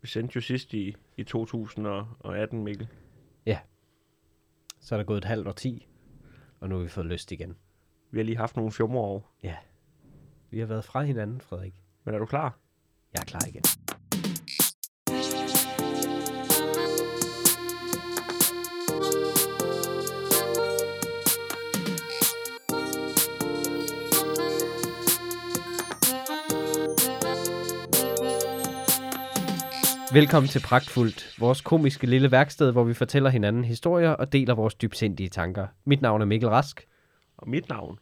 Vi 0.00 0.08
sendte 0.08 0.32
jo 0.36 0.40
sidst 0.40 0.74
i, 0.74 0.96
i 1.16 1.24
2018, 1.24 2.64
Mikkel. 2.64 2.88
Så 4.80 4.94
er 4.94 4.96
der 4.96 5.04
gået 5.04 5.18
et 5.18 5.24
halvt 5.24 5.48
år 5.48 5.52
10, 5.52 5.88
og 6.60 6.68
nu 6.68 6.76
har 6.76 6.82
vi 6.82 6.88
fået 6.88 7.06
lyst 7.06 7.32
igen. 7.32 7.56
Vi 8.10 8.18
har 8.18 8.24
lige 8.24 8.36
haft 8.36 8.56
nogle 8.56 8.72
fjumreår. 8.72 9.34
Vi 10.50 10.58
har 10.58 10.66
været 10.66 10.84
fra 10.84 11.02
hinanden, 11.02 11.40
Frederik. 11.40 11.82
Men 12.04 12.14
er 12.14 12.18
du 12.18 12.26
klar? 12.26 12.58
Jeg 13.12 13.20
er 13.20 13.24
klar 13.24 13.46
igen. 13.48 13.62
Velkommen 30.12 30.48
til 30.48 30.62
Pragtfuldt, 30.64 31.36
vores 31.38 31.60
komiske 31.60 32.06
lille 32.06 32.30
værksted, 32.30 32.72
hvor 32.72 32.84
vi 32.84 32.94
fortæller 32.94 33.30
hinanden 33.30 33.64
historier 33.64 34.10
og 34.10 34.32
deler 34.32 34.54
vores 34.54 34.74
dybsindige 34.74 35.28
tanker. 35.28 35.66
Mit 35.84 36.02
navn 36.02 36.20
er 36.20 36.24
Mikkel 36.24 36.48
Rask. 36.48 36.88
Og 37.36 37.48
mit 37.48 37.68
navn, 37.68 37.98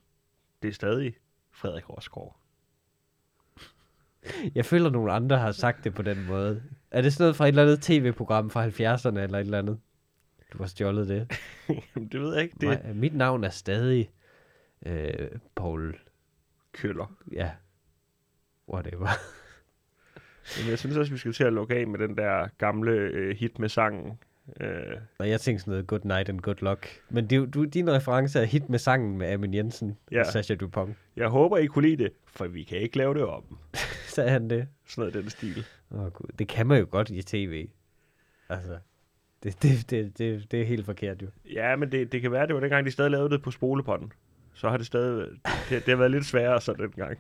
det 0.63 0.69
er 0.69 0.73
stadig 0.73 1.15
Frederik 1.53 1.91
Rosgaard. 1.91 2.37
Jeg 4.55 4.65
føler, 4.65 4.87
at 4.87 4.93
nogle 4.93 5.13
andre 5.13 5.39
har 5.39 5.53
sagt 5.53 5.85
det 5.85 5.95
på 5.95 6.03
den 6.03 6.27
måde. 6.27 6.63
Er 6.91 7.03
det 7.03 7.13
sådan 7.13 7.23
noget 7.25 7.37
fra 7.37 7.45
et 7.45 7.49
eller 7.49 7.63
andet 7.63 7.83
tv-program 7.83 8.51
fra 8.51 8.67
70'erne 8.67 9.19
eller 9.19 9.39
et 9.39 9.45
eller 9.45 9.59
andet? 9.59 9.79
Du 10.53 10.59
har 10.59 10.67
stjålet 10.67 11.09
det. 11.09 11.33
Det 12.13 12.21
ved 12.21 12.35
jeg 12.35 12.43
ikke. 12.43 12.57
Det 12.61 12.83
Det... 12.85 12.97
Mit 12.97 13.15
navn 13.15 13.45
er 13.45 13.51
stadig 13.51 14.11
øh, 14.87 15.29
Paul. 15.57 15.99
køller. 16.73 17.17
Ja. 17.33 17.51
Whatever. 18.69 19.09
Men 20.61 20.71
jeg 20.71 20.79
synes 20.79 20.97
også, 20.97 21.13
vi 21.13 21.19
skal 21.19 21.33
til 21.33 21.45
at 21.45 21.53
lukke 21.53 21.75
af 21.75 21.87
med 21.87 21.99
den 21.99 22.17
der 22.17 22.49
gamle 22.59 22.93
øh, 22.93 23.37
hit 23.37 23.59
med 23.59 23.69
sangen. 23.69 24.19
Øh, 24.61 24.69
Og 25.19 25.29
jeg 25.29 25.41
tænkte 25.41 25.61
sådan 25.61 25.71
noget 25.73 25.87
good 25.87 26.01
night 26.05 26.29
and 26.29 26.41
good 26.41 26.57
luck. 26.63 27.01
Men 27.11 27.31
det, 27.31 27.37
jo- 27.37 27.47
du, 27.47 27.65
din 27.65 27.91
reference 27.91 28.39
er 28.41 28.45
hit 28.45 28.69
med 28.69 28.79
sangen 28.79 29.19
med 29.19 29.27
Amin 29.33 29.55
Jensen 29.55 29.97
ja. 30.13 30.21
Og 30.21 30.27
Sasha 30.27 30.55
Dupont. 30.55 30.97
jeg 31.17 31.29
håber, 31.29 31.57
I 31.59 31.67
kunne 31.67 31.89
lide 31.89 32.05
det, 32.05 32.13
for 32.27 32.47
vi 32.47 32.63
kan 32.63 32.79
ikke 32.79 32.97
lave 32.99 33.15
det 33.15 33.25
om. 33.25 33.59
Sagde 34.15 34.31
han 34.31 34.51
det? 34.51 34.69
Sådan 34.87 35.03
noget 35.03 35.15
den 35.25 35.31
stil. 35.31 35.65
Åh 35.91 36.01
oh, 36.01 36.11
gud, 36.13 36.29
det 36.39 36.49
kan 36.49 36.67
man 36.67 36.79
jo 36.81 36.87
godt 36.91 37.11
i 37.11 37.23
tv. 37.23 37.69
Altså, 38.49 38.79
det, 39.43 39.63
det, 39.63 39.91
det, 39.91 40.19
det, 40.19 40.51
det 40.53 40.61
er 40.61 40.65
helt 40.65 40.85
forkert 40.87 41.23
jo. 41.23 41.27
Ja, 41.53 41.77
men 41.77 41.93
det, 41.93 42.13
det 42.13 42.23
kan 42.23 42.33
være, 42.33 42.47
det 42.47 42.55
var 42.55 42.61
dengang, 42.61 42.87
de 42.87 42.91
stadig 42.91 43.11
lavede 43.11 43.31
det 43.31 43.43
på 43.43 43.51
spolepånden. 43.51 44.13
Så 44.55 44.69
har 44.69 44.77
det 44.77 44.87
stadig... 44.87 45.29
Det, 45.45 45.71
det 45.71 45.89
har 45.89 45.97
været 45.97 46.11
lidt 46.11 46.27
sværere 46.27 46.61
så 46.61 46.73
dengang. 46.73 47.19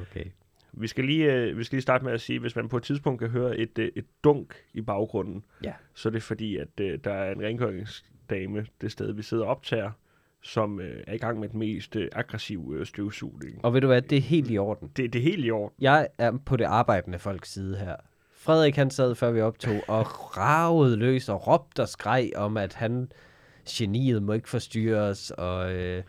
Okay. 0.00 0.24
Vi 0.72 0.86
skal, 0.86 1.04
lige, 1.04 1.32
øh, 1.32 1.58
vi 1.58 1.64
skal 1.64 1.76
lige 1.76 1.82
starte 1.82 2.04
med 2.04 2.12
at 2.12 2.20
sige, 2.20 2.38
hvis 2.38 2.56
man 2.56 2.68
på 2.68 2.76
et 2.76 2.82
tidspunkt 2.82 3.20
kan 3.20 3.28
høre 3.30 3.56
et, 3.56 3.78
øh, 3.78 3.90
et 3.96 4.04
dunk 4.24 4.54
i 4.74 4.80
baggrunden, 4.80 5.44
Ja. 5.64 5.72
så 5.94 6.08
er 6.08 6.10
det 6.10 6.22
fordi, 6.22 6.56
at 6.56 6.68
øh, 6.80 6.98
der 7.04 7.12
er 7.12 7.32
en 7.32 7.42
rengøringsdame 7.42 8.66
det 8.80 8.92
sted, 8.92 9.12
vi 9.12 9.22
sidder 9.22 9.44
og 9.44 9.50
optager, 9.50 9.90
som 10.42 10.80
øh, 10.80 11.04
er 11.06 11.12
i 11.14 11.18
gang 11.18 11.40
med 11.40 11.48
den 11.48 11.58
mest 11.58 11.96
øh, 11.96 12.08
aggressive 12.12 12.76
øh, 12.78 12.86
støvsugning. 12.86 13.64
Og 13.64 13.74
ved 13.74 13.80
du 13.80 13.86
hvad, 13.86 14.02
det 14.02 14.18
er 14.18 14.22
helt 14.22 14.50
i 14.50 14.58
orden. 14.58 14.90
Det, 14.96 15.12
det 15.12 15.18
er 15.18 15.22
helt 15.22 15.44
i 15.46 15.50
orden. 15.50 15.74
Jeg 15.80 16.08
er 16.18 16.32
på 16.46 16.56
det 16.56 16.64
arbejdende 16.64 17.18
folks 17.18 17.52
side 17.52 17.76
her. 17.76 17.96
Frederik 18.34 18.76
han 18.76 18.90
sad, 18.90 19.14
før 19.14 19.30
vi 19.30 19.40
optog, 19.40 19.80
og 19.88 20.36
ravede 20.38 20.96
løs 20.96 21.28
og 21.28 21.46
råbte 21.46 21.80
og 21.80 21.88
skreg 21.88 22.30
om, 22.36 22.56
at 22.56 22.74
han, 22.74 23.12
geniet, 23.68 24.22
må 24.22 24.32
ikke 24.32 24.48
forstyrres, 24.48 25.30
og 25.30 25.72
øh, 25.72 26.02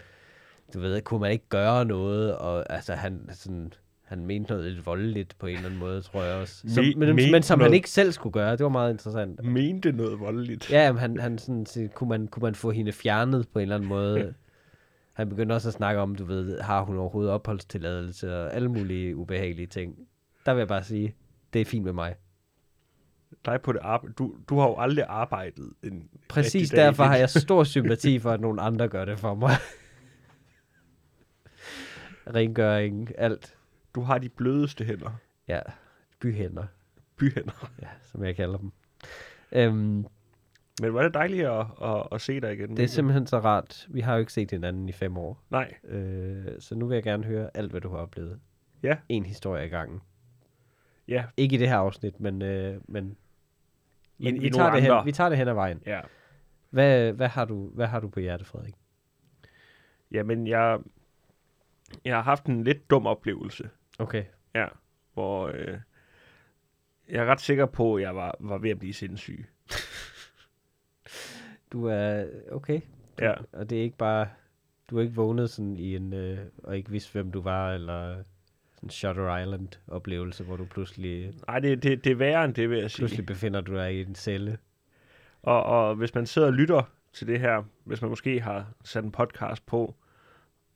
du 0.73 0.79
ved, 0.79 1.01
kunne 1.01 1.19
man 1.19 1.31
ikke 1.31 1.49
gøre 1.49 1.85
noget, 1.85 2.35
og 2.37 2.73
altså 2.73 2.93
han 2.93 3.29
sådan, 3.31 3.73
han 4.13 4.25
mente 4.25 4.51
noget 4.53 4.71
lidt 4.73 4.85
voldeligt 4.85 5.35
på 5.39 5.47
en 5.47 5.55
eller 5.55 5.65
anden 5.65 5.79
måde, 5.79 6.01
tror 6.01 6.23
jeg 6.23 6.35
også. 6.35 6.63
Som, 6.67 6.83
Me- 6.85 6.95
men, 6.97 7.15
men 7.15 7.43
som 7.43 7.59
han 7.59 7.65
noget- 7.65 7.75
ikke 7.75 7.89
selv 7.89 8.11
skulle 8.11 8.33
gøre, 8.33 8.51
det 8.51 8.63
var 8.63 8.69
meget 8.69 8.91
interessant. 8.91 9.43
Mente 9.45 9.91
noget 9.91 10.19
voldeligt. 10.19 10.71
Ja, 10.71 10.91
men 10.91 10.99
han, 10.99 11.19
han 11.19 11.37
sådan, 11.37 11.65
siger, 11.65 11.87
kunne, 11.87 12.09
man, 12.09 12.27
kunne 12.27 12.41
man 12.41 12.55
få 12.55 12.71
hende 12.71 12.91
fjernet 12.91 13.47
på 13.53 13.59
en 13.59 13.63
eller 13.63 13.75
anden 13.75 13.89
måde? 13.89 14.33
Han 15.13 15.29
begyndte 15.29 15.53
også 15.53 15.67
at 15.67 15.73
snakke 15.73 16.01
om, 16.01 16.15
du 16.15 16.25
ved, 16.25 16.59
har 16.59 16.81
hun 16.83 16.97
overhovedet 16.97 17.31
opholdstilladelse 17.33 18.35
og 18.43 18.53
alle 18.53 18.69
mulige 18.69 19.15
ubehagelige 19.15 19.67
ting. 19.67 19.95
Der 20.45 20.53
vil 20.53 20.59
jeg 20.59 20.67
bare 20.67 20.83
sige, 20.83 21.15
det 21.53 21.61
er 21.61 21.65
fint 21.65 21.85
med 21.85 21.93
mig. 21.93 22.15
Dig 23.45 23.61
på 23.61 23.71
det 23.73 23.79
arbejde. 23.83 24.13
Du, 24.13 24.35
du 24.49 24.59
har 24.59 24.67
jo 24.67 24.75
aldrig 24.77 25.05
arbejdet 25.09 25.69
en 25.83 26.09
Præcis 26.29 26.69
dag 26.69 26.85
derfor 26.85 27.03
har 27.03 27.15
jeg 27.15 27.29
stor 27.29 27.63
sympati 27.75 28.19
for, 28.19 28.31
at 28.31 28.41
nogle 28.41 28.61
andre 28.61 28.87
gør 28.87 29.05
det 29.05 29.19
for 29.19 29.35
mig. 29.35 29.51
Rengøring, 32.35 33.09
alt. 33.17 33.55
Du 33.95 34.01
har 34.01 34.17
de 34.17 34.29
blødeste 34.29 34.83
hænder. 34.85 35.11
Ja, 35.47 35.59
byhænder, 36.19 36.63
Byhænder. 37.17 37.71
ja, 37.81 37.87
som 38.01 38.23
jeg 38.23 38.35
kalder 38.35 38.57
dem. 38.57 38.71
Øhm, 39.51 40.05
Men 40.81 40.93
var 40.93 41.01
det 41.03 41.13
dejligt 41.13 41.45
at, 41.47 41.65
at, 41.83 42.07
at 42.11 42.21
se 42.21 42.39
dig 42.41 42.53
igen. 42.53 42.77
det 42.77 42.83
er 42.83 42.87
simpelthen 42.87 43.27
så 43.27 43.39
rart. 43.39 43.87
Vi 43.89 43.99
har 44.01 44.13
jo 44.13 44.19
ikke 44.19 44.33
set 44.33 44.51
hinanden 44.51 44.89
i 44.89 44.91
fem 44.91 45.17
år. 45.17 45.43
Nej, 45.49 45.73
Øh, 45.83 46.45
så 46.59 46.75
nu 46.75 46.87
vil 46.87 46.95
jeg 46.95 47.03
gerne 47.03 47.23
høre 47.23 47.49
alt, 47.53 47.71
hvad 47.71 47.81
du 47.81 47.89
har 47.89 47.97
oplevet. 47.97 48.39
Ja. 48.83 48.97
En 49.09 49.25
historie 49.25 49.65
i 49.65 49.69
gangen. 49.69 50.01
ja. 51.07 51.25
Ikke 51.37 51.55
i 51.55 51.59
det 51.59 51.67
her 51.69 51.77
afsnit, 51.77 52.19
men, 52.19 52.41
øh, 52.41 52.81
men, 52.87 53.17
men 54.17 54.35
i 54.35 54.39
vi, 54.39 54.49
nogle 54.49 54.51
tager 54.51 54.71
det 54.71 54.81
hen, 54.81 54.91
andre. 54.91 55.05
vi 55.05 55.11
tager 55.11 55.29
det 55.29 55.37
hen 55.37 55.47
ad 55.47 55.53
vejen. 55.53 55.81
Ja. 55.85 56.01
Hvad, 56.69 57.13
hvad, 57.13 57.27
har 57.27 57.45
du, 57.45 57.69
hvad 57.69 57.87
har 57.87 57.99
du 57.99 58.07
på 58.09 58.19
hjertet, 58.19 58.47
Frederik? 58.47 58.73
Jamen, 60.11 60.47
jeg, 60.47 60.79
jeg 62.05 62.15
har 62.15 62.21
haft 62.23 62.45
en 62.45 62.63
lidt 62.63 62.89
dum 62.89 63.07
oplevelse. 63.07 63.69
Okay. 63.99 64.23
Ja. 64.55 64.67
Hvor 65.13 65.47
øh, 65.47 65.77
jeg 67.09 67.23
er 67.23 67.25
ret 67.25 67.41
sikker 67.41 67.65
på, 67.65 67.95
at 67.95 68.01
jeg 68.03 68.15
var, 68.15 68.35
var 68.39 68.57
ved 68.57 68.69
at 68.69 68.79
blive 68.79 68.93
sindssyg. 68.93 69.45
Du 71.71 71.85
er 71.85 72.25
okay. 72.51 72.81
Du, 73.19 73.23
Ja. 73.25 73.33
Og 73.51 73.69
det 73.69 73.77
er 73.77 73.81
ikke 73.81 73.97
bare, 73.97 74.27
du 74.89 74.97
er 74.97 75.01
ikke 75.01 75.15
vågnet 75.15 75.49
sådan 75.49 75.77
i 75.77 75.95
en, 75.95 76.13
øh, 76.13 76.37
og 76.63 76.77
ikke 76.77 76.91
vidste, 76.91 77.11
hvem 77.11 77.31
du 77.31 77.41
var, 77.41 77.73
eller 77.73 78.23
en 78.83 78.89
Shutter 78.89 79.37
Island 79.37 79.67
oplevelse, 79.87 80.43
hvor 80.43 80.55
du 80.55 80.65
pludselig, 80.65 81.33
Nej, 81.47 81.59
det, 81.59 81.83
det, 81.83 82.03
det 82.03 82.11
er 82.11 82.15
værre 82.15 82.45
end 82.45 82.53
det, 82.53 82.69
vil 82.69 82.79
jeg 82.79 82.91
sige. 82.91 83.01
pludselig 83.01 83.25
befinder 83.25 83.61
du 83.61 83.75
dig 83.75 83.93
i 83.95 84.01
en 84.01 84.15
celle. 84.15 84.57
Og, 85.41 85.63
og 85.63 85.95
hvis 85.95 86.15
man 86.15 86.25
sidder 86.25 86.47
og 86.47 86.53
lytter 86.53 86.83
til 87.13 87.27
det 87.27 87.39
her, 87.39 87.63
hvis 87.83 88.01
man 88.01 88.09
måske 88.09 88.41
har 88.41 88.67
sat 88.83 89.03
en 89.03 89.11
podcast 89.11 89.65
på, 89.65 89.95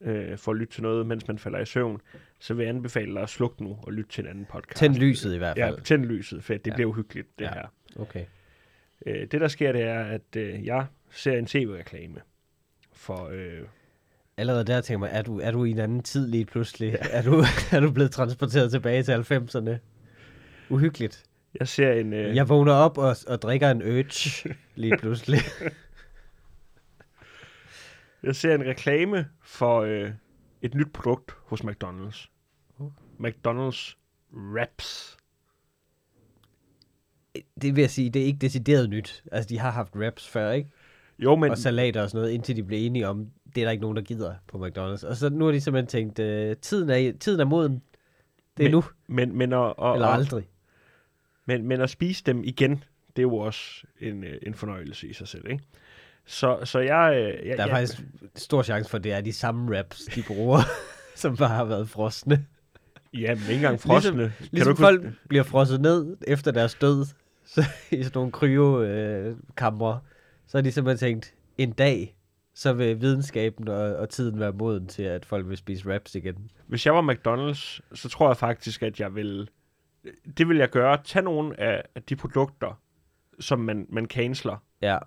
øh, 0.01 0.37
for 0.37 0.51
at 0.51 0.57
lytte 0.57 0.73
til 0.73 0.83
noget, 0.83 1.05
mens 1.07 1.27
man 1.27 1.37
falder 1.37 1.59
i 1.59 1.65
søvn, 1.65 2.01
så 2.39 2.53
vil 2.53 2.63
jeg 2.65 2.75
anbefale 2.75 3.13
dig 3.13 3.21
at 3.21 3.29
slukke 3.29 3.63
nu 3.63 3.77
og 3.83 3.93
lytte 3.93 4.11
til 4.11 4.23
en 4.23 4.29
anden 4.29 4.45
podcast. 4.51 4.79
Tænd 4.79 4.95
lyset 4.95 5.33
i 5.35 5.37
hvert 5.37 5.57
Ja, 5.57 5.67
fald. 5.69 5.81
tænd 5.81 6.05
lyset, 6.05 6.43
for 6.43 6.53
det 6.53 6.67
Ja. 6.67 6.71
ja. 6.71 6.75
bliver 6.75 6.89
uhyggeligt, 6.89 7.39
det 7.39 7.45
Ja. 7.45 7.49
ja. 7.55 7.61
her. 7.95 8.01
Okay. 8.01 8.25
Øh, 9.05 9.27
det, 9.31 9.41
der 9.41 9.47
sker, 9.47 9.71
det 9.71 9.81
er, 9.81 10.03
at 10.03 10.35
øh, 10.37 10.65
jeg 10.65 10.85
ser 11.11 11.33
en 11.37 11.45
tv-reklame 11.45 12.19
for... 12.93 13.29
Øh, 13.33 13.61
Allerede 14.39 14.65
der 14.65 14.81
tænker 14.81 14.99
man, 14.99 15.09
er 15.11 15.21
du, 15.21 15.39
er 15.39 15.51
du 15.51 15.63
i 15.65 15.71
en 15.71 15.79
anden 15.79 16.03
tid 16.03 16.27
lige 16.27 16.45
pludselig? 16.45 16.91
Ja. 16.91 16.97
Er, 17.11 17.21
du, 17.21 17.43
er 17.75 17.79
du 17.79 17.91
blevet 17.91 18.11
transporteret 18.11 18.71
tilbage 18.71 19.03
til 19.03 19.11
90'erne? 19.11 19.71
Uhyggeligt. 20.69 21.23
jeg 21.59 21.67
ser 21.67 21.91
en... 21.93 22.13
Øh, 22.13 22.35
Jeg 22.35 22.49
vågner 22.49 22.73
op 22.73 22.97
og, 22.97 23.15
og 23.27 23.41
drikker 23.41 23.71
en 23.71 23.81
urge 23.83 24.53
lige 24.75 24.97
pludselig. 24.97 25.39
Jeg 28.23 28.35
ser 28.35 28.55
en 28.55 28.63
reklame 28.65 29.27
for 29.41 29.81
øh, 29.81 30.11
et 30.61 30.75
nyt 30.75 30.93
produkt 30.93 31.31
hos 31.45 31.61
McDonald's. 31.61 32.29
Uh. 32.77 32.91
McDonald's 33.19 33.95
Wraps. 34.33 35.17
det 37.61 37.75
vil 37.75 37.81
jeg 37.81 37.89
sige, 37.89 38.09
det 38.09 38.21
er 38.21 38.25
ikke 38.25 38.39
decideret 38.39 38.89
nyt. 38.89 39.23
Altså, 39.31 39.49
de 39.49 39.59
har 39.59 39.71
haft 39.71 39.95
wraps 39.95 40.27
før, 40.27 40.51
ikke? 40.51 40.69
Jo, 41.19 41.35
men, 41.35 41.51
Og 41.51 41.57
salater 41.57 42.01
og 42.01 42.09
sådan 42.09 42.21
noget, 42.21 42.33
indtil 42.33 42.55
de 42.55 42.63
blev 42.63 42.85
enige 42.85 43.07
om, 43.07 43.27
det 43.55 43.61
er 43.61 43.65
der 43.65 43.71
ikke 43.71 43.81
nogen, 43.81 43.97
der 43.97 44.03
gider 44.03 44.35
på 44.47 44.65
McDonald's. 44.65 45.07
Og 45.07 45.15
så 45.15 45.29
nu 45.29 45.45
har 45.45 45.51
de 45.51 45.61
simpelthen 45.61 45.87
tænkt, 45.87 46.19
øh, 46.19 46.55
tiden, 46.55 46.89
er, 46.89 47.11
tiden 47.19 47.39
er 47.39 47.45
moden. 47.45 47.81
Det 48.57 48.63
er 48.65 48.69
Men- 48.69 48.71
nu, 48.71 48.83
men, 49.07 49.37
men, 49.37 49.53
at, 49.53 49.57
og, 49.57 49.93
eller 49.95 50.07
og, 50.07 50.13
aldrig. 50.13 50.49
men, 51.45 51.63
men 51.67 51.81
at 51.81 51.89
spise 51.89 52.23
dem 52.25 52.43
igen, 52.43 52.71
det 53.15 53.19
er 53.19 53.21
jo 53.23 53.35
også 53.37 53.83
en, 53.99 54.23
øh, 54.23 54.37
en 54.41 54.53
fornøjelse 54.53 55.07
i 55.07 55.13
sig 55.13 55.27
selv, 55.27 55.49
ikke? 55.49 55.63
Så, 56.27 56.59
så 56.63 56.79
jeg... 56.79 57.13
øh, 57.15 57.47
jeg 57.47 57.57
Der 57.57 57.63
er 57.63 57.67
jeg, 57.67 57.75
faktisk 57.75 58.01
stor 58.35 58.63
chance 58.63 58.89
for, 58.89 58.97
at 58.97 59.03
det 59.03 59.11
er 59.13 59.21
de 59.21 59.33
samme 59.33 59.71
wraps, 59.71 60.05
de 60.15 60.23
bruger, 60.27 60.59
som 61.15 61.37
bare 61.37 61.49
har 61.49 61.65
været 61.65 61.89
frosne. 61.89 62.45
Ja, 63.13 63.35
men 63.35 63.43
ikke 63.43 63.55
engang 63.55 63.79
frosne. 63.79 64.11
Ligesom, 64.11 64.31
kan 64.37 64.47
Ligesom 64.51 64.75
du 64.75 64.81
folk 64.81 65.05
bliver 65.29 65.43
frosset 65.43 65.81
ned 65.81 66.17
efter 66.27 66.51
deres 66.51 66.75
død, 66.75 67.05
så, 67.45 67.63
i 67.91 68.03
sådan 68.03 68.11
nogle 68.15 68.31
kryo-kamre, 68.31 69.99
så 70.47 70.57
har 70.57 70.61
de 70.61 70.71
simpelthen 70.71 71.07
tænkt, 71.07 71.33
en 71.57 71.71
dag, 71.71 72.15
så 72.53 72.73
vil 72.73 73.01
videnskaben 73.01 73.67
og, 73.67 73.95
og 73.95 74.09
tiden 74.09 74.39
være 74.39 74.51
moden 74.51 74.87
til, 74.87 75.03
at 75.03 75.25
folk 75.25 75.49
vil 75.49 75.57
spise 75.57 75.87
wraps 75.87 76.15
igen. 76.15 76.51
Hvis 76.67 76.85
jeg 76.85 76.95
var 76.95 77.13
McDonald's, 77.13 77.79
så 77.93 78.09
tror 78.09 78.29
jeg 78.29 78.37
faktisk, 78.37 78.83
at 78.83 78.99
jeg 78.99 79.15
vil... 79.15 79.49
Det 80.37 80.49
vil 80.49 80.57
jeg 80.57 80.69
gøre. 80.69 80.97
Tag 81.03 81.23
nogle 81.23 81.59
af, 81.59 81.83
af 81.95 82.03
de 82.03 82.15
produkter, 82.15 82.81
som 83.39 83.59
man, 83.59 83.85
man 83.89 84.05
canceler, 84.05 84.63
Ja, 84.81 84.97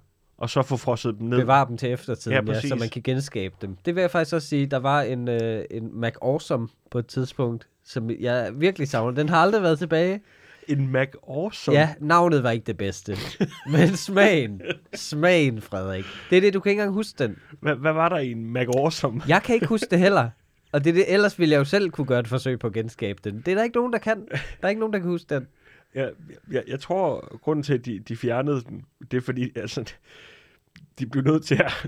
og 0.40 0.50
så 0.50 0.62
få 0.62 0.76
frosset 0.76 1.16
dem 1.18 1.28
ned. 1.28 1.38
bevare 1.38 1.68
dem 1.68 1.76
til 1.76 1.92
eftertiden, 1.92 2.46
Ja, 2.46 2.52
ja, 2.52 2.60
ja, 2.62 2.68
så 2.68 2.74
man 2.74 2.88
kan 2.88 3.02
genskabe 3.02 3.54
dem. 3.60 3.76
Det 3.84 3.94
vil 3.94 4.00
jeg 4.00 4.10
faktisk 4.10 4.34
også 4.34 4.48
sige, 4.48 4.66
der 4.66 4.76
var 4.76 5.02
en, 5.02 5.28
øh, 5.28 5.64
en 5.70 6.00
Mac 6.00 6.14
Awesome 6.22 6.68
på 6.90 6.98
et 6.98 7.06
tidspunkt, 7.06 7.68
som 7.84 8.10
jeg 8.10 8.50
virkelig 8.54 8.88
savner. 8.88 9.14
Den 9.14 9.28
har 9.28 9.36
aldrig 9.36 9.62
været 9.62 9.78
tilbage. 9.78 10.20
En 10.68 10.92
Mac 10.92 11.08
Awesome? 11.28 11.76
Ja, 11.78 11.94
navnet 12.00 12.42
var 12.42 12.50
ikke 12.50 12.64
det 12.64 12.76
bedste. 12.76 13.16
Men 13.72 13.96
smagen. 13.96 14.62
Smagen, 14.94 15.60
Frederik. 15.60 16.04
Det 16.30 16.36
er 16.36 16.40
det, 16.40 16.54
du 16.54 16.60
kan 16.60 16.70
ikke 16.70 16.80
engang 16.80 16.94
huske 16.94 17.24
den. 17.24 17.36
Hvad, 17.60 17.74
hvad 17.74 17.92
var 17.92 18.08
der 18.08 18.18
i 18.18 18.30
en 18.30 18.52
Mac 18.52 18.66
Awesome? 18.76 19.22
Jeg 19.28 19.42
kan 19.42 19.54
ikke 19.54 19.66
huske 19.66 19.86
det 19.90 19.98
heller. 19.98 20.30
Og 20.72 20.84
det 20.84 20.90
er 20.90 20.94
det, 20.94 21.12
ellers 21.12 21.38
ville 21.38 21.52
jeg 21.52 21.58
jo 21.58 21.64
selv 21.64 21.90
kunne 21.90 22.06
gøre 22.06 22.20
et 22.20 22.28
forsøg 22.28 22.58
på 22.58 22.66
at 22.66 22.72
genskabe 22.72 23.20
den. 23.24 23.42
Det 23.46 23.48
er 23.48 23.54
der 23.54 23.62
ikke 23.62 23.76
nogen, 23.76 23.92
der 23.92 23.98
kan. 23.98 24.26
Der 24.30 24.38
er 24.62 24.68
ikke 24.68 24.80
nogen, 24.80 24.92
der 24.92 24.98
kan 24.98 25.08
huske 25.08 25.34
den. 25.34 25.46
Jeg, 25.94 26.10
jeg, 26.50 26.62
jeg 26.68 26.80
tror, 26.80 27.38
grunden 27.38 27.62
til, 27.62 27.74
at 27.74 27.84
de, 27.86 27.98
de 27.98 28.16
fjernede 28.16 28.62
den, 28.68 28.84
det 29.10 29.16
er 29.16 29.20
fordi, 29.20 29.58
altså, 29.58 29.84
de 31.00 31.06
blev 31.06 31.24
nødt 31.24 31.44
til 31.44 31.54
at... 31.54 31.86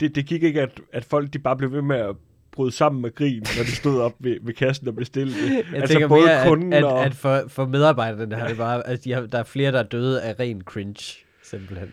Det, 0.00 0.14
det 0.14 0.26
gik 0.26 0.42
ikke, 0.42 0.62
at, 0.62 0.80
at 0.92 1.04
folk 1.04 1.32
de 1.32 1.38
bare 1.38 1.56
blev 1.56 1.72
ved 1.72 1.82
med 1.82 1.96
at 1.96 2.16
bryde 2.52 2.72
sammen 2.72 3.02
med 3.02 3.14
grin, 3.14 3.40
når 3.40 3.62
de 3.64 3.70
stod 3.76 4.00
op 4.00 4.12
ved, 4.18 4.36
ved 4.42 4.54
kassen 4.54 4.88
og 4.88 4.94
bestilte 4.94 5.42
det. 5.48 5.64
Jeg 5.72 5.80
altså 5.80 6.08
både 6.08 6.26
mere, 6.26 6.46
kunden 6.46 6.72
at, 6.72 6.84
og... 6.84 7.04
at 7.04 7.14
for, 7.14 7.44
for 7.48 7.66
medarbejderne 7.66 8.34
har 8.36 8.48
det 8.48 8.56
bare, 8.56 8.86
at 8.86 9.04
de 9.04 9.12
har, 9.12 9.20
der 9.20 9.38
er 9.38 9.42
flere, 9.44 9.72
der 9.72 9.78
er 9.78 9.82
døde 9.82 10.22
af 10.22 10.40
ren 10.40 10.62
cringe, 10.62 11.24
simpelthen. 11.42 11.92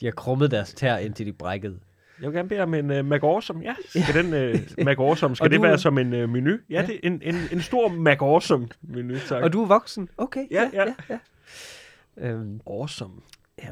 De 0.00 0.04
har 0.04 0.12
krummet 0.12 0.50
deres 0.50 0.74
tær, 0.74 0.96
indtil 0.96 1.26
de 1.26 1.32
brækkede. 1.32 1.78
Jeg 2.20 2.28
vil 2.28 2.36
gerne 2.36 2.48
bede 2.48 2.60
om 2.60 2.74
en 2.74 2.90
uh, 2.90 3.04
Mac 3.04 3.20
Awesome. 3.22 3.62
Ja, 3.64 3.74
skal 3.88 4.24
den 4.24 4.26
uh, 4.78 4.84
Mac 4.84 4.96
Awesome, 4.98 5.36
skal 5.36 5.44
Og 5.44 5.50
det 5.50 5.56
du- 5.56 5.62
være 5.62 5.78
som 5.78 5.98
en 5.98 6.22
uh, 6.22 6.28
menu? 6.28 6.50
Ja, 6.70 6.80
Ja. 6.80 6.86
det 6.86 6.94
er 6.94 6.98
en, 7.02 7.22
en, 7.24 7.34
en 7.52 7.60
stor 7.62 7.88
Mac 7.88 8.18
Awesome 8.20 8.68
menu, 8.82 9.14
tak. 9.28 9.42
Og 9.42 9.52
du 9.52 9.62
er 9.62 9.66
voksen? 9.66 10.08
Okay. 10.18 10.46
Ja, 10.50 10.70
ja. 10.72 10.84
ja. 11.10 11.18
Øhm, 12.18 12.60
Awesome. 12.66 13.12
ja. 13.62 13.68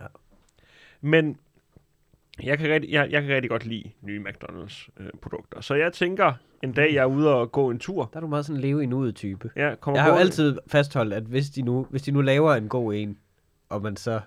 Men 1.00 1.38
jeg 2.42 2.58
kan, 2.58 2.70
rigtig, 2.70 2.90
jeg, 2.90 3.10
jeg 3.10 3.22
kan 3.22 3.34
rigtig 3.34 3.50
godt 3.50 3.66
lide 3.66 3.90
nye 4.02 4.24
McDonald's 4.28 4.88
øh, 4.96 5.10
produkter. 5.22 5.60
Så 5.60 5.74
jeg 5.74 5.92
tænker, 5.92 6.32
en 6.62 6.72
dag 6.72 6.94
jeg 6.94 7.02
er 7.02 7.06
ude 7.06 7.34
og 7.34 7.52
gå 7.52 7.70
en 7.70 7.78
tur, 7.78 8.04
Der 8.12 8.16
er 8.16 8.20
du 8.20 8.26
meget 8.26 8.46
sådan 8.46 8.60
leve 8.60 8.82
i 8.82 8.86
nuet 8.86 9.14
type. 9.14 9.50
jeg 9.56 9.80
kommer 9.80 9.98
Jeg 9.98 10.04
har 10.04 10.12
jo 10.12 10.18
altid 10.18 10.58
fastholdt, 10.66 11.14
at 11.14 11.22
hvis 11.22 11.50
de, 11.50 11.62
nu, 11.62 11.86
hvis 11.90 12.02
de 12.02 12.10
nu 12.10 12.20
laver 12.20 12.54
en 12.54 12.68
god 12.68 12.94
en, 12.94 13.18
og 13.68 13.82
man 13.82 13.96
så, 13.96 14.20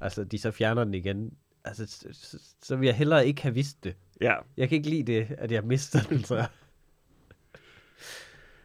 altså 0.00 0.24
de 0.24 0.38
så 0.38 0.50
fjerner 0.50 0.84
den 0.84 0.94
igen, 0.94 1.32
altså, 1.64 1.86
så, 1.86 2.08
så, 2.12 2.38
så 2.62 2.76
vil 2.76 2.86
jeg 2.86 2.94
hellere 2.96 3.26
ikke 3.26 3.42
have 3.42 3.54
vidst 3.54 3.84
det. 3.84 3.96
Ja, 4.20 4.34
Jeg 4.56 4.68
kan 4.68 4.76
ikke 4.76 4.90
lide 4.90 5.12
det, 5.12 5.26
at 5.38 5.52
jeg 5.52 5.64
mister 5.64 5.98
den, 6.02 6.24
så. 6.24 6.46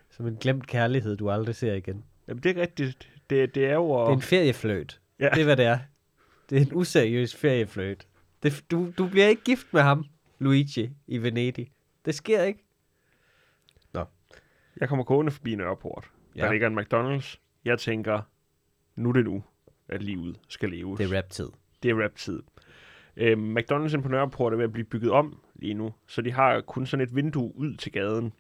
Som 0.10 0.28
en 0.28 0.36
glemt 0.36 0.68
kærlighed, 0.68 1.18
du 1.18 1.30
aldrig 1.30 1.56
ser 1.56 1.74
igen. 1.74 2.04
Jamen, 2.28 2.44
det 2.44 2.58
er 2.58 2.62
rigtigt. 2.62 3.10
Det, 3.30 3.56
det 3.56 3.66
er 3.66 3.74
jo... 3.74 4.02
Det 4.02 4.10
er 4.10 4.16
en 4.16 4.22
feriefløjt. 4.22 5.00
Ja. 5.20 5.30
Det 5.30 5.42
er, 5.42 5.46
hvad 5.46 5.58
det 5.58 5.66
er. 5.66 5.80
Det 6.54 6.62
er 6.62 6.66
en 6.66 6.74
useriøs 6.74 7.36
feriefløjt. 7.36 8.08
Det, 8.44 8.66
du, 8.72 8.92
du 8.98 9.08
bliver 9.08 9.28
ikke 9.28 9.44
gift 9.44 9.74
med 9.74 9.82
ham, 9.82 10.06
Luigi, 10.40 10.90
i 11.08 11.18
Venedig. 11.18 11.72
Det 12.06 12.16
sker 12.16 12.44
ikke. 12.44 12.60
Jeg 14.80 14.90
kommer 14.90 15.06
gående 15.06 15.32
forbi 15.32 15.56
Nørreport. 15.56 16.12
Der 16.36 16.46
Ja. 16.46 16.52
ligger 16.52 16.68
en 16.68 16.80
McDonald's. 16.80 17.38
Jeg 17.66 17.80
tænker, 17.80 18.22
nu 18.96 19.10
er 19.10 19.14
det 19.14 19.26
nu, 19.26 19.44
at 19.90 20.04
livet 20.04 20.40
skal 20.48 20.70
leves. 20.70 20.98
Det 20.98 21.12
er 21.12 21.18
rap-tid. 21.18 21.50
det 21.84 21.92
er 21.92 22.04
rap-tid. 22.04 22.44
Øhm, 23.18 23.58
McDonald's 23.58 24.02
på 24.02 24.08
Nørreport 24.08 24.54
er 24.54 24.58
ved 24.58 24.64
at 24.64 24.72
blive 24.72 24.86
bygget 24.86 25.12
om 25.12 25.40
lige 25.56 25.74
nu, 25.74 25.94
så 26.08 26.22
de 26.22 26.32
har 26.32 26.62
kun 26.62 26.86
sådan 26.86 27.04
et 27.08 27.16
vindue 27.16 27.56
ud 27.56 27.76
til 27.76 27.92
gaden, 27.92 28.34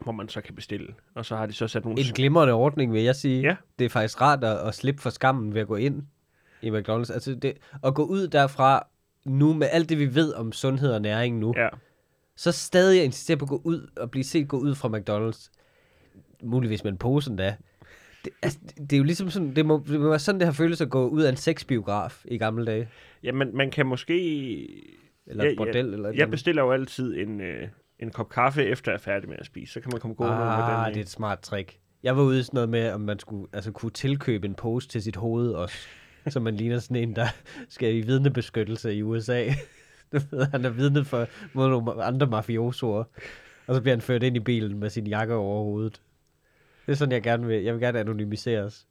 hvor 0.00 0.12
man 0.12 0.28
så 0.28 0.40
kan 0.40 0.54
bestille. 0.54 0.94
Og 1.14 1.24
så 1.24 1.36
har 1.36 1.46
de 1.46 1.52
så 1.52 1.68
sat 1.68 1.84
nogle... 1.84 2.00
En 2.00 2.06
glimrende 2.14 2.52
ordning, 2.52 2.92
vil 2.92 3.02
jeg 3.02 3.16
sige. 3.16 3.42
Ja. 3.42 3.56
Det 3.78 3.84
er 3.84 3.88
faktisk 3.88 4.20
rart 4.20 4.44
at, 4.44 4.68
at 4.68 4.74
slippe 4.74 5.02
for 5.02 5.10
skammen 5.10 5.54
ved 5.54 5.60
at 5.60 5.66
gå 5.66 5.76
ind 5.76 6.02
i 6.62 6.70
McDonald's. 6.70 7.12
Altså 7.12 7.34
det, 7.42 7.52
at 7.84 7.94
gå 7.94 8.04
ud 8.04 8.28
derfra 8.28 8.86
nu 9.24 9.52
med 9.52 9.68
alt 9.70 9.88
det, 9.88 9.98
vi 9.98 10.14
ved 10.14 10.34
om 10.34 10.52
sundhed 10.52 10.92
og 10.92 11.02
næring 11.02 11.38
nu, 11.38 11.54
Ja, 11.56 11.68
så 12.36 12.52
stadig 12.52 13.04
insistere 13.04 13.36
på 13.36 13.44
at 13.44 13.48
gå 13.48 13.60
ud 13.64 13.90
og 13.96 14.10
blive 14.10 14.24
set 14.24 14.48
gå 14.48 14.56
ud 14.58 14.74
fra 14.74 14.88
McDonald's. 14.88 15.50
Muligvis 16.42 16.84
med 16.84 16.92
en 16.92 16.98
pose 16.98 17.30
endda. 17.30 17.54
Det, 18.24 18.32
altså, 18.42 18.58
det 18.76 18.92
er 18.92 18.96
jo 18.98 19.04
ligesom 19.04 19.30
sådan, 19.30 19.56
det 19.56 19.66
må, 19.66 19.84
det 19.88 20.00
må 20.00 20.08
være 20.08 20.18
sådan, 20.18 20.38
det 20.40 20.46
har 20.46 20.52
føltes 20.52 20.80
at 20.80 20.90
gå 20.90 21.08
ud 21.08 21.22
af 21.22 21.30
en 21.30 21.36
sexbiograf 21.36 22.22
i 22.24 22.38
gamle 22.38 22.66
dage. 22.66 22.88
ja 23.22 23.32
man, 23.32 23.50
man 23.54 23.70
kan 23.70 23.86
måske... 23.86 24.14
Eller 25.26 25.44
Ja, 25.44 25.50
et 25.50 25.56
bordel, 25.56 25.94
eller 25.94 26.08
et 26.08 26.16
Jeg 26.16 26.30
bestiller 26.30 26.62
jo 26.62 26.72
altid 26.72 27.16
en, 27.16 27.40
øh, 27.40 27.68
en 27.98 28.10
kop 28.10 28.28
kaffe, 28.28 28.64
efter 28.64 28.92
jeg 28.92 28.96
er 28.96 29.02
færdig 29.02 29.28
med 29.28 29.36
at 29.40 29.46
spise. 29.46 29.72
Så 29.72 29.80
kan 29.80 29.90
man 29.92 30.00
komme 30.00 30.14
gående 30.14 30.36
med 30.36 30.44
Ah, 30.44 30.84
den. 30.86 30.94
det 30.94 31.00
er 31.00 31.04
et 31.04 31.10
smart 31.10 31.40
trick. 31.40 31.78
Jeg 32.02 32.16
var 32.16 32.22
ude 32.22 32.40
i 32.40 32.42
sådan 32.42 32.56
noget 32.56 32.68
med, 32.68 32.92
om 32.92 33.00
man 33.00 33.18
skulle 33.18 33.46
altså, 33.52 33.72
kunne 33.72 33.90
tilkøbe 33.90 34.46
en 34.46 34.54
pose 34.54 34.88
til 34.88 35.02
sit 35.02 35.16
hoved 35.16 35.50
også. 35.50 35.76
Så 36.28 36.40
man 36.40 36.56
ligner 36.56 36.78
sådan 36.78 36.96
en, 36.96 37.16
der 37.16 37.26
skal 37.68 37.94
i 37.94 38.00
vidnebeskyttelse 38.00 38.94
i 38.94 39.02
USA. 39.02 39.44
Han 40.52 40.64
er 40.64 40.70
vidne 40.70 41.04
for 41.04 41.26
mod 41.52 41.68
nogle 41.68 42.04
andre 42.04 42.26
mafiosoer. 42.26 43.04
Og 43.66 43.74
så 43.74 43.80
bliver 43.80 43.94
han 43.94 44.02
ført 44.02 44.22
ind 44.22 44.36
i 44.36 44.40
bilen 44.40 44.78
med 44.78 44.90
sin 44.90 45.06
jakke 45.06 45.34
over 45.34 45.64
hovedet. 45.64 46.00
Det 46.86 46.92
er 46.92 46.96
sådan, 46.96 47.12
jeg 47.12 47.22
gerne 47.22 47.46
vil. 47.46 47.62
Jeg 47.62 47.74
vil 47.74 47.80
gerne 47.80 48.00
anonymiseres. 48.00 48.86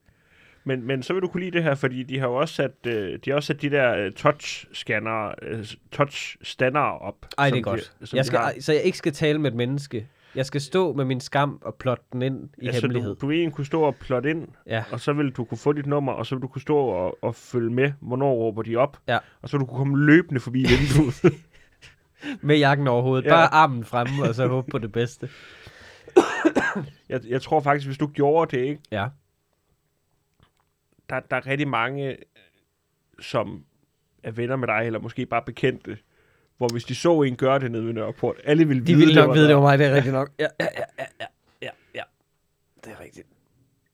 Men, 0.63 0.87
men 0.87 1.03
så 1.03 1.13
vil 1.13 1.21
du 1.21 1.27
kunne 1.27 1.43
lide 1.43 1.51
det 1.51 1.63
her, 1.63 1.75
fordi 1.75 2.03
de 2.03 2.19
har 2.19 2.27
jo 2.27 2.35
også 2.35 2.55
sat, 2.55 2.71
øh, 2.87 3.19
de 3.25 3.29
har 3.29 3.35
også 3.35 3.47
sat 3.47 3.61
de 3.61 3.69
der 3.69 3.95
øh, 3.95 4.11
touch-scanner, 4.15 5.33
øh, 5.41 5.65
touch-standere 5.91 6.99
op. 6.99 7.25
Ej, 7.37 7.49
det 7.49 7.57
er 7.57 7.61
godt. 7.61 7.93
De, 7.99 8.07
jeg 8.13 8.23
de 8.23 8.27
skal, 8.27 8.39
har. 8.39 8.53
så 8.59 8.73
jeg 8.73 8.81
ikke 8.81 8.97
skal 8.97 9.13
tale 9.13 9.39
med 9.39 9.51
et 9.51 9.57
menneske. 9.57 10.07
Jeg 10.35 10.45
skal 10.45 10.61
stå 10.61 10.93
med 10.93 11.05
min 11.05 11.19
skam 11.19 11.59
og 11.61 11.75
plotte 11.75 12.03
den 12.13 12.21
ind 12.21 12.49
i 12.57 12.65
Altså, 12.67 12.81
hemmelighed. 12.81 13.09
du, 13.15 13.21
du 13.21 13.27
vil 13.27 13.37
egentlig 13.37 13.55
kunne 13.55 13.65
stå 13.65 13.81
og 13.81 13.95
plotte 13.95 14.29
ind, 14.29 14.47
Ja. 14.67 14.83
og 14.91 14.99
så 14.99 15.13
vil 15.13 15.31
du 15.31 15.43
kunne 15.45 15.57
få 15.57 15.73
dit 15.73 15.85
nummer, 15.85 16.11
og 16.11 16.25
så 16.25 16.35
vil 16.35 16.41
du 16.41 16.47
kunne 16.47 16.61
stå 16.61 16.77
og, 16.77 17.17
og 17.21 17.35
følge 17.35 17.69
med, 17.69 17.91
hvornår 18.01 18.33
råber 18.33 18.61
de 18.61 18.75
op, 18.75 18.97
Ja. 19.07 19.17
og 19.41 19.49
så 19.49 19.57
vil 19.57 19.61
du 19.61 19.65
kunne 19.65 19.77
komme 19.77 20.05
løbende 20.05 20.39
forbi 20.41 20.59
vinduet. 20.65 21.23
Med 22.41 22.57
jakken 22.57 22.87
over 22.87 23.01
hovedet. 23.01 23.25
Ja. 23.25 23.29
Bare 23.29 23.53
armen 23.53 23.85
fremme, 23.85 24.23
og 24.29 24.35
så 24.35 24.47
håbe 24.47 24.71
på 24.71 24.77
det 24.77 24.91
bedste. 24.91 25.29
jeg, 27.09 27.21
jeg 27.27 27.41
tror 27.41 27.59
faktisk, 27.59 27.87
hvis 27.87 27.97
du 27.97 28.07
gjorde 28.07 28.57
det, 28.57 28.63
ikke, 28.63 28.81
Ja. 28.91 29.07
der, 31.09 31.19
der 31.19 31.35
er 31.35 31.47
rigtig 31.47 31.67
mange, 31.67 32.17
som 33.19 33.63
er 34.23 34.31
venner 34.31 34.55
med 34.55 34.67
dig, 34.67 34.81
eller 34.85 34.99
måske 34.99 35.25
bare 35.25 35.41
bekendte, 35.45 35.97
hvor 36.61 36.69
hvis 36.71 36.83
de 36.83 36.95
så 36.95 37.21
en 37.21 37.35
gøre 37.35 37.59
det 37.59 37.71
nede 37.71 37.85
ved 37.85 37.93
Nørreport, 37.93 38.35
alle 38.43 38.67
ville 38.67 38.81
De 38.81 38.85
vide, 38.85 38.97
ville 38.97 39.15
nok 39.15 39.27
var 39.27 39.33
vide, 39.33 39.43
det 39.43 39.49
dig. 39.49 39.55
var 39.55 39.61
mig, 39.61 39.79
det 39.79 39.87
er 39.87 39.95
rigtigt 39.95 40.13
nok. 40.13 40.31
Ja, 40.39 40.47
ja, 40.59 40.67
ja, 40.77 40.83
ja, 40.99 41.05
ja, 41.19 41.25
ja, 41.61 41.69
ja. 41.95 42.01
Det 42.83 42.91
er 42.91 42.99
rigtigt. 42.99 43.27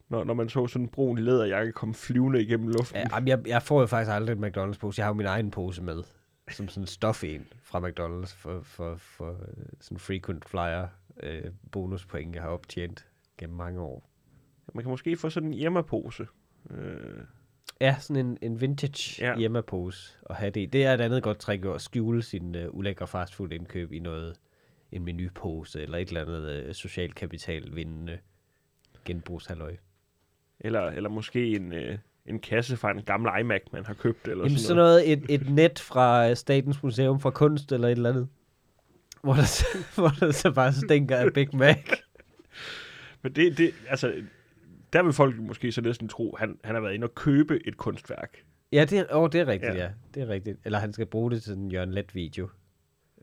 Når, 0.10 0.24
når 0.24 0.34
man 0.34 0.50
så 0.50 0.68
sådan 0.68 0.86
en 0.86 0.90
brun 0.90 1.18
læderjakke 1.18 1.72
komme 1.72 1.96
flyvende 1.96 2.42
igennem 2.42 2.68
luften. 2.68 2.98
Ja, 2.98 3.16
jamen, 3.16 3.28
jeg, 3.28 3.48
jeg 3.48 3.64
får 3.64 3.80
jo 3.80 3.88
faktisk 3.88 4.12
aldrig 4.12 4.38
en 4.38 4.44
McDonald's-pose. 4.46 4.94
Jeg 4.98 5.06
har 5.06 5.10
jo 5.10 5.14
min 5.14 5.26
egen 5.26 5.52
pose 5.52 5.84
med, 5.84 6.04
som 6.52 6.68
sådan 6.68 6.84
en 6.84 6.88
stof 6.88 7.24
en 7.24 7.48
fra 7.64 7.80
McDonald's 7.80 8.36
for, 8.38 8.62
for, 8.64 8.96
for 8.96 9.30
øh, 9.32 9.66
sådan 9.82 10.00
frequent 10.00 10.46
flyer 10.50 10.88
øh, 11.24 11.44
bonuspoint, 11.72 12.36
jeg 12.36 12.44
har 12.44 12.50
optjent 12.50 13.06
gennem 13.38 13.58
mange 13.58 13.82
år. 13.82 14.10
Man 14.74 14.84
kan 14.84 14.90
måske 14.90 15.18
få 15.18 15.30
sådan 15.30 15.50
en 15.50 15.54
hjemmepose. 15.54 16.28
Øh, 16.72 17.22
Ja, 17.82 17.96
sådan 18.00 18.26
en, 18.26 18.38
en 18.42 18.62
vintage 18.62 19.26
Ja. 19.26 19.38
hjemmepose 19.38 20.14
at 20.30 20.36
have 20.36 20.52
det. 20.52 20.74
Det 20.74 20.86
er 20.86 20.94
et 20.94 21.02
andet 21.02 21.24
godt 21.24 21.38
trick 21.40 21.66
at 21.66 21.82
skjule 21.82 22.24
sin 22.24 22.56
uh, 22.56 22.62
ulækre 22.78 23.08
fastfood-indkøb 23.08 23.92
i 23.92 24.00
noget, 24.00 24.36
en 24.92 25.04
menupose 25.06 25.82
eller 25.82 25.98
et 25.98 26.08
eller 26.08 26.22
andet 26.22 26.66
uh, 26.68 26.74
social 26.74 27.14
kapital 27.14 27.76
vindende 27.76 28.18
genbrugshalløj. 29.06 29.76
eller, 30.60 30.82
eller 30.82 31.10
måske 31.10 31.56
en, 31.56 31.74
øh, 31.74 31.98
en 32.26 32.40
kasse 32.40 32.78
fra 32.78 32.92
en 32.92 33.02
gammel 33.02 33.32
iMac, 33.40 33.62
man 33.74 33.86
har 33.86 33.94
købt. 33.94 34.28
Eller 34.28 34.44
Jamen 34.44 34.58
sådan 34.58 34.64
sådan 34.68 34.78
noget. 34.78 35.08
noget, 35.08 35.32
et, 35.40 35.42
et 35.42 35.50
net 35.50 35.80
fra 35.80 36.36
Statens 36.36 36.84
Museum 36.84 37.20
for 37.20 37.30
Kunst 37.30 37.72
eller 37.72 37.88
et 37.88 37.92
eller 37.92 38.10
andet. 38.10 38.28
Hvor 39.22 39.34
der, 39.34 39.64
hvor 40.02 40.08
der 40.20 40.32
så 40.32 40.52
bare 40.52 40.74
stinker 40.74 41.18
af 41.18 41.34
Big 41.34 41.56
Mac. 41.56 41.78
Men 43.22 43.34
det, 43.36 43.58
det, 43.58 43.72
altså, 43.90 44.14
der 44.94 45.04
vil 45.04 45.14
folk 45.14 45.40
måske 45.40 45.72
så 45.72 45.82
næsten 45.82 46.08
tro, 46.08 46.36
han, 46.40 46.60
han 46.64 46.76
har 46.76 46.82
været 46.82 46.94
inde 46.94 47.06
og 47.06 47.16
købe 47.16 47.68
et 47.68 47.78
kunstværk. 47.78 48.38
Ja, 48.72 48.86
det 48.86 49.00
er, 49.00 49.28
det 49.28 49.42
er 49.42 49.48
rigtigt, 49.48 49.74
Ja. 49.76 49.84
ja. 49.84 49.90
Det 50.14 50.22
er 50.24 50.28
rigtigt. 50.28 50.58
Eller 50.66 50.80
han 50.80 50.94
skal 50.94 51.06
bruge 51.06 51.32
det 51.32 51.44
til 51.44 51.54
en 51.54 51.72
Jørgen 51.72 51.92
Let 51.94 52.16
video. 52.16 52.50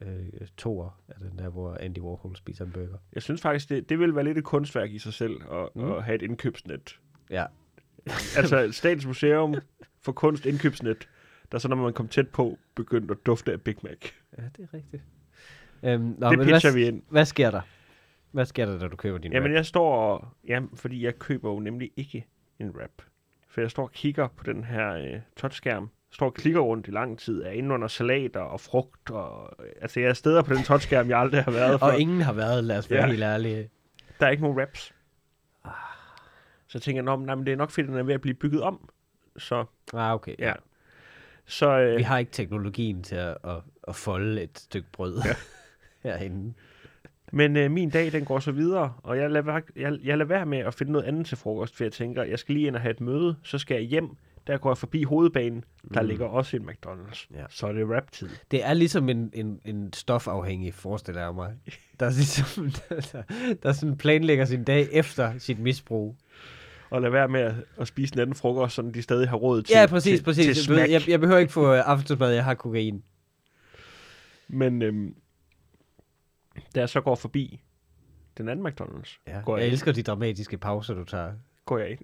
Øh, 0.03 0.27
toer 0.57 1.01
af 1.09 1.15
den 1.21 1.39
der, 1.39 1.49
hvor 1.49 1.77
Andy 1.81 1.99
Warhol 1.99 2.37
spiser 2.37 2.65
en 2.65 2.73
burger. 2.73 2.99
Jeg 3.13 3.23
synes 3.23 3.41
faktisk, 3.41 3.69
det, 3.69 3.89
det 3.89 3.99
vil 3.99 4.15
være 4.15 4.25
lidt 4.25 4.39
et 4.39 4.45
kunstværk 4.45 4.91
i 4.91 4.99
sig 4.99 5.13
selv, 5.13 5.37
at. 5.53 5.69
Mm. 5.75 5.93
at 5.93 6.05
have 6.05 6.15
et 6.15 6.23
indkøbsnet. 6.23 7.01
Ja. 7.31 7.45
altså, 8.39 8.69
Statens 8.73 9.07
Museum 9.07 9.55
for 10.01 10.13
Kunst 10.13 10.47
indkøbsnet, 10.47 11.09
der 11.53 11.59
så, 11.59 11.69
når 11.69 11.77
man 11.77 11.93
kom 11.93 12.09
tæt 12.09 12.29
på, 12.29 12.59
begyndte 12.75 13.13
at 13.13 13.19
dufte 13.27 13.53
af 13.53 13.61
Big 13.61 13.77
Mac. 13.83 13.97
Ja, 14.39 14.43
det 14.57 14.69
er 14.73 14.75
rigtigt. 14.75 15.03
Øhm, 15.83 16.15
nå, 16.19 16.31
det 16.31 16.39
men 16.39 16.47
pitcher 16.47 16.71
hvad, 16.71 16.81
vi 16.81 16.87
ind. 16.87 17.03
hvad 17.09 17.25
sker 17.25 17.51
der? 17.51 17.61
Hvad 18.35 18.45
sker 18.45 18.67
der, 18.67 18.79
da 18.79 18.89
du 18.89 18.97
køber 18.97 19.19
din 19.19 19.33
Jamen, 19.33 19.51
wrap? 19.51 19.57
jeg 19.57 19.67
står 19.67 19.95
og... 19.97 20.29
Ja, 20.49 20.61
fordi 20.75 21.05
jeg 21.05 21.19
køber 21.19 21.51
jo 21.53 21.61
nemlig 21.61 21.91
ikke 21.97 22.27
en 22.59 22.71
wrap. 22.71 22.91
For 23.49 23.61
jeg 23.61 23.71
står 23.71 23.83
og 23.83 23.93
kigger 23.93 24.29
på 24.37 24.45
den 24.45 24.65
her 24.65 24.93
øh, 24.95 25.21
touchskærm. 25.37 25.91
Står 26.11 26.27
og 26.27 26.35
klikker 26.35 26.61
rundt 26.61 26.89
i 26.89 26.91
lang 26.91 27.19
tid. 27.19 27.43
Er 27.43 27.51
inde 27.51 27.75
under 27.75 27.89
salater 27.89 28.41
og 28.41 28.61
frugt. 28.61 29.11
Og, 29.11 29.57
øh, 29.65 29.71
altså, 29.83 30.01
jeg 30.01 30.09
er 30.09 30.13
steder 30.15 30.43
på 30.43 30.55
den 30.55 30.63
touchskærm, 30.63 31.09
jeg 31.09 31.19
aldrig 31.19 31.43
har 31.45 31.51
været 31.51 31.79
for. 31.81 31.87
Og 31.93 31.99
ingen 32.01 32.21
har 32.21 32.33
været, 32.33 32.65
lad 32.65 32.79
os 32.79 32.91
være 32.91 33.01
Ja. 33.05 33.07
helt 33.11 33.23
ærlige. 33.23 33.71
Der 34.21 34.27
er 34.27 34.31
ikke 34.31 34.43
nogen 34.43 34.59
wraps. 34.59 34.95
Så 36.67 36.79
jeg 36.79 36.83
tænker, 36.83 37.03
Nå, 37.03 37.17
men, 37.17 37.27
nej, 37.27 37.35
men 37.35 37.47
det 37.47 37.53
er 37.53 37.57
nok 37.57 37.71
fordi, 37.71 37.87
den 37.87 37.95
er 37.97 38.03
ved 38.03 38.15
at 38.15 38.21
blive 38.21 38.35
bygget 38.35 38.63
om. 38.63 38.89
Så, 39.37 39.65
Ah, 39.95 40.15
okay. 40.15 40.35
ja. 40.39 40.53
Så, 41.47 41.79
øh, 41.81 41.97
Vi 41.99 42.03
har 42.03 42.19
ikke 42.19 42.33
teknologien 42.33 43.03
til 43.03 43.17
at, 43.17 43.37
at, 43.45 43.57
at 43.89 43.97
folde 43.97 44.43
et 44.43 44.59
stykke 44.59 44.89
brød 44.93 45.21
Ja. 45.25 45.35
herinde. 46.11 46.55
Men 47.35 47.57
øh, 47.57 47.71
min 47.71 47.91
dag, 47.91 48.13
den 48.13 48.25
går 48.25 48.39
så 48.39 48.53
videre, 48.53 48.93
og 49.03 49.19
jeg 49.19 49.31
lader, 49.31 49.61
jeg, 49.77 49.99
jeg 50.05 50.19
lader 50.19 50.29
være 50.29 50.47
med 50.47 50.59
at 50.59 50.75
finde 50.75 50.93
noget 50.93 51.05
andet 51.05 51.27
til 51.27 51.37
frokost, 51.37 51.77
for 51.77 51.85
jeg 51.85 51.93
tænker, 51.93 52.23
jeg 52.23 52.39
skal 52.39 52.55
lige 52.55 52.67
ind 52.67 52.77
og 52.77 52.83
have 52.83 52.91
et 52.91 53.01
møde, 53.01 53.37
så 53.43 53.59
skal 53.59 53.75
jeg 53.75 53.85
hjem, 53.85 54.09
der 54.47 54.57
går 54.59 54.71
jeg 54.71 54.79
forbi 54.79 55.03
hovedbanen, 55.03 55.65
der 55.95 56.03
Mm. 56.03 56.09
ligger 56.09 56.27
også 56.27 56.57
en 56.57 56.69
McDonald's. 56.69 57.27
Ja. 57.35 57.45
Så 57.51 57.67
er 57.67 57.73
det 57.73 57.87
rap-tid. 57.91 58.29
Det 58.51 58.65
er 58.65 58.75
ligesom 58.75 59.09
en, 59.09 59.31
en, 59.35 59.61
en 59.65 59.93
stofafhængig, 59.93 60.75
forestiller 60.75 61.23
jeg 61.23 61.35
mig. 61.35 61.53
Der, 62.01 62.07
er 62.07 62.11
ligesom, 62.11 62.71
der, 62.89 63.23
der 63.63 63.73
sådan 63.73 63.97
planlægger 63.97 64.45
sin 64.45 64.65
dag 64.65 64.89
efter 64.93 65.39
sit 65.39 65.59
misbrug. 65.59 66.17
Og 66.91 67.01
lade 67.03 67.13
være 67.13 67.29
med 67.29 67.41
at, 67.41 67.55
at 67.81 67.89
spise 67.89 68.15
en 68.15 68.21
anden 68.21 68.37
frokost, 68.37 68.75
så 68.75 68.83
de 68.95 69.03
stadig 69.03 69.29
har 69.29 69.37
råd 69.37 69.63
til 69.63 69.75
ja, 69.77 69.87
præcis, 69.87 70.19
til, 70.19 70.25
præcis. 70.25 70.45
Til 70.45 70.57
smack. 70.65 70.91
jeg, 70.91 71.09
jeg 71.09 71.21
behøver 71.21 71.39
ikke 71.41 71.53
få 71.53 71.73
øh, 71.75 71.83
aftensmad, 71.87 72.33
jeg 72.33 72.45
har 72.45 72.55
kokain. 72.55 73.03
Men 74.49 74.83
øhm, 74.83 75.15
da 76.75 76.81
jeg 76.81 76.89
så 76.89 77.01
går 77.01 77.15
forbi 77.15 77.63
den 78.39 78.49
anden 78.49 78.67
McDonald's, 78.67 79.19
Ja. 79.27 79.41
Går 79.45 79.57
Jeg 79.57 79.61
jeg 79.61 79.67
ind? 79.67 79.73
elsker 79.73 79.93
de 79.93 80.03
dramatiske 80.03 80.59
pauser, 80.59 80.95
du 80.95 81.05
tager. 81.05 81.33
går 81.65 81.79
jeg 81.79 81.91
ind, 81.91 82.01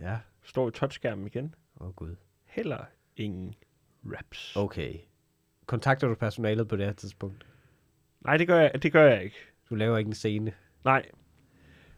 Ja. 0.00 0.16
står 0.44 0.68
i 0.68 0.70
touchskærmen 0.70 1.26
igen, 1.26 1.54
Åh, 1.80 1.86
oh, 1.86 1.92
Gud. 1.94 2.16
heller 2.44 2.84
ingen 3.16 3.54
raps. 4.16 4.56
Okay. 4.56 4.94
Kontakter 5.66 6.08
du 6.08 6.14
personalet 6.14 6.68
på 6.68 6.76
det 6.76 6.86
her 6.86 6.92
tidspunkt? 6.92 7.46
Nej, 8.24 8.36
det 8.36 8.46
gør, 8.46 8.58
jeg, 8.60 8.82
det 8.82 8.92
gør 8.92 9.04
jeg 9.04 9.24
ikke. 9.24 9.36
Du 9.70 9.74
laver 9.74 9.98
ikke 9.98 10.08
en 10.08 10.14
scene. 10.14 10.52
Nej. 10.84 11.06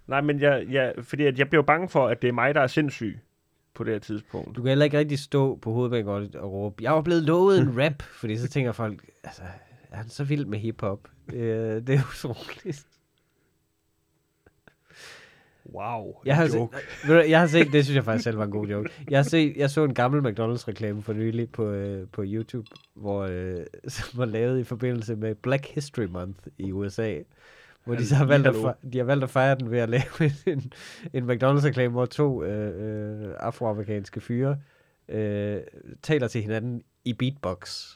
Nej, 0.06 0.20
men 0.20 0.40
jeg, 0.40 0.66
jeg, 0.68 0.94
fordi 1.02 1.25
at 1.25 1.38
jeg 1.38 1.49
bliver 1.49 1.62
bange 1.62 1.88
for, 1.88 2.06
at 2.08 2.23
det 2.23 2.28
er 2.28 2.32
mig, 2.32 2.54
der 2.54 2.61
er 2.61 2.66
sindssyg 2.66 3.18
på 3.75 3.84
det 3.84 3.92
her 3.92 3.99
tidspunkt. 4.00 4.56
Du 4.56 4.62
kan 4.62 4.68
heller 4.68 4.84
ikke 4.84 4.99
rigtig 4.99 5.18
stå 5.18 5.56
på 5.56 5.73
hovedbanegården 5.73 6.37
og 6.37 6.52
råbe, 6.52 6.82
jeg 6.82 6.92
var 6.92 7.02
blevet 7.02 7.23
lovet 7.23 7.58
en 7.58 7.78
rap, 7.84 8.02
fordi 8.02 8.37
så 8.37 8.49
tænker 8.49 8.73
folk, 8.73 9.11
altså, 9.25 9.42
er 9.94 9.98
han 9.98 10.08
så 10.08 10.24
vild 10.24 10.44
med 10.44 10.58
hiphop? 10.58 11.08
Øh, 11.32 11.86
det 11.86 11.88
er 11.94 12.00
utroligt. 12.10 12.86
Wow, 15.74 16.14
Jeg 16.24 16.36
har, 16.36 16.56
joke. 16.56 16.76
set, 16.76 17.08
du, 17.08 17.12
jeg 17.14 17.40
har 17.40 17.46
set, 17.46 17.72
det 17.72 17.84
synes 17.84 17.96
jeg 17.96 18.04
faktisk 18.04 18.24
selv 18.24 18.38
var 18.38 18.44
en 18.44 18.50
god 18.50 18.66
joke. 18.66 18.90
Jeg, 19.10 19.18
har 19.18 19.22
set, 19.22 19.56
jeg 19.56 19.70
så 19.70 19.84
en 19.84 19.94
gammel 19.94 20.32
McDonald's-reklame 20.32 21.00
for 21.02 21.12
nylig 21.12 21.50
på, 21.50 21.70
øh, 21.70 22.08
på 22.12 22.22
YouTube, 22.26 22.68
hvor, 22.94 23.22
øh, 23.22 23.66
som 23.88 24.18
var 24.18 24.24
lavet 24.24 24.60
i 24.60 24.64
forbindelse 24.64 25.16
med 25.16 25.34
Black 25.34 25.66
History 25.66 26.04
Month 26.04 26.38
i 26.58 26.72
USA. 26.72 27.18
Hvor 27.84 27.94
de 27.94 28.06
så 28.06 28.14
har 28.14 28.24
valgt, 28.24 28.46
at, 28.46 28.54
de 28.92 28.98
har 28.98 29.04
valgt 29.04 29.24
at 29.24 29.30
fejre 29.30 29.54
den 29.54 29.70
ved 29.70 29.78
at 29.78 29.88
lave 29.88 30.30
en, 30.46 30.72
en 31.12 31.30
McDonald's-reklame, 31.30 31.88
hvor 31.88 32.06
to 32.06 32.44
øh, 32.44 33.26
øh, 33.26 33.34
afroamerikanske 33.40 34.20
fyre 34.20 34.58
øh, 35.08 35.60
taler 36.02 36.28
til 36.28 36.42
hinanden 36.42 36.82
i 37.04 37.12
beatbox. 37.12 37.90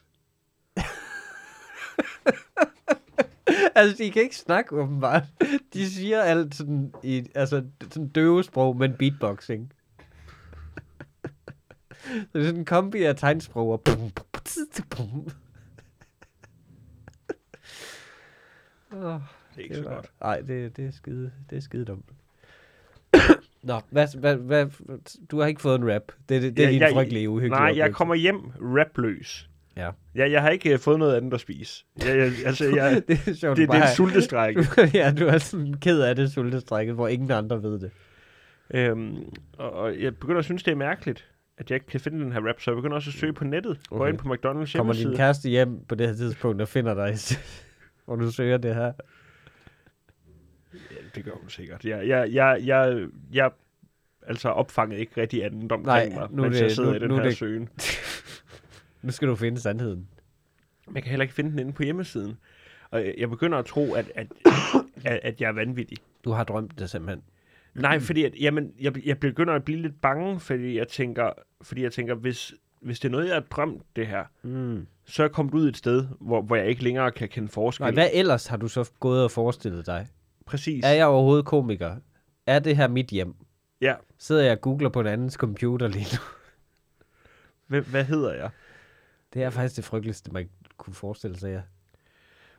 altså, 3.75 3.97
de 3.99 4.11
kan 4.11 4.23
ikke 4.23 4.37
snakke 4.37 4.73
åbenbart. 4.77 5.23
De 5.73 5.91
siger 5.91 6.23
alt 6.23 6.55
sådan 6.55 6.95
i 7.03 7.27
altså, 7.35 7.65
sådan 7.93 8.09
døvesprog, 8.09 8.77
men 8.77 8.95
beatboxing. 8.99 9.73
Så 12.05 12.29
det 12.33 12.41
er 12.41 12.45
sådan 12.45 12.61
en 12.61 12.65
kombi 12.65 13.03
af 13.03 13.17
tegnsprog 13.17 13.73
og... 13.73 13.81
Bum, 13.81 14.11
tss, 14.45 14.59
bum. 14.91 15.29
Åh, 18.93 19.03
Det 19.05 19.59
er 19.59 19.63
ikke 19.63 19.75
så 19.75 19.83
var- 19.83 19.95
godt. 19.95 20.11
Nej, 20.21 20.41
det, 20.41 20.77
det, 20.77 20.87
er 20.87 20.91
skide, 20.91 21.33
det 21.51 21.57
er 21.57 21.61
skide 21.61 21.85
dumt. 21.85 22.05
Nå, 23.63 23.81
hvad, 23.91 24.19
hvad, 24.19 24.37
hvad, 24.37 24.67
du 25.31 25.41
har 25.41 25.47
ikke 25.47 25.61
fået 25.61 25.81
en 25.81 25.95
rap. 25.95 26.03
Det, 26.29 26.43
det, 26.43 26.57
det 26.57 26.63
er 26.63 26.67
Ja, 26.69 26.73
din 26.73 26.81
jeg- 26.81 26.93
frygtelige 26.93 27.31
uhyggelige 27.31 27.51
Nej, 27.51 27.61
jeg 27.67 27.71
oplevelse. 27.73 27.97
kommer 27.97 28.15
hjem 28.15 28.41
rapløs. 28.61 29.51
Ja. 29.79 29.91
Jeg, 30.15 30.33
jeg 30.33 30.43
har 30.43 30.51
ikke 30.51 30.73
øh, 30.73 30.79
fået 30.79 30.99
noget 30.99 31.17
andet 31.17 31.35
at 31.35 31.41
spise. 31.41 31.85
Jeg, 31.99 32.17
jeg, 32.19 32.33
altså, 32.47 32.65
jeg, 32.75 33.03
det 33.09 33.21
er 33.29 33.35
sjovt, 33.35 33.57
det, 33.57 33.69
det 33.69 33.77
er 33.79 33.83
en 33.83 33.95
sultestræk. 33.97 34.57
ja, 34.95 35.13
du 35.19 35.27
er 35.27 35.39
sådan 35.39 35.75
ked 35.75 36.01
af 36.01 36.17
det 36.17 36.33
sultestrækket, 36.33 36.95
hvor 36.95 37.09
ingen 37.09 37.31
andre 37.31 37.63
ved 37.63 37.79
det. 37.81 37.91
øhm, 38.75 39.17
og, 39.59 39.73
og 39.73 40.01
jeg 40.03 40.17
begynder 40.17 40.39
at 40.39 40.45
synes, 40.45 40.63
det 40.63 40.73
er 40.73 40.77
mærkeligt, 40.77 41.29
at 41.59 41.71
jeg 41.71 41.77
ikke 41.77 41.87
kan 41.87 42.01
finde 42.01 42.25
den 42.25 42.33
her 42.33 42.41
rap, 42.49 42.61
så 42.61 42.71
jeg 42.71 42.77
begynder 42.77 42.97
også 42.97 43.11
at 43.11 43.15
søge 43.15 43.33
på 43.33 43.45
nettet. 43.45 43.81
Okay. 43.91 44.09
ind 44.11 44.19
på 44.19 44.29
McDonald's 44.29 44.43
Kommer 44.47 44.63
din 44.65 44.77
hjemmeside. 44.77 45.17
kæreste 45.17 45.49
hjem 45.49 45.85
på 45.89 45.95
det 45.95 46.09
her 46.09 46.15
tidspunkt 46.15 46.63
og 46.63 46.69
finder 46.69 46.95
dig, 46.95 47.15
hvor 48.05 48.17
du 48.17 48.31
søger 48.33 48.57
det 48.57 48.75
her? 48.75 48.93
Ja, 50.75 50.79
det 51.15 51.25
gør 51.25 51.33
hun 51.41 51.49
sikkert. 51.49 51.85
Jeg, 51.85 52.09
jeg, 52.09 52.29
jeg, 52.33 52.59
jeg, 52.65 53.07
jeg 53.33 53.51
altså 54.27 54.49
opfanget 54.49 54.99
ikke 54.99 55.21
rigtig 55.21 55.45
andet 55.45 55.73
omkring 55.73 56.09
Nej, 56.15 56.19
mig, 56.21 56.29
nu 56.31 56.43
mens 56.43 56.57
det- 56.57 56.63
jeg 56.63 56.71
sidder 56.73 56.91
nu- 56.91 56.97
i 56.97 56.99
den 56.99 57.09
nu 57.09 57.15
er 57.15 57.19
her 57.21 57.29
det- 57.29 57.37
søgen. 57.39 57.69
Nu 59.03 59.13
skal 59.13 59.29
du 59.29 59.35
finde 59.37 59.61
sandheden. 59.61 60.09
Men 60.87 60.95
jeg 60.95 61.03
kan 61.03 61.11
heller 61.11 61.23
ikke 61.23 61.35
finde 61.35 61.51
den 61.51 61.59
inde 61.59 61.73
på 61.73 61.83
hjemmesiden. 61.83 62.37
Og 62.91 63.07
jeg- 63.07 63.15
jeg 63.19 63.31
begynder 63.31 63.59
at 63.59 63.65
tro, 63.67 63.93
at, 63.95 64.13
at, 64.15 64.27
at, 65.05 65.21
at 65.23 65.41
jeg 65.41 65.49
er 65.49 65.53
vanvittig. 65.53 65.99
Du 66.25 66.31
har 66.31 66.45
drømt 66.45 66.79
det 66.79 66.91
simpelthen. 66.91 67.23
Nej, 67.75 67.99
fordi 68.01 68.25
at, 68.25 68.35
jamen, 68.41 68.73
jeg, 68.81 69.07
jeg 69.07 69.21
begynder 69.21 69.55
at 69.55 69.65
blive 69.65 69.83
lidt 69.83 70.01
bange, 70.01 70.41
fordi 70.41 70.79
jeg 70.79 70.89
tænker, 70.89 71.31
fordi 71.63 71.83
jeg 71.83 71.93
tænker 71.93 72.15
hvis, 72.15 72.55
hvis 72.81 73.01
det 73.01 73.09
er 73.09 73.13
noget, 73.13 73.27
jeg 73.27 73.35
har 73.35 73.41
drømt 73.41 73.83
det 73.97 74.07
her, 74.07 74.25
Mm. 74.43 74.87
så 75.05 75.23
er 75.23 75.27
jeg 75.27 75.33
kommet 75.33 75.55
ud 75.55 75.69
et 75.69 75.77
sted, 75.77 76.07
hvor, 76.21 76.43
hvor 76.43 76.57
jeg 76.57 76.67
ikke 76.67 76.85
længere 76.85 77.11
kan 77.13 77.29
kende 77.29 77.49
forskel. 77.49 77.85
Nej, 77.85 77.91
hvad 77.93 78.09
ellers 78.13 78.47
har 78.47 78.57
du 78.57 78.69
så 78.69 78.91
gået 79.01 79.25
og 79.25 79.31
forestillet 79.31 79.87
dig? 79.87 80.07
Præcis. 80.47 80.85
Er 80.85 80.93
jeg 80.93 81.07
overhovedet 81.07 81.45
komiker? 81.47 81.97
Er 82.47 82.59
det 82.59 82.77
her 82.77 82.89
mit 82.89 83.07
hjem? 83.07 83.35
Ja. 83.81 83.95
Sidder 84.19 84.43
jeg 84.43 84.53
og 84.53 84.61
googler 84.61 84.89
på 84.89 85.01
en 85.01 85.07
andens 85.07 85.35
computer 85.35 85.89
lige 85.89 86.07
nu? 86.17 86.19
Hvad, 87.67 87.81
hvad 87.81 88.05
hedder 88.05 88.35
jeg? 88.35 88.51
Det 89.35 89.43
er 89.43 89.51
faktisk 89.51 89.77
det 89.77 89.85
frygteligste, 89.85 90.31
man 90.33 90.49
kunne 90.77 90.95
forestille 90.95 91.39
sig, 91.39 91.49
ja. 91.51 91.61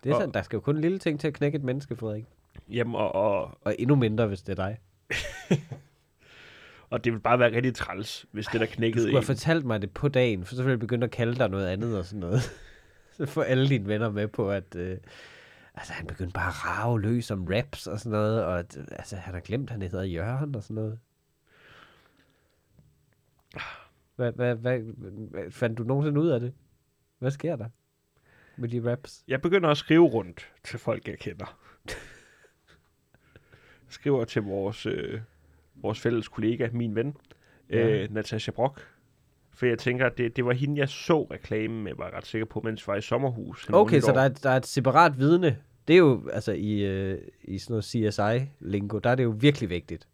Det 0.04 0.10
er 0.10 0.14
Og- 0.16 0.22
sådan, 0.22 0.34
der 0.34 0.42
skal 0.42 0.58
jo 0.58 0.62
kun 0.62 0.76
en 0.76 0.82
lille 0.82 1.00
ting 1.00 1.20
til 1.20 1.28
at 1.28 1.34
knække 1.34 1.56
et 1.56 1.64
menneske, 1.64 1.96
Frederik. 1.96 2.26
Jamen, 2.70 2.96
og, 2.96 3.16
og, 3.16 3.58
Og 3.62 3.76
endnu 3.80 3.96
mindre, 3.96 4.28
hvis 4.28 4.42
det 4.42 4.60
er 4.60 4.68
dig. 4.68 4.78
og 6.90 7.04
det 7.04 7.14
vil 7.14 7.20
bare 7.20 7.40
være 7.40 7.56
rigtig 7.56 7.76
træls, 7.76 8.26
hvis 8.32 8.46
det 8.46 8.60
der 8.62 8.66
Du 8.68 8.72
knækkede 8.74 9.04
skulle 9.04 9.16
have 9.18 9.24
fortalt 9.26 9.66
mig 9.66 9.82
det 9.82 9.92
på 9.92 10.08
dagen, 10.08 10.46
for 10.46 10.56
så 10.56 10.62
ville 10.64 10.72
jeg 10.72 10.80
begynde 10.80 11.04
at 11.06 11.12
kalde 11.12 11.36
dig 11.36 11.50
noget 11.50 11.68
andet 11.68 11.98
og 11.98 12.06
sådan 12.06 12.20
noget. 12.20 12.42
så 13.18 13.26
får 13.26 13.44
alle 13.44 13.70
dine 13.70 13.88
venner 13.88 14.10
med 14.12 14.28
på, 14.28 14.52
at 14.52 14.76
øh, 14.76 14.98
altså, 15.76 15.94
han 15.94 16.08
begyndte 16.08 16.34
bare 16.34 16.48
at 16.48 16.66
rave 16.66 17.02
løs 17.02 17.32
om 17.32 17.46
raps 17.52 17.88
og 17.88 18.00
sådan 18.00 18.12
noget, 18.12 18.44
og 18.44 18.60
at, 18.60 18.78
altså, 18.92 19.16
han 19.16 19.34
har 19.34 19.42
glemt, 19.42 19.70
at 19.70 19.72
han 19.72 19.82
hedder 19.82 20.04
Jørgen 20.04 20.56
og 20.56 20.64
sådan 20.64 20.76
noget. 20.76 21.00
Hvad, 24.20 24.32
hvad, 24.32 24.56
hvad, 24.56 24.80
hvad, 25.30 25.52
fandt 25.52 25.78
du 25.78 25.84
nogensinde 25.84 26.22
ud 26.22 26.28
af 26.30 26.40
det? 26.40 26.54
Hvad 27.20 27.32
sker 27.32 27.56
der 27.56 27.66
med 28.58 28.70
de 28.70 28.92
raps? 28.92 29.24
Jeg 29.28 29.42
begynder 29.42 29.70
at 29.70 29.78
skrive 29.78 30.06
rundt 30.08 30.52
til 30.64 30.80
folk, 30.80 31.08
jeg 31.08 31.20
kender. 31.20 31.58
Jeg 31.88 31.96
skriver 33.90 34.26
til 34.26 34.42
vores, 34.42 34.86
øh, 34.86 35.20
vores 35.76 36.00
fælles 36.00 36.28
kollega, 36.28 36.70
min 36.74 36.96
ven, 36.96 37.18
Ja. 37.70 37.88
øh, 37.90 38.14
Natasha 38.14 38.52
Brock. 38.52 38.88
For 39.54 39.66
jeg 39.66 39.78
tænker, 39.80 40.06
at 40.06 40.18
det, 40.18 40.36
det 40.36 40.46
var 40.46 40.54
hende, 40.54 40.80
jeg 40.80 40.90
så 40.90 41.24
reklamen 41.24 41.84
med, 41.84 41.92
var 41.98 42.06
jeg 42.06 42.14
ret 42.14 42.26
sikker 42.26 42.46
på, 42.46 42.62
mens 42.64 42.88
jeg 42.88 42.92
var 42.92 42.98
i 42.98 43.02
sommerhus. 43.02 43.70
Okay, 43.70 44.00
så 44.00 44.12
der 44.12 44.22
er, 44.22 44.30
der 44.30 44.50
er 44.50 44.58
et 44.58 44.66
separat 44.66 45.18
vidne. 45.20 45.58
Det 45.88 45.94
er 45.94 45.98
jo, 45.98 46.30
altså 46.34 46.52
i, 46.52 46.86
øh, 46.86 47.18
i 47.44 47.58
sådan 47.58 47.72
noget 47.74 47.86
CSI-lingo, 47.86 49.00
der 49.00 49.10
er 49.10 49.16
det 49.16 49.24
jo 49.24 49.36
virkelig 49.40 49.70
vigtigt. 49.70 50.08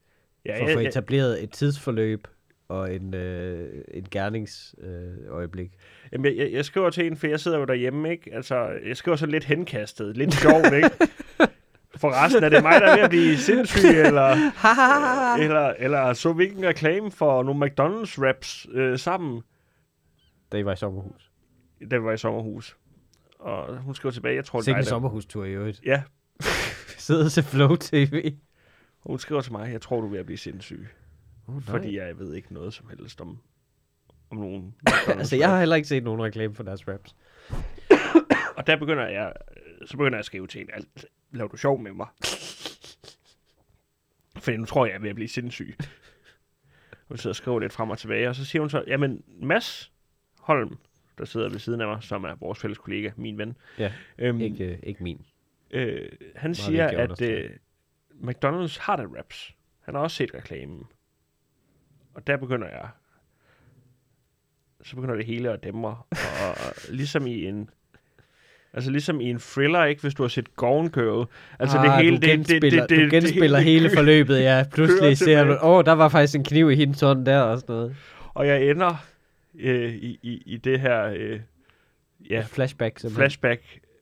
ja, 0.45 0.61
for 0.61 0.67
at 0.67 0.73
få 0.73 0.79
etableret 0.79 1.43
et 1.43 1.51
tidsforløb 1.51 2.27
og 2.67 2.93
en, 2.95 3.13
øh, 3.13 3.83
en 3.93 4.05
gerningsøjeblik. 4.11 5.25
Øh, 5.27 5.35
øjeblik. 5.35 5.71
jamen, 6.11 6.25
jeg, 6.25 6.37
jeg, 6.37 6.51
jeg 6.51 6.65
skriver 6.65 6.89
til 6.89 7.03
hende, 7.03 7.17
for 7.17 7.27
jeg 7.27 7.39
sidder 7.39 7.57
jo 7.57 7.65
derhjemme, 7.65 8.11
ikke? 8.11 8.33
Altså, 8.33 8.69
jeg 8.85 8.97
skriver 8.97 9.15
så 9.15 9.25
lidt 9.25 9.43
henkastet, 9.43 10.17
lidt 10.17 10.33
sjovt, 10.33 10.73
ikke? 10.73 10.89
For 11.97 12.23
resten 12.23 12.43
er 12.43 12.49
det 12.49 12.63
mig, 12.63 12.81
der 12.81 12.87
er 12.87 12.95
ved 12.95 13.03
at 13.03 13.09
blive 13.09 13.37
sindssyg, 13.37 13.89
eller, 14.07 14.51
eller, 15.43 15.73
eller 15.79 16.13
så 16.13 16.33
vi 16.33 16.43
ikke 16.43 16.57
en 16.57 16.65
reklame 16.65 17.11
for 17.11 17.43
nogle 17.43 17.65
McDonald's-raps 17.65 18.77
øh, 18.77 18.99
sammen. 18.99 19.41
da 20.51 20.57
I 20.57 20.65
var 20.65 20.73
i 20.73 20.75
sommerhus. 20.75 21.31
da 21.91 21.97
vi 21.97 22.03
var 22.03 22.11
i 22.11 22.17
sommerhus. 22.17 22.77
Og 23.39 23.77
hun 23.77 23.95
skriver 23.95 24.13
tilbage, 24.13 24.35
jeg 24.35 24.45
tror, 24.45 24.59
det 24.59 24.63
er 24.63 24.65
Sikke 24.65 24.79
en 24.79 24.85
sommerhustur 24.85 25.45
i 25.45 25.51
øvrigt. 25.51 25.81
Ja, 25.85 26.03
Sidde 26.97 27.29
til 27.29 27.43
Flow 27.43 27.75
TV. 27.75 28.33
hun 28.99 29.19
skriver 29.19 29.41
til 29.41 29.51
mig, 29.51 29.71
jeg 29.71 29.81
tror, 29.81 29.99
du 30.01 30.07
er 30.07 30.11
ved 30.11 30.19
at 30.19 30.25
blive 30.25 30.37
sindssyg. 30.37 30.87
Oh, 31.47 31.61
Fordi 31.61 31.97
jeg 31.97 32.19
ved 32.19 32.33
ikke 32.33 32.53
noget 32.53 32.73
som 32.73 32.89
helst 32.89 33.21
om, 33.21 33.39
om 34.29 34.37
nogen. 34.37 34.75
altså, 35.07 35.35
jeg 35.35 35.49
har 35.49 35.59
heller 35.59 35.75
ikke 35.75 35.87
set 35.87 36.03
nogen 36.03 36.23
reklame 36.23 36.55
for 36.55 36.63
deres 36.63 36.87
raps. 36.87 37.15
Og 38.57 38.67
der 38.67 38.75
begynder 38.75 39.07
jeg, 39.07 39.33
så 39.85 39.97
begynder 39.97 40.15
jeg 40.15 40.19
at 40.19 40.25
skrive 40.25 40.47
til 40.47 40.59
hende, 40.59 40.73
alt, 40.73 41.05
laver 41.31 41.47
du 41.47 41.57
sjov 41.57 41.79
med 41.79 41.91
mig? 41.91 42.07
Fordi 44.37 44.57
nu 44.57 44.65
tror 44.65 44.85
jeg, 44.85 44.91
jeg 44.91 44.97
er 44.97 45.01
ved 45.01 45.09
at 45.09 45.15
blive 45.15 45.27
sindssyg. 45.27 45.77
Hun 47.07 47.17
sidder 47.17 47.31
og 47.31 47.35
skriver 47.35 47.59
lidt 47.59 47.73
frem 47.73 47.89
og 47.89 47.97
tilbage, 47.97 48.29
og 48.29 48.35
så 48.35 48.45
siger 48.45 48.61
hun 48.61 48.69
så, 48.69 48.83
jamen 48.87 49.23
Mads 49.27 49.91
Holm, 50.39 50.77
der 51.17 51.25
sidder 51.25 51.49
ved 51.49 51.59
siden 51.59 51.81
af 51.81 51.87
mig, 51.87 52.03
som 52.03 52.23
er 52.23 52.35
vores 52.35 52.59
fælles 52.59 52.77
kollega, 52.77 53.11
min 53.15 53.37
ven. 53.37 53.57
Ja, 53.79 53.93
øhm, 54.17 54.39
Ikke, 54.41 54.65
øh, 54.65 54.79
ikke 54.83 55.03
min. 55.03 55.25
Øh, 55.71 56.09
han 56.35 56.49
vigtigt 56.49 56.65
siger, 56.65 56.87
at 56.87 57.21
øh, 57.21 57.49
McDonald's 58.11 58.81
har 58.81 58.95
der 58.95 59.07
raps. 59.17 59.55
Han 59.81 59.95
har 59.95 60.01
også 60.01 60.17
set 60.17 60.33
reklamen. 60.33 60.83
Og 62.15 62.27
der 62.27 62.37
begynder 62.37 62.67
jeg... 62.67 62.87
Så 64.83 64.95
begynder 64.95 65.15
det 65.15 65.25
hele 65.25 65.51
at 65.51 65.63
dæmre. 65.63 65.97
Og, 66.11 66.49
og 66.49 66.73
ligesom 66.89 67.27
i 67.27 67.45
en... 67.45 67.69
Altså 68.73 68.91
ligesom 68.91 69.21
i 69.21 69.29
en 69.29 69.39
thriller, 69.39 69.83
ikke? 69.83 70.01
Hvis 70.01 70.13
du 70.13 70.23
har 70.23 70.27
set 70.27 70.55
Gone 70.55 70.89
Girl. 70.89 71.27
Altså 71.59 71.77
ah, 71.77 71.83
det 71.83 71.93
hele, 72.03 72.17
du 72.17 72.21
det, 72.21 72.29
genspiller, 72.29 72.69
det, 72.69 72.89
det, 72.89 72.97
det, 72.97 73.11
du 73.11 73.15
genspiller 73.15 73.57
det, 73.57 73.65
hele 73.65 73.89
forløbet, 73.95 74.39
ja. 74.39 74.65
Pludselig 74.73 75.17
ser 75.17 75.43
du, 75.43 75.51
åh, 75.51 75.59
oh, 75.63 75.85
der 75.85 75.91
var 75.91 76.09
faktisk 76.09 76.35
en 76.35 76.43
kniv 76.43 76.71
i 76.71 76.75
hendes 76.75 77.01
hånd 77.01 77.25
der 77.25 77.41
og 77.41 77.59
sådan 77.59 77.75
noget. 77.75 77.95
Og 78.33 78.47
jeg 78.47 78.69
ender 78.69 79.05
øh, 79.59 79.93
i, 79.93 80.19
i, 80.23 80.43
i 80.45 80.57
det 80.57 80.79
her 80.79 81.03
øh, 81.17 81.39
ja, 82.29 82.43
Flashback. 82.47 82.99
Simpelthen. 82.99 83.21
flashback 83.21 83.61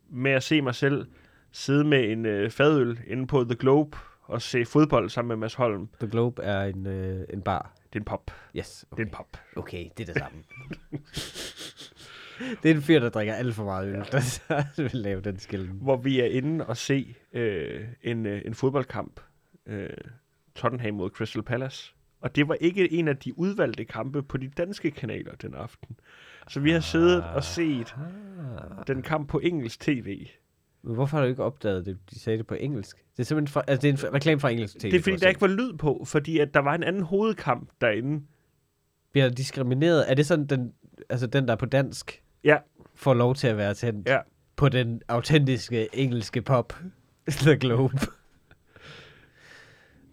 med 0.10 0.32
at 0.32 0.44
se 0.44 0.62
mig 0.62 0.76
selv 0.76 1.06
sidde 1.52 1.84
med 1.84 2.12
en 2.12 2.26
øh, 2.26 2.52
fadøl 2.52 3.00
inde 3.08 3.28
på 3.28 3.44
The 3.44 3.56
Globe 3.56 3.98
og 4.24 4.42
se 4.42 4.66
fodbold 4.66 5.10
sammen 5.10 5.28
med 5.28 5.36
Mads 5.36 5.54
Holm. 5.54 5.90
The 6.00 6.10
Globe 6.10 6.44
er 6.44 6.64
en, 6.64 6.88
øh, 6.88 7.26
en 7.34 7.42
bar. 7.42 7.76
Det 7.94 8.00
er 8.00 8.02
en 8.02 8.06
pop. 8.06 8.32
Yes. 8.56 8.86
Okay. 8.92 8.98
Det 9.04 9.08
er 9.08 9.12
en 9.12 9.16
pop. 9.16 9.38
Okay, 9.56 9.90
det 9.98 10.10
er 10.10 10.14
det 10.14 10.22
samme. 10.22 10.44
det 12.64 12.72
er 12.72 12.76
en 12.76 12.82
fyr, 12.82 13.00
der 13.00 13.10
drikker 13.10 13.34
alt 13.34 13.56
for 13.56 13.64
meget 13.64 13.88
øl, 13.88 13.94
ja. 13.96 14.00
der 14.04 14.82
vil 14.82 14.92
lave 14.94 15.22
den 15.22 15.40
skillen. 15.40 15.78
Hvor 15.82 15.98
vi 15.98 16.20
er 16.20 16.26
inde 16.26 16.66
og 16.66 16.78
se 16.78 17.16
øh, 17.34 17.88
en, 18.02 18.26
øh, 18.26 18.42
en 18.46 18.54
fodboldkamp. 18.54 19.20
Øh, 19.66 19.90
Tottenham 20.56 20.94
mod 20.94 21.10
Crystal 21.10 21.44
Palace. 21.44 21.94
Og 22.22 22.36
det 22.36 22.48
var 22.48 22.54
ikke 22.54 22.94
en 22.94 23.08
af 23.08 23.18
de 23.18 23.40
udvalgte 23.40 23.86
kampe 23.86 24.24
på 24.24 24.38
de 24.38 24.50
danske 24.50 24.92
kanaler 24.92 25.36
den 25.36 25.54
aften. 25.54 25.96
Så 26.48 26.60
vi 26.60 26.72
har 26.72 26.80
siddet 26.80 27.24
og 27.24 27.44
set 27.44 27.96
Ah. 27.98 28.88
den 28.88 29.02
kamp 29.02 29.30
på 29.30 29.40
engelsk 29.40 29.80
tv. 29.80 30.28
Men 30.84 30.96
hvorfor 30.96 31.18
har 31.18 31.24
du 31.24 31.30
ikke 31.30 31.44
opdaget 31.44 31.86
det? 31.86 31.98
De 32.10 32.20
sagde 32.20 32.38
det 32.38 32.48
på 32.48 32.54
engelsk. 32.56 32.98
Det 33.18 33.20
er 33.20 33.24
simpelthen 33.24 33.52
fra, 33.54 33.64
altså, 33.68 33.82
det 33.88 34.04
er 34.04 34.08
en 34.08 34.14
reklame 34.14 34.40
fra 34.40 34.50
engelsk 34.50 34.80
tv. 34.80 34.92
Det 34.92 34.98
er 34.98 35.02
fordi, 35.02 35.16
for 35.16 35.20
der 35.20 35.30
ikke 35.30 35.42
var 35.42 35.48
lyd 35.48 35.74
på, 35.78 36.04
fordi 36.06 36.40
at 36.40 36.54
der 36.54 36.60
var 36.60 36.76
en 36.76 36.84
anden 36.84 37.02
hovedkamp 37.02 37.70
derinde. 37.82 38.24
Bliver 39.12 39.30
diskrimineret? 39.30 40.12
Er 40.12 40.14
det 40.16 40.26
sådan, 40.26 40.46
den, 40.46 40.74
altså 41.10 41.28
den, 41.28 41.46
der 41.48 41.52
er 41.52 41.56
på 41.58 41.66
dansk, 41.66 42.24
Ja. 42.44 42.58
får 42.96 43.14
lov 43.14 43.36
til 43.36 43.48
at 43.48 43.58
være 43.58 43.74
tændt 43.74 44.08
Ja. 44.08 44.20
på 44.56 44.70
den 44.70 45.02
autentiske 45.08 45.88
engelske 45.94 46.42
pop? 46.42 46.74
The 47.30 47.58
Globe. 47.58 47.98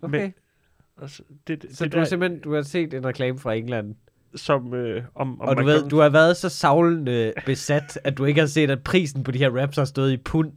Okay. 0.02 0.20
Men- 0.22 0.34
Og 0.96 1.10
så, 1.10 1.22
det, 1.46 1.62
det, 1.62 1.76
så 1.76 1.84
det 1.84 1.92
du 1.92 1.96
har 1.98 2.04
der, 2.04 2.08
simpelthen 2.08 2.40
du 2.40 2.54
har 2.54 2.62
set 2.62 2.94
en 2.94 3.04
reklame 3.06 3.38
fra 3.38 3.54
England, 3.54 3.94
som, 4.37 4.75
øh, 4.75 5.02
om, 5.14 5.40
om 5.40 5.49
og 5.49 5.56
du 5.56 5.64
ved, 5.64 5.88
du 5.88 5.99
har 6.00 6.08
været 6.08 6.37
så 6.37 6.49
savlende 6.49 7.32
besat, 7.46 7.99
at 8.04 8.18
du 8.18 8.25
ikke 8.25 8.40
har 8.40 8.49
set, 8.49 8.70
at 8.70 8.82
prisen 8.82 9.22
på 9.22 9.30
de 9.30 9.38
her 9.38 9.50
raps 9.60 9.76
har 9.76 9.84
stået 9.84 10.12
i 10.12 10.16
pund. 10.16 10.50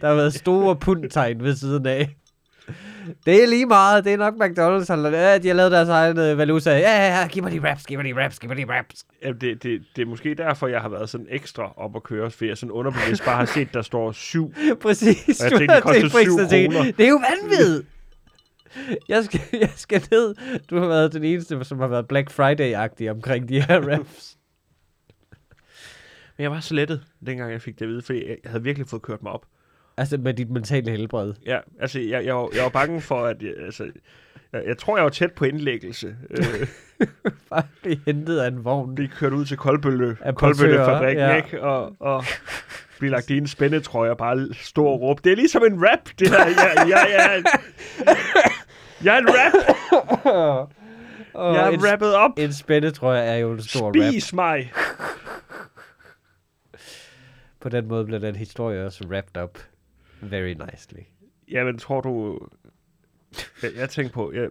Der 0.00 0.08
har 0.08 0.14
været 0.14 0.34
store 0.34 0.76
pundtegn 0.76 1.42
ved 1.44 1.56
siden 1.56 1.86
af. 1.86 2.08
Det 3.26 3.42
er 3.42 3.46
lige 3.46 3.66
meget. 3.66 4.04
Det 4.04 4.12
er 4.12 4.16
nok 4.16 4.34
McDonald's. 4.34 4.92
har- 4.92 5.10
Ja, 5.16 5.38
de 5.38 5.48
har 5.48 5.54
lavet 5.54 5.72
deres 5.72 5.88
egen 5.88 6.18
øh, 6.18 6.38
valuta. 6.38 6.70
Ja, 6.70 6.78
ja, 6.78 7.20
ja. 7.20 7.26
Giv 7.28 7.42
mig 7.42 7.52
de 7.52 7.70
raps. 7.70 7.86
Giv 7.86 7.98
mig 7.98 8.04
de 8.14 8.24
raps. 8.24 8.38
Giv 8.38 8.48
mig 8.48 8.56
de 8.56 8.64
raps. 8.68 9.04
Ja, 9.24 9.32
det, 9.32 9.62
det, 9.62 9.82
det 9.96 10.02
er 10.02 10.06
måske 10.06 10.34
derfor, 10.34 10.66
jeg 10.68 10.80
har 10.80 10.88
været 10.88 11.08
sådan 11.10 11.26
ekstra 11.30 11.72
op 11.76 11.96
at 11.96 12.02
køre, 12.02 12.30
fordi 12.30 12.48
jeg 12.48 12.56
sådan 12.58 12.70
underbevidst 12.70 13.24
bare 13.24 13.36
har 13.36 13.44
set, 13.44 13.74
der 13.74 13.82
står 13.82 14.12
syv. 14.12 14.54
Præcis. 14.82 15.40
Og 15.40 15.50
jeg 15.50 15.58
tænkte, 15.58 15.74
det 15.76 15.82
koster 15.82 16.08
syv 16.08 16.36
kroner. 16.36 16.92
Det 16.92 17.04
er 17.06 17.08
jo 17.08 17.20
vanvittigt. 17.42 17.88
Jeg 19.08 19.24
skal, 19.24 19.40
jeg 19.52 19.72
skal 19.76 20.02
ned. 20.10 20.34
Du 20.70 20.78
har 20.78 20.88
været 20.88 21.12
den 21.12 21.24
eneste, 21.24 21.64
som 21.64 21.78
har 21.78 21.86
været 21.86 22.08
Black 22.08 22.30
Friday-agtig 22.30 23.10
omkring 23.10 23.48
de 23.48 23.62
her 23.62 23.80
raps. 23.92 24.36
Men 26.36 26.42
jeg 26.42 26.50
var 26.50 26.60
så 26.60 26.74
lettet, 26.74 27.02
dengang 27.26 27.52
jeg 27.52 27.62
fik 27.62 27.78
det 27.78 27.84
at 27.84 27.88
vide, 27.88 28.02
fordi 28.02 28.28
jeg, 28.28 28.36
havde 28.44 28.62
virkelig 28.62 28.88
fået 28.88 29.02
kørt 29.02 29.22
mig 29.22 29.32
op. 29.32 29.46
Altså 29.96 30.18
med 30.18 30.34
dit 30.34 30.50
mentale 30.50 30.90
helbred. 30.90 31.34
Ja, 31.46 31.58
altså, 31.80 32.00
jeg, 32.00 32.24
jeg, 32.24 32.34
var, 32.34 32.48
jeg 32.54 32.62
var 32.62 32.68
bange 32.68 33.00
for, 33.00 33.24
at... 33.24 33.42
Jeg, 33.42 33.52
altså, 33.64 33.90
jeg, 34.52 34.62
jeg 34.66 34.78
tror, 34.78 34.96
jeg 34.96 35.04
var 35.04 35.10
tæt 35.10 35.32
på 35.32 35.44
indlæggelse. 35.44 36.16
Øh, 36.30 36.66
Bare 37.50 37.62
blive 37.82 38.00
hentet 38.06 38.38
af 38.38 38.48
en 38.48 38.64
vogn. 38.64 38.94
blive 38.94 39.08
kørt 39.08 39.32
ud 39.32 39.44
til 39.44 39.56
Koldbølle, 39.56 40.16
Koldbøllefabrikken, 40.34 41.24
ja. 41.24 41.36
ikke? 41.36 41.62
Og, 41.62 41.96
og 42.00 42.24
blive 42.98 43.10
lagt 43.10 43.30
i 43.30 43.36
en 43.36 43.46
spændetrøje 43.46 44.10
og 44.10 44.18
bare 44.18 44.48
stå 44.52 44.84
og 44.84 45.00
råbe. 45.00 45.20
Det 45.24 45.32
er 45.32 45.36
ligesom 45.36 45.62
en 45.64 45.84
rap, 45.88 46.08
det 46.18 46.28
her. 46.28 46.46
Jeg, 46.46 46.86
jeg, 46.88 47.42
jeg, 48.06 48.16
jeg 49.04 49.14
er 49.14 49.18
en 49.18 49.28
rap. 49.28 49.52
Og 51.34 51.54
Jeg 51.54 51.74
en, 51.74 51.80
er 51.80 51.92
rappet 51.92 52.14
op. 52.14 52.30
en 52.38 52.52
spændetrøje 52.52 53.20
er 53.22 53.36
jo 53.36 53.52
en 53.52 53.62
stor 53.62 53.86
rap. 53.86 53.94
Spis 54.12 54.32
mig. 54.32 54.72
På 57.60 57.68
den 57.68 57.88
måde 57.88 58.04
bliver 58.04 58.18
den 58.18 58.36
historie 58.36 58.86
også 58.86 59.06
wrapped 59.08 59.42
up 59.42 59.58
very 60.20 60.52
nicely. 60.70 61.00
Jamen, 61.50 61.78
tror 61.78 62.00
du... 62.00 62.38
Jeg, 63.62 63.70
jeg 63.76 63.90
tænker 63.90 64.12
på... 64.12 64.32
Jeg, 64.32 64.48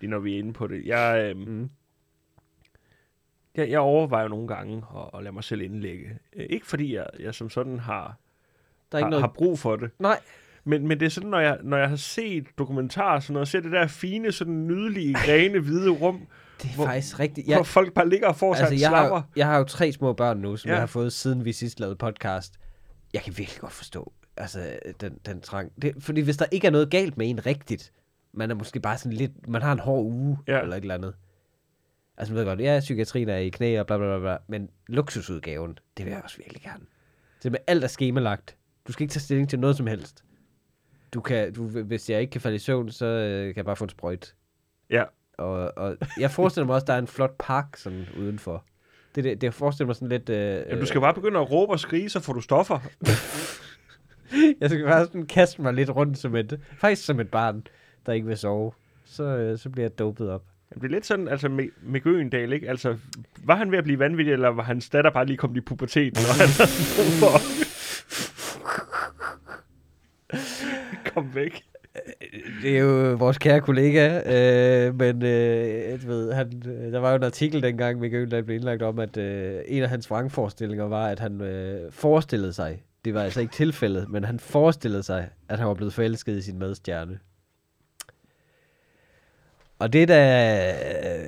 lige 0.00 0.10
når 0.10 0.18
vi 0.18 0.34
er 0.34 0.38
inde 0.38 0.52
på 0.52 0.66
det. 0.66 0.84
Jeg, 0.86 1.22
øhm, 1.30 1.40
Mm. 1.48 1.70
jeg, 3.54 3.70
jeg 3.70 3.80
overvejer 3.80 4.28
nogle 4.28 4.48
gange 4.48 4.84
at, 4.96 5.10
at 5.18 5.22
lade 5.22 5.32
mig 5.34 5.44
selv 5.44 5.60
indlægge. 5.62 6.18
Øh, 6.36 6.46
Ikke 6.50 6.66
fordi 6.66 6.94
jeg, 6.94 7.06
jeg 7.18 7.34
som 7.34 7.50
sådan 7.50 7.78
har, 7.78 8.16
Der 8.92 8.98
er 8.98 9.00
ikke 9.00 9.04
har, 9.04 9.10
noget... 9.10 9.22
har 9.22 9.32
brug 9.32 9.58
for 9.58 9.76
det. 9.76 9.90
Nej. 9.98 10.20
Men, 10.64 10.88
men 10.88 11.00
det 11.00 11.06
er 11.06 11.10
sådan, 11.10 11.30
når 11.30 11.40
jeg, 11.40 11.58
når 11.62 11.76
jeg 11.76 11.88
har 11.88 11.96
set 11.96 12.46
dokumentarer, 12.58 13.20
sådan 13.20 13.32
noget, 13.34 13.48
ser 13.48 13.60
det 13.60 13.72
der 13.72 13.86
fine, 13.86 14.32
sådan 14.32 14.66
nydelige, 14.66 15.14
rene, 15.18 15.60
hvide 15.60 15.90
rum, 15.90 16.20
Det 16.62 16.70
er 16.70 16.74
Hvor- 16.74 16.86
faktisk 16.86 17.20
rigtigt. 17.20 17.48
Jeg, 17.48 17.56
hvor 17.56 17.64
folk 17.64 17.92
bare 17.94 18.08
ligger 18.08 18.28
og 18.28 18.36
får 18.36 18.54
sig 18.54 18.60
altså, 18.62 18.74
en 18.74 18.80
jeg, 18.80 18.88
slapper. 18.88 19.14
har, 19.16 19.28
jeg 19.36 19.46
har 19.46 19.58
jo 19.58 19.64
tre 19.64 19.92
små 19.92 20.12
børn 20.12 20.38
nu, 20.38 20.56
som 20.56 20.68
Ja. 20.68 20.72
jeg 20.74 20.80
har 20.82 20.86
fået 20.86 21.12
siden 21.12 21.44
vi 21.44 21.52
sidst 21.52 21.80
lavede 21.80 21.96
podcast. 21.96 22.54
Jeg 23.14 23.22
kan 23.22 23.38
virkelig 23.38 23.60
godt 23.60 23.72
forstå 23.72 24.12
altså, 24.36 24.78
den, 25.00 25.18
den 25.26 25.40
trang. 25.40 25.72
Det, 25.82 25.92
fordi 26.00 26.20
hvis 26.20 26.36
der 26.36 26.44
ikke 26.52 26.66
er 26.66 26.70
noget 26.70 26.90
galt 26.90 27.18
med 27.18 27.30
en 27.30 27.46
rigtigt, 27.46 27.92
man 28.32 28.50
er 28.50 28.54
måske 28.54 28.80
bare 28.80 28.98
sådan 28.98 29.12
lidt, 29.12 29.48
man 29.48 29.62
har 29.62 29.72
en 29.72 29.78
hård 29.78 30.04
uge, 30.04 30.38
ja. 30.48 30.60
eller 30.60 30.76
et 30.76 30.80
eller 30.80 30.94
andet. 30.94 31.14
Altså, 32.16 32.34
man 32.34 32.38
ved 32.40 32.46
godt, 32.46 32.60
ja, 32.60 32.80
psykiatrien 32.80 33.28
er 33.28 33.36
i 33.36 33.48
knæ 33.48 33.80
og 33.80 33.86
bla 33.86 33.96
bla 33.96 34.06
bla, 34.06 34.18
bla 34.18 34.36
men 34.48 34.68
luksusudgaven, 34.86 35.78
det 35.96 36.04
vil 36.04 36.12
jeg 36.12 36.20
også 36.24 36.36
virkelig 36.36 36.62
gerne. 36.62 36.84
Det 37.42 37.52
med 37.52 37.60
alt 37.66 37.84
er 37.84 37.88
skemalagt. 37.88 38.56
Du 38.86 38.92
skal 38.92 39.02
ikke 39.04 39.12
tage 39.12 39.20
stilling 39.20 39.48
til 39.48 39.58
noget 39.58 39.76
som 39.76 39.86
helst. 39.86 40.24
Du 41.14 41.20
kan, 41.20 41.52
du, 41.52 41.68
hvis 41.68 42.10
jeg 42.10 42.20
ikke 42.20 42.30
kan 42.30 42.40
falde 42.40 42.56
i 42.56 42.58
søvn, 42.58 42.90
så 42.90 43.06
øh, 43.06 43.46
kan 43.46 43.56
jeg 43.56 43.64
bare 43.64 43.76
få 43.76 43.84
en 43.84 43.90
sprøjt. 43.90 44.34
Ja. 44.90 45.04
Og, 45.38 45.72
og 45.76 45.96
jeg 46.18 46.30
forestiller 46.30 46.66
mig 46.66 46.74
også, 46.74 46.84
at 46.84 46.88
der 46.88 46.94
er 46.94 46.98
en 46.98 47.06
flot 47.06 47.34
park 47.38 47.76
sådan 47.76 48.06
udenfor. 48.18 48.64
Det, 49.14 49.24
det, 49.24 49.40
det 49.40 49.44
jeg 49.44 49.54
forestiller 49.54 49.86
mig 49.86 49.96
sådan 49.96 50.08
lidt... 50.08 50.28
Øh, 50.28 50.36
Jamen, 50.36 50.80
du 50.80 50.86
skal 50.86 51.00
bare 51.00 51.14
begynde 51.14 51.40
at 51.40 51.50
råbe 51.50 51.72
og 51.72 51.80
skrige, 51.80 52.08
så 52.08 52.20
får 52.20 52.32
du 52.32 52.40
stoffer. 52.40 52.78
Jeg 54.60 54.70
skal 54.70 54.84
bare 54.84 55.04
sådan 55.06 55.26
kaste 55.26 55.62
mig 55.62 55.74
lidt 55.74 55.90
rundt 55.90 56.18
som 56.18 56.36
et... 56.36 56.60
Faktisk 56.78 57.04
som 57.04 57.20
et 57.20 57.30
barn, 57.30 57.66
der 58.06 58.12
ikke 58.12 58.26
vil 58.26 58.36
sove. 58.36 58.72
Så, 59.04 59.24
øh, 59.24 59.58
så 59.58 59.70
bliver 59.70 59.84
jeg 59.84 59.98
dopet 59.98 60.30
op. 60.30 60.42
Det 60.74 60.84
er 60.84 60.88
lidt 60.88 61.06
sådan, 61.06 61.28
altså 61.28 61.48
med, 61.48 61.68
med 61.82 62.00
Gøendal, 62.00 62.52
ikke? 62.52 62.68
Altså, 62.68 62.96
var 63.44 63.56
han 63.56 63.70
ved 63.70 63.78
at 63.78 63.84
blive 63.84 63.98
vanvittig, 63.98 64.32
eller 64.32 64.48
var 64.48 64.62
hans 64.62 64.90
datter 64.90 65.10
bare 65.10 65.26
lige 65.26 65.36
kommet 65.36 65.56
i 65.56 65.60
puberteten, 65.60 66.18
og 66.18 66.34
han 66.34 66.48
havde 66.48 66.70
brug 66.96 67.12
for 67.20 67.36
at 67.36 67.42
komme 71.14 71.34
væk? 71.34 71.62
Øh, 71.96 72.62
det 72.62 72.76
er 72.76 72.80
jo 72.80 73.14
vores 73.14 73.38
kære 73.38 73.60
kollega, 73.60 74.20
øh, 74.26 74.94
men 74.94 75.22
øh, 75.22 76.08
ved, 76.08 76.32
han, 76.32 76.62
øh, 76.66 76.92
der 76.92 76.98
var 76.98 77.10
jo 77.10 77.16
en 77.16 77.22
artikel 77.22 77.62
dengang, 77.62 78.00
Mikke 78.00 78.18
Øndal 78.18 78.44
blev 78.44 78.56
indlagt 78.56 78.82
om, 78.82 78.98
at 78.98 79.16
øh, 79.16 79.60
en 79.66 79.82
af 79.82 79.88
hans 79.88 80.10
vrangforestillinger 80.10 80.84
var, 80.84 81.08
at 81.08 81.20
han 81.20 81.40
øh, 81.40 81.92
forestillede 81.92 82.52
sig, 82.52 82.82
det 83.04 83.14
var 83.14 83.22
altså 83.22 83.40
ikke 83.40 83.52
tilfældet, 83.52 84.08
men 84.08 84.24
han 84.24 84.38
forestillede 84.38 85.02
sig, 85.02 85.28
at 85.48 85.58
han 85.58 85.68
var 85.68 85.74
blevet 85.74 85.94
forelsket 85.94 86.36
i 86.36 86.42
sin 86.42 86.58
medstjerne. 86.58 87.18
Og 89.78 89.92
det 89.92 90.08
der, 90.08 90.72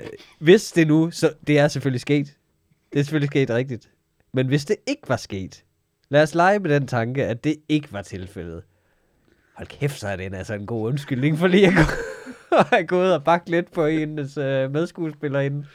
øh, 0.00 0.06
hvis 0.38 0.72
det 0.72 0.86
nu, 0.86 1.10
så 1.10 1.32
det 1.46 1.58
er 1.58 1.68
selvfølgelig 1.68 2.00
sket. 2.00 2.36
Det 2.92 2.98
er 2.98 3.02
selvfølgelig 3.02 3.28
sket 3.28 3.50
rigtigt. 3.50 3.90
Men 4.32 4.46
hvis 4.46 4.64
det 4.64 4.76
ikke 4.86 5.08
var 5.08 5.16
sket, 5.16 5.64
lad 6.08 6.22
os 6.22 6.34
lege 6.34 6.58
med 6.58 6.70
den 6.70 6.86
tanke, 6.86 7.24
at 7.24 7.44
det 7.44 7.56
ikke 7.68 7.92
var 7.92 8.02
tilfældet. 8.02 8.62
Hold 9.54 9.68
kæft, 9.68 10.00
så 10.00 10.08
er 10.08 10.16
det 10.16 10.34
altså 10.34 10.54
en 10.54 10.66
god 10.66 10.88
undskyldning 10.88 11.38
for 11.38 11.46
lige 11.46 11.66
at 11.66 11.74
gå, 11.74 12.56
at 12.76 12.88
gået 12.88 13.14
og 13.14 13.24
bakke 13.24 13.50
lidt 13.50 13.72
på 13.72 13.86
hendes 13.86 14.36
øh, 14.36 14.70
medskuespillerinde. 14.72 15.66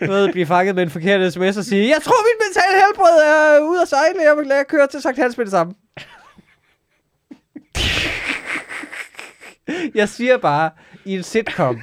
Du 0.00 0.06
ved, 0.06 0.32
blive 0.32 0.46
fanget 0.46 0.74
med 0.74 0.82
en 0.82 0.90
forkert 0.90 1.32
sms 1.32 1.56
og 1.56 1.64
sige, 1.64 1.88
jeg 1.88 2.02
tror, 2.02 2.16
mit 2.28 2.46
mentale 2.46 2.82
helbred 2.86 3.22
er 3.24 3.60
ude 3.60 3.82
at 3.82 3.88
sejle, 3.88 4.22
jeg 4.22 4.36
vil 4.36 4.46
lade 4.46 4.64
køre 4.64 4.86
til 4.86 5.02
Sankt 5.02 5.18
Hans 5.18 5.36
med 5.36 5.44
det 5.44 5.50
samme. 5.50 5.74
jeg 9.94 10.08
siger 10.08 10.38
bare, 10.38 10.70
i 11.04 11.16
en 11.16 11.22
sitcom, 11.22 11.82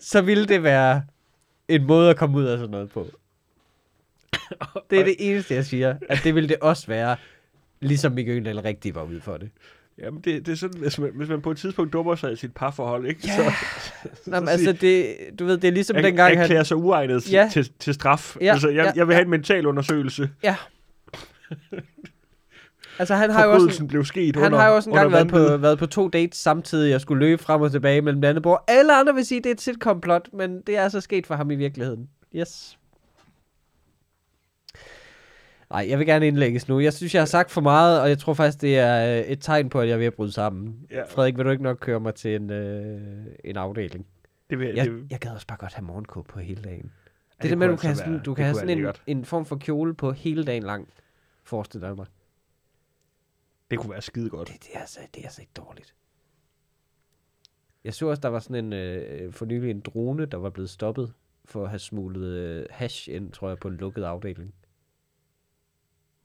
så 0.00 0.20
ville 0.22 0.46
det 0.46 0.62
være 0.62 1.02
en 1.68 1.86
måde 1.86 2.10
at 2.10 2.16
komme 2.16 2.38
ud 2.38 2.44
af 2.44 2.58
sådan 2.58 2.70
noget 2.70 2.90
på. 2.90 3.06
Det 4.90 5.00
er 5.00 5.04
det 5.04 5.16
eneste, 5.18 5.54
jeg 5.54 5.64
siger. 5.64 5.96
At 6.08 6.20
det 6.24 6.34
ville 6.34 6.48
det 6.48 6.56
også 6.60 6.86
være, 6.86 7.16
ligesom 7.84 8.12
Mikke 8.12 8.32
Øgendal 8.32 8.58
rigtig 8.60 8.94
var 8.94 9.02
ude 9.02 9.20
for 9.20 9.36
det. 9.36 9.50
Jamen, 9.98 10.20
det, 10.20 10.46
det 10.46 10.52
er 10.52 10.56
sådan, 10.56 10.80
hvis 10.80 10.98
man, 10.98 11.10
hvis 11.14 11.28
man 11.28 11.40
på 11.40 11.50
et 11.50 11.56
tidspunkt 11.56 11.92
dummer 11.92 12.14
sig 12.14 12.32
i 12.32 12.36
sit 12.36 12.54
parforhold, 12.54 13.06
ikke? 13.06 13.20
Ja. 13.24 13.34
Så, 13.36 14.30
Nå, 14.30 14.40
men 14.40 14.48
altså, 14.48 14.72
det, 14.72 15.16
du 15.38 15.44
ved, 15.44 15.58
det 15.58 15.68
er 15.68 15.72
ligesom 15.72 15.96
jeg, 15.96 16.04
dengang, 16.04 16.30
jeg 16.30 16.38
han... 16.38 16.42
erklærer 16.44 16.62
sig 16.62 16.76
uegnet 16.76 17.32
Ja. 17.32 17.48
til, 17.52 17.70
til 17.78 17.94
straf. 17.94 18.36
Ja, 18.40 18.52
Altså, 18.52 18.68
jeg, 18.68 18.84
ja, 18.84 18.92
jeg 18.96 19.06
vil 19.08 19.12
ja. 19.12 19.16
have 19.16 19.24
en 19.24 19.30
mental 19.30 19.66
undersøgelse. 19.66 20.30
Ja. 20.42 20.56
Altså, 22.98 23.14
han 23.14 23.30
har 23.30 23.44
jo 23.44 23.50
også, 23.50 23.60
Forbrydelsen 23.60 23.88
blev 23.88 24.04
sket 24.04 24.36
han 24.36 24.44
under, 24.46 24.58
har 24.58 24.68
jo 24.68 24.74
også 24.76 24.90
engang 24.90 25.12
været 25.12 25.28
på, 25.28 25.56
været 25.56 25.78
på 25.78 25.86
to 25.86 26.08
dates 26.08 26.38
samtidig 26.38 26.94
og 26.94 27.00
skulle 27.00 27.26
løbe 27.26 27.42
frem 27.42 27.60
og 27.60 27.70
tilbage 27.72 28.00
mellem 28.00 28.20
det 28.20 28.28
andet 28.28 28.42
bord. 28.42 28.64
Alle 28.68 28.94
andre 28.96 29.14
vil 29.14 29.26
sige, 29.26 29.38
at 29.38 29.44
det 29.44 29.50
er 29.50 29.54
et 29.54 29.60
sitcom-plot, 29.60 30.28
men 30.32 30.60
det 30.60 30.76
er 30.76 30.82
altså 30.82 31.00
sket 31.00 31.26
for 31.26 31.34
ham 31.34 31.50
i 31.50 31.54
virkeligheden. 31.54 32.08
Yes. 32.36 32.78
Nej, 35.74 35.86
jeg 35.88 35.98
vil 35.98 36.06
gerne 36.06 36.26
indlægges 36.26 36.68
nu. 36.68 36.80
Jeg 36.80 36.92
synes, 36.92 37.14
jeg 37.14 37.20
har 37.20 37.26
sagt 37.26 37.50
for 37.50 37.60
meget, 37.60 38.00
og 38.00 38.08
jeg 38.08 38.18
tror 38.18 38.34
faktisk, 38.34 38.60
det 38.60 38.78
er 38.78 39.18
øh, 39.18 39.24
et 39.24 39.40
tegn 39.40 39.68
på, 39.68 39.80
at 39.80 39.88
jeg 39.88 39.94
er 39.94 39.98
ved 39.98 40.06
at 40.06 40.14
bryde 40.14 40.32
sammen. 40.32 40.86
Ja. 40.90 41.02
Frederik, 41.04 41.36
vil 41.36 41.44
du 41.44 41.50
ikke 41.50 41.62
nok 41.62 41.78
køre 41.80 42.00
mig 42.00 42.14
til 42.14 42.34
en, 42.34 42.50
øh, 42.50 43.26
en 43.44 43.56
afdeling? 43.56 44.06
Det 44.50 44.58
vil, 44.58 44.74
Jeg, 44.74 44.86
det, 44.86 45.06
jeg 45.10 45.18
gad 45.18 45.30
også 45.30 45.46
bare 45.46 45.58
godt 45.58 45.74
have 45.74 45.84
morgenkåb 45.84 46.26
på 46.26 46.38
hele 46.40 46.62
dagen. 46.62 46.82
Det, 46.82 46.92
det 47.36 47.42
det, 47.42 47.50
det 47.50 47.58
med, 47.58 47.66
at 47.66 47.70
du 47.70 47.76
kan 47.76 47.82
have 47.86 47.90
altså 47.90 48.00
sådan, 48.02 48.12
være- 48.14 48.22
du 48.22 48.34
kan 48.34 48.44
have 48.44 48.54
sådan 48.54 48.78
en, 48.78 49.18
en 49.18 49.24
form 49.24 49.44
for 49.46 49.56
kjole 49.56 49.94
på 49.94 50.12
hele 50.12 50.44
dagen 50.44 50.62
lang. 50.62 50.88
Forestil 51.44 51.80
dig 51.80 51.96
mig. 51.96 52.06
det 53.70 53.78
kunne 53.78 53.90
være 53.92 54.02
skide 54.02 54.30
godt. 54.30 54.48
Det, 54.48 54.62
det, 54.62 54.70
er 54.74 54.78
altså, 54.80 54.98
det 55.14 55.20
er 55.20 55.24
altså 55.24 55.40
ikke 55.40 55.52
dårligt. 55.56 55.94
Jeg 57.84 57.94
så 57.94 58.06
også, 58.06 58.20
der 58.20 58.28
var 58.28 58.38
sådan 58.38 58.64
en, 58.64 58.72
øh, 58.72 59.32
for 59.32 59.44
nylig 59.46 59.70
en 59.70 59.80
drone, 59.80 60.26
der 60.26 60.36
var 60.38 60.50
blevet 60.50 60.70
stoppet 60.70 61.12
for 61.44 61.62
at 61.64 61.68
have 61.70 61.78
smuglet 61.78 62.26
øh, 62.26 62.66
hash 62.70 63.08
ind, 63.10 63.32
tror 63.32 63.48
jeg, 63.48 63.58
på 63.58 63.68
en 63.68 63.74
lukket 63.76 64.02
afdeling. 64.04 64.54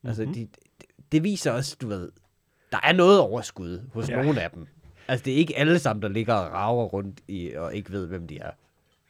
Mm-hmm. 0.01 0.07
Altså, 0.09 0.23
Mhm. 0.23 0.33
de, 0.33 0.39
det, 0.39 0.85
det 1.11 1.23
viser 1.23 1.51
også, 1.51 1.77
du 1.81 1.87
ved, 1.87 2.11
der 2.71 2.79
er 2.83 2.93
noget 2.93 3.19
overskud 3.19 3.81
hos 3.93 4.09
Ja. 4.09 4.21
nogle 4.23 4.41
af 4.41 4.51
dem. 4.51 4.67
Altså, 5.07 5.23
det 5.25 5.33
er 5.33 5.37
ikke 5.37 5.57
alle 5.57 5.79
sammen, 5.79 6.03
der 6.03 6.09
ligger 6.09 6.33
og 6.33 6.51
rager 6.53 6.83
rundt 6.85 7.19
i, 7.27 7.51
og 7.53 7.75
ikke 7.75 7.91
ved, 7.91 8.07
hvem 8.07 8.27
de 8.27 8.37
er. 8.39 8.51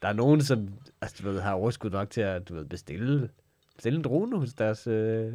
Der 0.01 0.07
er 0.07 0.13
nogen, 0.13 0.41
som 0.43 0.69
altså, 1.01 1.23
du 1.23 1.31
ved, 1.31 1.41
har 1.41 1.53
overskud 1.53 1.89
nok 1.89 2.09
til 2.09 2.21
at 2.21 2.49
du 2.49 2.53
ved, 2.55 2.65
bestille, 2.65 3.29
bestille 3.75 3.97
en 3.97 4.03
drone 4.03 4.39
hos 4.39 4.53
deres, 4.53 4.87
øh, 4.87 5.33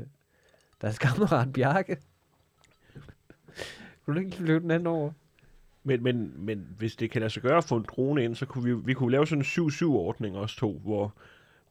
deres 0.80 0.98
kammerat 0.98 1.52
Bjarke. 1.52 1.96
Kunne 4.04 4.14
du 4.20 4.26
ikke 4.26 4.36
flyve 4.36 4.60
den 4.60 4.70
anden 4.70 4.86
over? 4.86 5.10
Men, 5.84 6.02
men, 6.02 6.32
men 6.36 6.66
hvis 6.78 6.96
det 6.96 7.10
kan 7.10 7.20
lade 7.20 7.30
sig 7.30 7.42
gøre 7.42 7.56
at 7.58 7.64
få 7.64 7.76
en 7.76 7.86
drone 7.88 8.24
ind, 8.24 8.34
så 8.34 8.46
kunne 8.46 8.64
vi, 8.64 8.74
vi 8.86 8.94
kunne 8.94 9.10
lave 9.12 9.26
sådan 9.26 9.38
en 9.42 9.44
7-7-ordning 9.68 10.36
også 10.36 10.56
to, 10.56 10.80
hvor, 10.84 11.14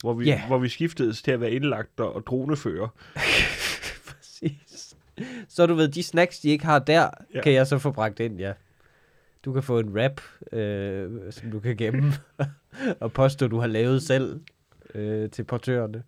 hvor, 0.02 0.14
vi, 0.14 0.26
Ja. 0.26 0.48
hvor 0.48 0.58
vi 0.58 0.70
skiftedes 0.70 1.22
til 1.22 1.32
at 1.32 1.42
være 1.42 1.52
indlagt 1.52 2.00
og 2.00 2.26
dronefører. 2.28 2.88
Så 5.48 5.66
du 5.66 5.74
ved, 5.74 5.88
de 5.88 6.04
snacks, 6.04 6.40
de 6.40 6.50
ikke 6.50 6.66
har 6.66 6.80
der, 6.80 7.10
Ja. 7.34 7.42
kan 7.42 7.54
jeg 7.54 7.68
så 7.68 7.78
få 7.80 7.92
bragt 7.92 8.20
ind, 8.20 8.40
ja. 8.40 8.54
Du 9.46 9.54
kan 9.54 9.64
få 9.64 9.80
en 9.80 10.02
rap, 10.04 10.22
øh, 10.54 11.32
som 11.32 11.52
du 11.52 11.60
kan 11.60 11.78
gemme, 11.78 12.14
og 13.02 13.12
påstå, 13.14 13.48
du 13.48 13.60
har 13.60 13.68
lavet 13.68 14.04
selv 14.04 14.42
øh, 14.96 15.30
til 15.30 15.44
portørerne. 15.44 16.04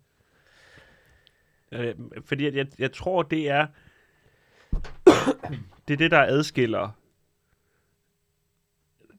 Øh, 1.72 1.94
fordi 2.24 2.56
jeg, 2.56 2.66
jeg 2.78 2.92
tror, 2.92 3.22
det 3.22 3.50
er 3.50 3.66
det 5.88 5.94
er 5.94 5.96
det, 5.98 6.10
der 6.10 6.20
adskiller 6.22 6.96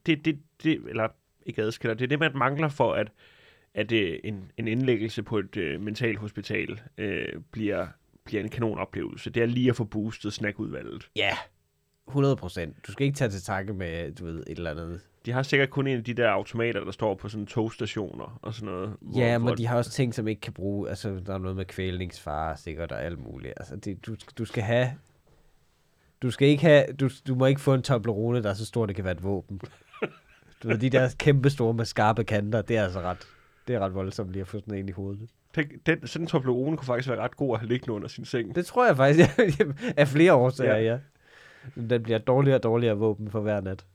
det, 0.06 0.26
det, 0.26 0.40
det, 0.64 0.82
eller 0.90 1.08
ikke 1.46 1.62
adskiller, 1.62 1.94
det 1.96 2.04
er 2.04 2.08
det, 2.08 2.20
man 2.20 2.32
mangler 2.38 2.70
for, 2.70 2.94
at, 2.94 3.12
at 3.74 3.92
øh, 3.92 4.20
en, 4.24 4.52
en 4.58 4.68
indlæggelse 4.68 5.24
på 5.24 5.38
et 5.38 5.58
øh, 5.58 5.82
mentalt 5.82 6.18
hospital 6.20 6.82
øh, 6.98 7.34
bliver, 7.52 7.88
bliver 8.28 8.44
en 8.44 8.50
kanonoplevelse. 8.50 9.30
Det 9.30 9.44
er 9.44 9.48
lige 9.48 9.70
at 9.70 9.76
få 9.76 9.84
boostet 9.84 10.34
snackudvalget. 10.34 11.10
Ja, 11.16 11.32
100 12.08 12.36
procent. 12.36 12.76
Du 12.88 12.92
skal 12.92 13.06
ikke 13.06 13.18
tage 13.18 13.30
til 13.32 13.42
takke 13.42 13.74
med, 13.74 14.12
du 14.12 14.26
ved, 14.26 14.44
et 14.48 14.58
eller 14.58 14.72
andet. 14.72 15.02
De 15.26 15.32
har 15.32 15.44
sikkert 15.44 15.70
kun 15.70 15.88
en 15.88 15.98
af 15.98 16.04
de 16.04 16.14
der 16.14 16.30
automater, 16.30 16.84
der 16.84 16.92
står 16.92 17.16
på 17.16 17.30
sådan 17.30 17.46
togstationer 17.46 18.40
og 18.42 18.54
sådan 18.54 18.74
noget. 18.74 18.96
hvor- 19.02 19.22
Ja, 19.22 19.38
hvor- 19.38 19.50
men 19.50 19.58
de 19.58 19.68
har 19.68 19.78
også 19.78 19.92
ting, 19.92 20.14
som 20.16 20.28
ikke 20.28 20.42
kan 20.42 20.54
bruge. 20.54 20.90
Altså, 20.90 21.10
der 21.26 21.34
er 21.34 21.38
noget 21.38 21.56
med 21.58 21.66
kvælningsfare, 21.66 22.58
sikkert, 22.58 22.92
og 22.92 23.04
alt 23.04 23.20
muligt. 23.20 23.54
Altså, 23.58 23.76
det, 23.76 24.06
du, 24.06 24.16
du 24.38 24.46
skal 24.46 24.64
have... 24.64 24.92
Du 26.22 26.32
skal 26.32 26.48
ikke 26.48 26.64
have... 26.64 26.86
Du, 27.00 27.10
du 27.28 27.36
må 27.36 27.46
ikke 27.46 27.62
få 27.62 27.74
en 27.74 27.82
Toblerone, 27.82 28.44
der 28.44 28.50
er 28.50 28.54
så 28.54 28.66
stor, 28.66 28.86
det 28.86 28.96
kan 28.96 29.06
være 29.06 29.14
et 29.14 29.24
våben. 29.24 29.62
Du 30.64 30.68
ved, 30.68 30.78
de 30.78 30.90
der 30.90 31.10
kæmpe 31.20 31.50
store 31.50 31.74
med 31.74 31.86
skarpe 31.86 32.24
kanter, 32.24 32.62
det 32.62 32.78
er 32.78 32.84
altså 32.84 33.02
ret... 33.02 33.28
Det 33.68 33.76
er 33.76 33.80
ret 33.80 33.94
voldsomt 33.96 34.32
lige 34.32 34.42
at 34.42 34.48
få 34.48 34.60
sådan 34.60 34.74
en 34.74 34.90
i 34.90 34.92
hovedet. 34.92 35.30
Tænk, 35.56 35.72
den, 35.86 36.08
sådan 36.08 36.24
en 36.24 36.28
Toblerone 36.28 36.78
kunne 36.78 36.86
faktisk 36.86 37.10
være 37.10 37.20
ret 37.20 37.38
god 37.38 37.54
at 37.56 37.60
have 37.60 37.68
liggende 37.70 37.94
under 37.94 38.08
sin 38.08 38.26
seng. 38.26 38.56
Det 38.56 38.66
tror 38.66 38.86
jeg 38.86 38.98
faktisk, 38.98 39.30
af 39.98 40.08
flere 40.08 40.34
årsager, 40.34 40.78
Ja. 40.78 40.84
ja. 40.84 40.98
Den 41.90 42.04
bliver 42.04 42.20
dårligere 42.20 42.58
og 42.58 42.64
dårligere 42.64 42.98
våben 42.98 43.32
for 43.32 43.40
hver 43.42 43.62
nat. 43.62 43.86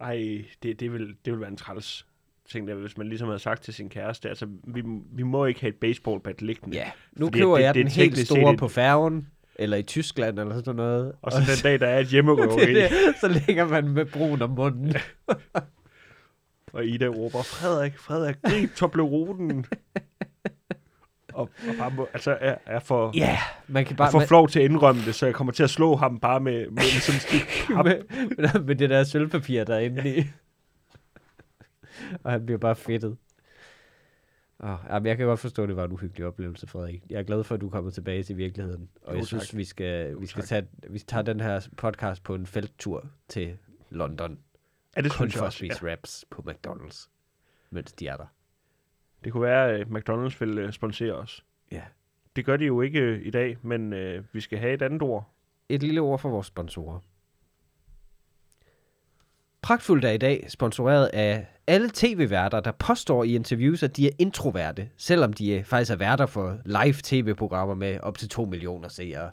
Ej, 0.00 0.44
det, 0.62 0.80
det, 0.80 0.92
vil, 0.92 1.14
det 1.24 1.32
vil 1.32 1.40
være 1.40 1.50
en 1.50 1.56
træls 1.56 2.06
ting, 2.50 2.68
der, 2.68 2.74
hvis 2.74 2.98
man 2.98 3.08
ligesom 3.08 3.28
havde 3.28 3.38
sagt 3.38 3.62
til 3.62 3.74
sin 3.74 3.88
kæreste, 3.88 4.28
altså, 4.28 4.46
vi, 4.64 4.82
vi 5.12 5.22
må 5.22 5.44
ikke 5.46 5.60
have 5.60 5.68
et 5.68 5.76
baseballbat 5.76 6.42
liggende. 6.42 6.76
Ja, 6.76 6.90
nu 7.12 7.30
køber 7.30 7.54
det- 7.56 7.62
jeg 7.64 7.74
det 7.74 7.84
den 7.84 7.92
helt 7.92 8.18
store 8.18 8.56
på 8.56 8.68
færgen, 8.68 9.26
eller 9.54 9.76
i 9.76 9.82
Tyskland, 9.82 10.38
eller 10.38 10.54
sådan 10.54 10.76
noget. 10.76 11.12
Og 11.22 11.32
så 11.32 11.38
den 11.38 11.62
dag, 11.62 11.80
der 11.80 11.86
er 11.86 11.98
et 11.98 12.06
hjemmerøveri, 12.06 12.74
så 13.20 13.28
ligger 13.46 13.68
man 13.68 13.88
med 13.88 14.04
brun 14.04 14.42
om 14.42 14.50
munden. 14.50 14.94
og 16.76 16.86
Ida 16.86 17.06
råber, 17.06 17.42
Frederik, 17.42 17.98
Frederik, 17.98 18.36
grib 18.42 18.74
Tobleronen. 18.74 19.66
og, 21.34 21.50
og 21.68 21.74
bare 21.78 21.90
må, 21.90 22.08
altså 22.12 22.38
er, 22.40 22.56
er 22.66 22.80
for, 22.80 23.12
Ja, 23.14 23.20
yeah, 23.20 23.38
man 23.68 23.84
kan 23.84 23.92
er 23.94 23.96
bare... 23.96 24.10
for 24.10 24.18
man, 24.18 24.28
flov 24.28 24.48
til 24.48 24.58
at 24.60 24.64
indrømme 24.64 25.02
det, 25.04 25.14
så 25.14 25.26
jeg 25.26 25.34
kommer 25.34 25.52
til 25.52 25.62
at 25.62 25.70
slå 25.70 25.96
ham 25.96 26.20
bare 26.20 26.40
med, 26.40 26.70
med 26.70 26.82
sådan 26.82 27.20
pap. 27.30 27.84
med, 27.86 28.60
med, 28.64 28.74
det 28.74 28.90
der 28.90 29.04
sølvpapir 29.04 29.64
derinde 29.64 30.18
i. 30.18 30.24
og 32.24 32.32
han 32.32 32.46
bliver 32.46 32.58
bare 32.58 32.76
fedtet. 32.76 33.16
Oh, 34.60 34.76
jamen, 34.90 35.06
jeg 35.06 35.16
kan 35.16 35.26
godt 35.26 35.40
forstå, 35.40 35.62
at 35.62 35.68
det 35.68 35.76
var 35.76 35.84
en 35.84 35.92
uhyggelig 35.92 36.26
oplevelse, 36.26 36.66
Frederik. 36.66 37.02
Jeg 37.10 37.18
er 37.18 37.22
glad 37.22 37.44
for, 37.44 37.54
at 37.54 37.60
du 37.60 37.66
er 37.66 37.70
kommet 37.70 37.94
tilbage 37.94 38.22
til 38.22 38.36
virkeligheden. 38.36 38.88
Og 39.02 39.12
Jo, 39.12 39.18
jeg 39.18 39.26
synes, 39.26 39.48
tak. 39.48 39.56
vi 39.56 39.64
skal, 39.64 40.20
vi 40.20 40.26
skal 40.26 40.42
tak. 40.42 40.48
tage, 40.48 40.66
vi 40.90 40.98
tager 40.98 41.22
den 41.22 41.40
her 41.40 41.68
podcast 41.76 42.22
på 42.22 42.34
en 42.34 42.46
felttur 42.46 43.06
til 43.28 43.56
London. 43.90 44.38
Ja, 44.96 45.00
det 45.00 45.12
Kun 45.12 45.16
synes 45.16 45.34
jeg 45.34 45.38
for 45.38 45.44
at 45.44 45.46
også. 45.46 45.64
Ja. 45.64 45.72
spise 45.72 45.84
wraps 45.84 46.24
på 46.30 46.44
McDonald's, 46.48 47.08
mens 47.70 47.92
de 47.92 48.06
er 48.06 48.16
der. 48.16 48.26
Det 49.24 49.32
kunne 49.32 49.42
være, 49.42 49.70
at 49.70 49.86
McDonald's 49.86 50.36
vil 50.40 50.64
uh, 50.64 50.70
sponsere 50.70 51.12
os. 51.12 51.44
Ja. 51.72 51.82
Det 52.36 52.44
gør 52.44 52.56
de 52.56 52.64
jo 52.64 52.80
ikke 52.80 53.00
øh, 53.00 53.26
i 53.26 53.30
dag, 53.30 53.58
men 53.62 53.92
uh, 53.92 54.34
vi 54.34 54.40
skal 54.40 54.58
have 54.58 54.74
et 54.74 54.82
andet 54.82 55.02
ord. 55.02 55.30
Et 55.68 55.82
lille 55.82 56.00
ord 56.00 56.18
for 56.18 56.28
vores 56.28 56.46
sponsorer. 56.46 56.98
Pragtfuldt 59.62 60.04
er 60.04 60.10
i 60.10 60.18
dag 60.18 60.46
sponsoreret 60.48 61.06
af 61.06 61.46
alle 61.66 61.90
tv-værter, 61.94 62.60
der 62.60 62.72
påstår 62.72 63.24
i 63.24 63.34
interviews, 63.34 63.82
at 63.82 63.96
de 63.96 64.06
er 64.06 64.10
introverte, 64.18 64.88
selvom 64.96 65.32
de 65.32 65.52
øh, 65.52 65.64
faktisk 65.64 65.92
er 65.92 65.96
værter 65.96 66.26
for 66.26 66.58
live 66.64 66.94
tv-programmer 67.02 67.74
med 67.74 68.00
op 68.00 68.18
til 68.18 68.28
2 68.28 68.44
millioner 68.44 68.88
seere. 68.88 69.30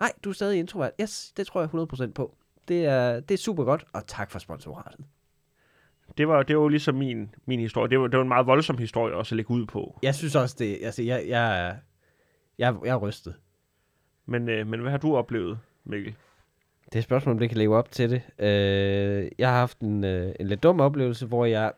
Nej, 0.00 0.12
du 0.24 0.28
er 0.28 0.34
stadig 0.34 0.58
introvert. 0.58 0.90
Yes, 1.00 1.32
det 1.36 1.46
tror 1.46 1.60
jeg 1.60 1.70
100% 2.08 2.12
på. 2.12 2.36
Det 2.68 2.84
er, 2.86 3.20
det 3.20 3.34
er 3.34 3.38
super 3.38 3.64
godt, 3.64 3.84
og 3.92 4.06
tak 4.06 4.30
for 4.30 4.38
sponsoratet. 4.38 5.00
Det 6.18 6.28
var, 6.28 6.42
det 6.42 6.56
var 6.56 6.62
jo 6.62 6.68
ligesom 6.68 6.94
min, 6.94 7.34
min 7.46 7.60
historie. 7.60 7.90
Det 7.90 8.00
var, 8.00 8.06
det 8.06 8.16
var 8.16 8.22
en 8.22 8.28
meget 8.28 8.46
voldsom 8.46 8.78
historie 8.78 9.14
også 9.14 9.34
at 9.34 9.36
lægge 9.36 9.50
ud 9.50 9.66
på. 9.66 9.98
Jeg 10.02 10.14
synes 10.14 10.34
også, 10.34 10.56
det 10.58 10.78
altså, 10.82 11.02
jeg, 11.02 11.24
jeg, 11.28 11.66
er, 11.68 11.74
jeg, 12.58 12.74
jeg 12.84 12.90
er 12.90 12.96
rystet. 12.96 13.34
Men, 14.26 14.48
øh, 14.48 14.66
men 14.66 14.80
hvad 14.80 14.90
har 14.90 14.98
du 14.98 15.16
oplevet, 15.16 15.58
Mikkel? 15.84 16.14
Det 16.84 16.94
er 16.94 16.98
et 16.98 17.04
spørgsmål, 17.04 17.32
om 17.32 17.38
det 17.38 17.48
kan 17.48 17.58
leve 17.58 17.76
op 17.76 17.90
til 17.90 18.10
det. 18.10 18.22
Øh, 18.38 19.30
jeg 19.38 19.48
har 19.48 19.58
haft 19.58 19.78
en, 19.80 20.04
øh, 20.04 20.34
en 20.40 20.46
lidt 20.46 20.62
dum 20.62 20.80
oplevelse, 20.80 21.26
hvor 21.26 21.44
jeg 21.44 21.72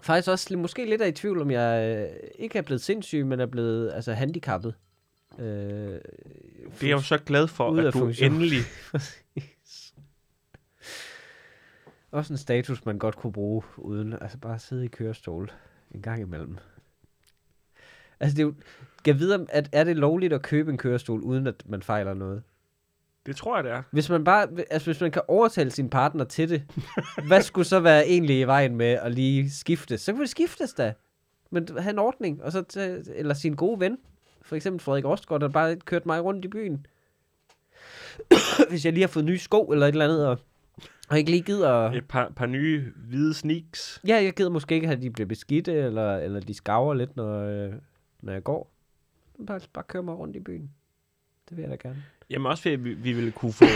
faktisk 0.00 0.28
også 0.28 0.56
måske 0.56 0.84
lidt 0.90 1.02
er 1.02 1.06
i 1.06 1.12
tvivl, 1.12 1.40
om 1.40 1.50
jeg 1.50 1.96
øh, 1.98 2.16
ikke 2.38 2.58
er 2.58 2.62
blevet 2.62 2.80
sindssyg, 2.80 3.26
men 3.26 3.40
er 3.40 3.46
blevet 3.46 3.92
altså, 3.94 4.12
handicappet. 4.12 4.74
Øh, 5.38 5.46
Det 5.46 6.00
er 6.82 6.86
jeg 6.86 6.90
jo 6.90 7.00
så 7.00 7.18
glad 7.18 7.48
for, 7.48 7.76
at 7.76 7.84
du 7.84 7.98
funktion. 7.98 8.32
endelig... 8.32 8.58
også 12.10 12.32
en 12.32 12.38
status, 12.38 12.84
man 12.84 12.98
godt 12.98 13.16
kunne 13.16 13.32
bruge, 13.32 13.62
uden 13.76 14.12
altså 14.12 14.38
bare 14.38 14.58
sidde 14.58 14.84
i 14.84 14.88
kørestol 14.88 15.52
en 15.90 16.02
gang 16.02 16.20
imellem. 16.20 16.58
Altså 18.20 18.36
det 18.36 18.42
er 18.42 18.46
jo, 18.46 18.54
kan 19.04 19.14
jeg 19.14 19.18
vide, 19.18 19.46
at 19.48 19.68
er 19.72 19.84
det 19.84 19.96
lovligt 19.96 20.32
at 20.32 20.42
købe 20.42 20.70
en 20.70 20.78
kørestol, 20.78 21.20
uden 21.20 21.46
at 21.46 21.62
man 21.66 21.82
fejler 21.82 22.14
noget? 22.14 22.42
Det 23.26 23.36
tror 23.36 23.56
jeg, 23.56 23.64
det 23.64 23.72
er. 23.72 23.82
Hvis 23.90 24.10
man 24.10 24.24
bare, 24.24 24.48
altså 24.70 24.90
hvis 24.90 25.00
man 25.00 25.10
kan 25.10 25.22
overtale 25.28 25.70
sin 25.70 25.90
partner 25.90 26.24
til 26.24 26.48
det, 26.48 26.62
hvad 27.28 27.42
skulle 27.42 27.64
så 27.64 27.80
være 27.80 28.06
egentlig 28.06 28.40
i 28.40 28.44
vejen 28.44 28.76
med 28.76 28.86
at 28.86 29.14
lige 29.14 29.50
skifte? 29.50 29.98
Så 29.98 30.12
kan 30.12 30.20
det 30.20 30.30
skiftes 30.30 30.74
da. 30.74 30.94
Men 31.50 31.68
have 31.78 31.90
en 31.90 31.98
ordning, 31.98 32.42
og 32.42 32.52
så 32.52 32.62
tage, 32.62 33.02
eller 33.14 33.34
sin 33.34 33.54
gode 33.54 33.80
ven, 33.80 33.98
for 34.42 34.56
eksempel 34.56 34.80
Frederik 34.80 35.04
Rostgaard, 35.04 35.40
der 35.40 35.48
bare 35.48 35.76
kørt 35.76 36.06
mig 36.06 36.24
rundt 36.24 36.44
i 36.44 36.48
byen. 36.48 36.86
hvis 38.70 38.84
jeg 38.84 38.92
lige 38.92 39.02
har 39.02 39.08
fået 39.08 39.24
nye 39.24 39.38
sko 39.38 39.64
eller 39.64 39.86
et 39.86 39.92
eller 39.92 40.04
andet, 40.04 40.26
og, 40.26 40.38
og 41.10 41.18
ikke 41.18 41.30
lige 41.30 41.42
gider... 41.42 41.90
Et 41.92 42.08
par, 42.08 42.32
par 42.36 42.46
nye 42.46 42.92
hvide 42.96 43.34
sneaks. 43.34 44.00
Ja, 44.06 44.22
jeg 44.22 44.32
gider 44.32 44.50
måske 44.50 44.74
ikke, 44.74 44.88
at 44.88 45.02
de 45.02 45.10
bliver 45.10 45.26
beskidte, 45.26 45.72
eller, 45.72 46.16
eller 46.16 46.40
de 46.40 46.54
skaver 46.54 46.94
lidt, 46.94 47.16
når, 47.16 47.40
øh, 47.40 47.72
når 48.20 48.32
jeg 48.32 48.44
går. 48.44 48.72
Bare, 49.46 49.60
bare 49.72 49.84
køre 49.88 50.02
mig 50.02 50.18
rundt 50.18 50.36
i 50.36 50.40
byen. 50.40 50.70
Det 51.48 51.56
vil 51.56 51.62
jeg 51.62 51.70
da 51.70 51.88
gerne. 51.88 52.02
Jamen 52.30 52.46
også 52.46 52.62
fordi 52.62 52.74
vi, 52.74 52.94
vi 52.94 53.12
ville 53.12 53.32
kunne 53.32 53.52
få... 53.52 53.64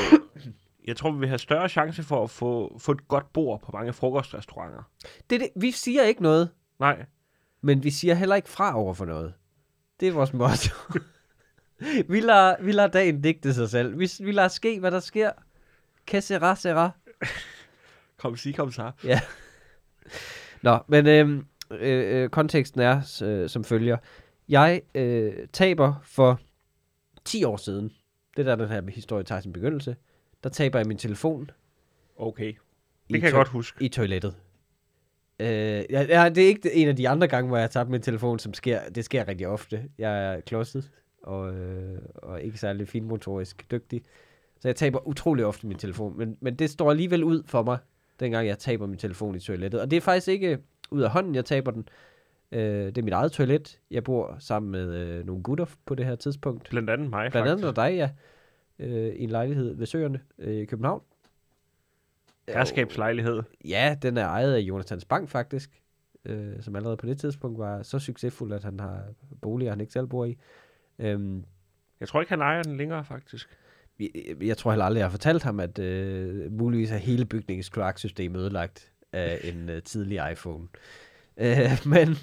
Jeg 0.87 0.97
tror, 0.97 1.11
vi 1.11 1.19
vil 1.19 1.29
have 1.29 1.39
større 1.39 1.69
chance 1.69 2.03
for 2.03 2.25
at 2.25 2.31
få, 2.31 2.79
få 2.79 2.93
et 2.93 3.09
godt 3.09 3.33
bord 3.33 3.61
på 3.63 3.73
mange 3.73 3.93
frokostrestauranter. 3.93 4.83
Det, 5.31 5.41
det, 5.41 5.49
vi 5.57 5.71
siger 5.71 6.03
ikke 6.03 6.23
noget, 6.23 6.51
Nej, 6.81 7.05
Men 7.61 7.85
vi 7.85 7.91
siger 7.91 8.15
heller 8.15 8.37
ikke 8.37 8.49
fra 8.49 8.79
over 8.79 8.95
for 8.95 9.05
noget. 9.05 9.35
Det 10.01 10.09
er 10.09 10.13
vores 10.13 10.33
motto. 10.33 10.75
vi, 12.13 12.21
lader, 12.21 12.63
vi 12.63 12.73
lader 12.73 12.89
dagen 12.89 13.21
digte 13.23 13.55
sig 13.55 13.71
selv. 13.71 13.99
Vi, 13.99 14.11
vi 14.21 14.33
lader 14.33 14.49
ske, 14.49 14.81
hvad 14.81 14.91
der 14.91 15.01
sker. 15.01 15.31
Que 16.07 16.21
sera, 16.21 16.57
sera. 16.57 16.91
Kom 18.23 18.37
sig, 18.37 18.55
kom 18.55 18.73
så. 18.73 18.91
Ja. 19.05 19.21
Nå, 20.63 20.79
men 20.89 21.07
øhm, 21.07 21.47
øh, 21.71 22.23
øh, 22.23 22.29
konteksten 22.29 22.81
er 22.81 23.21
øh, 23.25 23.49
som 23.49 23.65
følger. 23.65 23.97
Jeg 24.49 24.83
øh, 24.95 25.33
taber 25.53 25.95
for 26.03 26.41
10 27.25 27.45
år 27.45 27.57
siden, 27.57 27.93
det 28.37 28.49
er 28.49 28.57
der 28.57 28.65
den 28.65 28.69
her 28.69 28.91
historie 28.91 29.25
tager 29.25 29.41
sin 29.41 29.53
begyndelse, 29.53 29.97
der 30.45 30.49
taber 30.51 30.79
jeg 30.79 30.87
min 30.87 30.99
telefon 30.99 31.51
Okay. 32.17 32.55
Det 33.09 33.21
kan 33.21 33.23
jeg 33.23 33.33
godt 33.33 33.49
huske. 33.49 33.85
i 33.85 33.89
toilettet. 33.89 34.35
Øh, 35.41 35.47
ja, 35.91 36.29
det 36.29 36.39
er 36.39 36.49
ikke 36.49 36.75
en 36.75 36.89
af 36.89 36.97
de 36.97 37.09
andre 37.09 37.29
gange, 37.29 37.49
hvor 37.49 37.57
jeg 37.57 37.63
har 37.63 37.69
tabt 37.69 37.91
min 37.91 38.03
telefon, 38.03 38.39
som 38.39 38.55
sker, 38.55 38.81
det 38.89 39.05
sker 39.05 39.29
rigtig 39.29 39.49
ofte. 39.49 39.89
Jeg 39.99 40.35
er 40.35 40.41
klodset 40.41 40.91
og, 41.23 41.55
øh, 41.55 41.99
og 42.15 42.43
ikke 42.43 42.59
særlig 42.59 42.89
finmotorisk 42.89 43.71
dygtig. 43.71 44.03
Så 44.63 44.69
jeg 44.69 44.77
taber 44.77 45.09
utrolig 45.09 45.45
ofte 45.47 45.67
min 45.67 45.79
telefon. 45.79 46.19
Men, 46.19 46.37
men 46.41 46.55
det 46.55 46.71
står 46.71 46.91
alligevel 46.91 47.25
ud 47.25 47.43
for 47.47 47.63
mig, 47.63 47.79
dengang 48.21 48.47
jeg 48.47 48.59
taber 48.59 48.87
min 48.87 48.99
telefon 48.99 49.35
i 49.35 49.41
toilettet. 49.41 49.81
Og 49.81 49.91
det 49.91 49.97
er 49.97 50.01
faktisk 50.01 50.29
ikke 50.29 50.59
ud 50.91 51.03
af 51.03 51.11
hånden, 51.11 51.35
jeg 51.35 51.45
taber 51.45 51.71
den. 51.71 51.89
Øh, 52.53 52.87
det 52.87 52.99
er 52.99 53.03
mit 53.03 53.13
eget 53.13 53.33
toilet. 53.33 53.79
Jeg 53.91 54.05
bor 54.05 54.37
sammen 54.39 54.73
med 54.73 54.95
øh, 54.95 55.27
nogle 55.27 55.43
gutter 55.43 55.67
på 55.87 55.95
det 55.95 56.07
her 56.07 56.15
tidspunkt. 56.15 56.71
Blandt 56.71 56.91
andet 56.91 57.11
mig, 57.11 57.31
Blandt 57.31 57.49
andet 57.49 57.65
faktisk. 57.77 57.77
dig, 57.77 57.95
ja. 57.97 58.11
Øh, 58.79 59.15
I 59.15 59.23
en 59.25 59.31
lejlighed 59.31 59.75
ved 59.75 59.87
Søerne 59.87 60.21
øh, 60.39 60.55
i 60.55 60.65
København. 60.65 61.03
Herskabslejlighed. 62.49 63.43
Ja, 63.65 63.97
den 64.03 64.17
er 64.17 64.27
ejet 64.27 64.55
af 64.55 64.59
Jonathans 64.61 65.05
Bank 65.05 65.29
faktisk, 65.29 65.83
øh, 66.25 66.63
som 66.63 66.77
allerede 66.77 66.97
på 66.97 67.07
det 67.07 67.19
tidspunkt 67.19 67.59
var 67.59 67.83
så 67.83 67.99
succesfuld, 67.99 68.53
at 68.53 68.65
han 68.65 68.81
har 68.81 69.03
boliger, 69.41 69.71
han 69.71 69.81
ikke 69.81 69.93
selv 69.93 70.07
bor 70.07 70.25
i. 70.25 70.39
Øhm, 70.99 71.45
Jeg 72.01 72.09
tror 72.09 72.21
ikke, 72.21 72.31
han 72.31 72.41
ejer 72.41 72.63
den 72.63 72.77
længere, 72.77 73.05
faktisk. 73.05 73.59
Jeg, 74.03 74.47
jeg 74.47 74.57
tror 74.57 74.71
heller 74.71 74.85
aldrig, 74.85 74.99
jeg 74.99 75.07
har 75.07 75.11
fortalt 75.11 75.43
ham, 75.43 75.61
at 75.61 75.79
øh, 75.79 76.53
muligvis 76.53 76.91
er 76.91 76.97
hele 76.97 77.25
bygningens 77.25 77.69
kloaksystem 77.69 78.37
ødelagt 78.37 78.93
af 79.13 79.39
en 79.45 79.69
øh, 79.69 79.83
tidlig 79.83 80.31
iPhone. 80.33 80.69
Øh, 81.37 81.71
men 81.87 82.17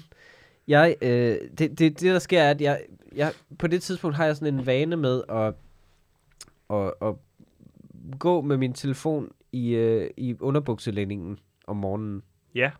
jeg, 0.68 0.96
øh, 1.02 1.36
det, 1.58 1.58
det, 1.58 1.78
det, 1.78 2.00
der 2.00 2.18
sker, 2.18 2.42
er, 2.42 2.50
at 2.50 2.60
jeg, 2.60 2.82
jeg, 3.14 3.32
på 3.58 3.66
det 3.66 3.82
tidspunkt 3.82 4.16
har 4.16 4.24
jeg 4.24 4.36
sådan 4.36 4.54
en 4.54 4.66
vane 4.66 4.96
med 4.96 5.22
at, 5.28 5.54
at, 6.70 6.92
at 7.02 7.14
gå 8.18 8.40
med 8.40 8.56
min 8.56 8.72
telefon 8.72 9.32
i, 9.52 9.70
øh, 9.70 10.10
i 10.16 10.36
underbukselændingen 10.40 11.38
om 11.66 11.76
morgenen. 11.76 12.22
Ja. 12.54 12.70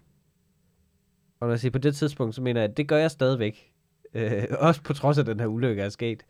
Og 1.41 1.47
når 1.47 1.53
jeg 1.53 1.61
siger 1.61 1.73
på 1.73 1.79
det 1.79 1.97
tidspunkt, 1.97 2.35
så 2.35 2.43
mener 2.43 2.61
jeg, 2.61 2.71
at 2.71 2.77
det 2.77 2.89
gør 2.89 2.97
jeg 2.97 3.11
stadigvæk. 3.11 3.73
Øh, 4.15 4.45
også 4.59 4.83
på 4.83 4.93
trods 4.93 5.19
af, 5.19 5.25
den 5.25 5.41
her 5.41 5.47
ulykke 5.47 5.83
er 5.83 5.89
sket. 5.89 6.25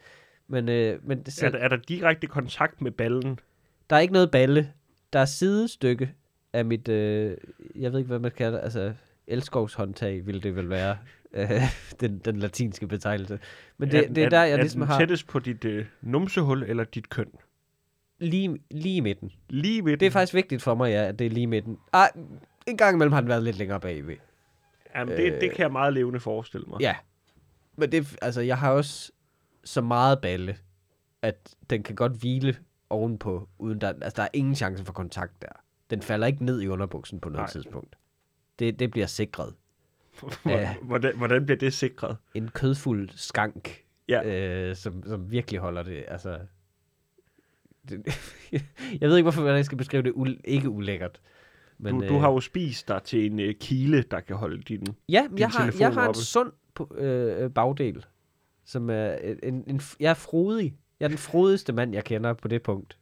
Men, 0.50 0.68
øh, 0.68 1.08
men 1.08 1.22
det, 1.22 1.42
Er, 1.42 1.48
der- 1.50 1.58
er 1.58 1.68
der 1.68 1.76
direkte 1.76 2.26
kontakt 2.26 2.80
med 2.80 2.90
ballen? 2.90 3.38
der 3.90 3.96
er 3.96 4.00
ikke 4.00 4.12
noget 4.12 4.30
balle. 4.30 4.72
Der 5.12 5.18
er 5.18 5.24
sidestykke 5.24 6.14
af 6.52 6.64
mit, 6.64 6.88
øh, 6.88 7.36
jeg 7.74 7.92
ved 7.92 7.98
ikke, 7.98 8.08
hvad 8.08 8.18
man 8.18 8.30
kalder 8.30 8.58
det, 8.58 8.64
altså 8.64 8.92
elskovshåndtag 9.26 10.26
ville 10.26 10.40
det 10.40 10.56
vel 10.56 10.68
være, 10.70 10.96
øh, 11.32 11.50
den, 12.00 12.18
den 12.18 12.36
latinske 12.36 12.86
betegnelse. 12.86 13.38
Men 13.78 13.90
det, 13.90 14.04
den- 14.04 14.14
det 14.14 14.24
er 14.24 14.28
der, 14.28 14.42
jeg 14.42 14.52
er 14.52 14.56
ligesom 14.56 14.80
har 14.82 14.98
tættest 14.98 15.26
på 15.26 15.38
dit 15.38 15.64
øh, 15.64 15.86
numsehul 16.02 16.62
eller 16.62 16.84
dit 16.84 17.08
køn? 17.10 17.30
lige, 18.18 18.58
lige 18.70 19.00
midten. 19.02 19.32
Lige 19.48 19.84
ved 19.84 19.96
Det 19.96 20.06
er 20.06 20.10
faktisk 20.10 20.34
vigtigt 20.34 20.62
for 20.62 20.74
mig, 20.74 20.90
ja, 20.90 21.04
at 21.08 21.18
det 21.18 21.26
er 21.26 21.30
lige 21.30 21.46
midten. 21.46 21.78
Ah, 21.92 22.08
en 22.66 22.76
gang 22.76 22.94
imellem 22.94 23.12
har 23.12 23.20
den 23.20 23.28
været 23.28 23.42
lidt 23.42 23.58
længere 23.58 23.80
bagved. 23.80 24.16
Jamen, 24.96 25.16
det, 25.16 25.40
det 25.40 25.50
kan 25.50 25.62
jeg 25.62 25.72
meget 25.72 25.92
levende 25.94 26.20
forestille 26.20 26.66
mig. 26.68 26.80
Ja. 26.80 26.94
Men 27.76 27.92
det, 27.92 28.16
altså, 28.22 28.40
jeg 28.40 28.58
har 28.58 28.70
også 28.72 29.12
så 29.64 29.80
meget 29.80 30.20
balle, 30.20 30.56
at 31.22 31.54
den 31.70 31.82
kan 31.82 31.94
godt 31.94 32.12
hvile 32.12 32.56
ovenpå, 32.90 33.48
uden 33.58 33.80
der, 33.80 33.88
altså, 33.88 34.12
der 34.16 34.22
er 34.22 34.28
ingen 34.32 34.54
chance 34.54 34.84
for 34.84 34.92
kontakt 34.92 35.42
der. 35.42 35.48
Den 35.90 36.02
falder 36.02 36.26
ikke 36.26 36.44
ned 36.44 36.60
i 36.62 36.68
underbuksen 36.68 37.20
på 37.20 37.28
noget 37.28 37.42
Nej. 37.42 37.50
Tidspunkt. 37.50 37.96
Det, 38.58 38.78
det 38.78 38.90
bliver 38.90 39.06
sikret. 39.06 39.54
Hvordan, 40.82 41.16
hvordan 41.16 41.46
bliver 41.46 41.58
det 41.58 41.72
sikret? 41.72 42.16
En 42.34 42.48
kødfuld 42.48 43.08
skank, 43.12 43.84
Ja. 44.08 44.24
øh, 44.68 44.76
som, 44.76 45.02
som 45.06 45.30
virkelig 45.30 45.60
holder 45.60 45.82
det, 45.82 46.04
altså... 46.08 46.38
Det, 47.88 48.06
jeg 49.00 49.08
ved 49.08 49.16
ikke, 49.16 49.24
hvorfor 49.24 49.48
jeg 49.48 49.64
skal 49.64 49.78
beskrive 49.78 50.02
det 50.02 50.12
ul, 50.14 50.40
ikke 50.44 50.68
ulækkert. 50.68 51.20
Men, 51.78 52.00
Du, 52.00 52.08
du 52.08 52.18
har 52.18 52.30
jo 52.30 52.40
spist 52.40 52.88
dig 52.88 53.02
til 53.02 53.26
en 53.32 53.40
øh, 53.40 53.54
kile, 53.54 54.02
der 54.02 54.20
kan 54.20 54.36
holde 54.36 54.62
din... 54.62 54.86
Ja, 55.08 55.28
men 55.28 55.38
jeg 55.38 55.48
har, 55.48 55.74
jeg 55.78 55.92
har 55.94 56.02
en 56.02 56.08
oppe. 56.08 56.18
sund 56.20 56.52
på, 56.74 56.94
øh, 56.94 57.50
bagdel, 57.50 58.06
som 58.70 58.90
er 58.90 59.14
en, 59.42 59.64
en, 59.66 59.80
jeg 60.00 60.10
er 60.10 60.14
frodig. 60.14 60.74
Jeg 61.00 61.06
er 61.06 61.08
den 61.08 61.18
frodigste 61.18 61.72
mand, 61.72 61.94
jeg 61.94 62.04
kender 62.04 62.32
på 62.32 62.48
det 62.48 62.62
punkt. 62.62 62.98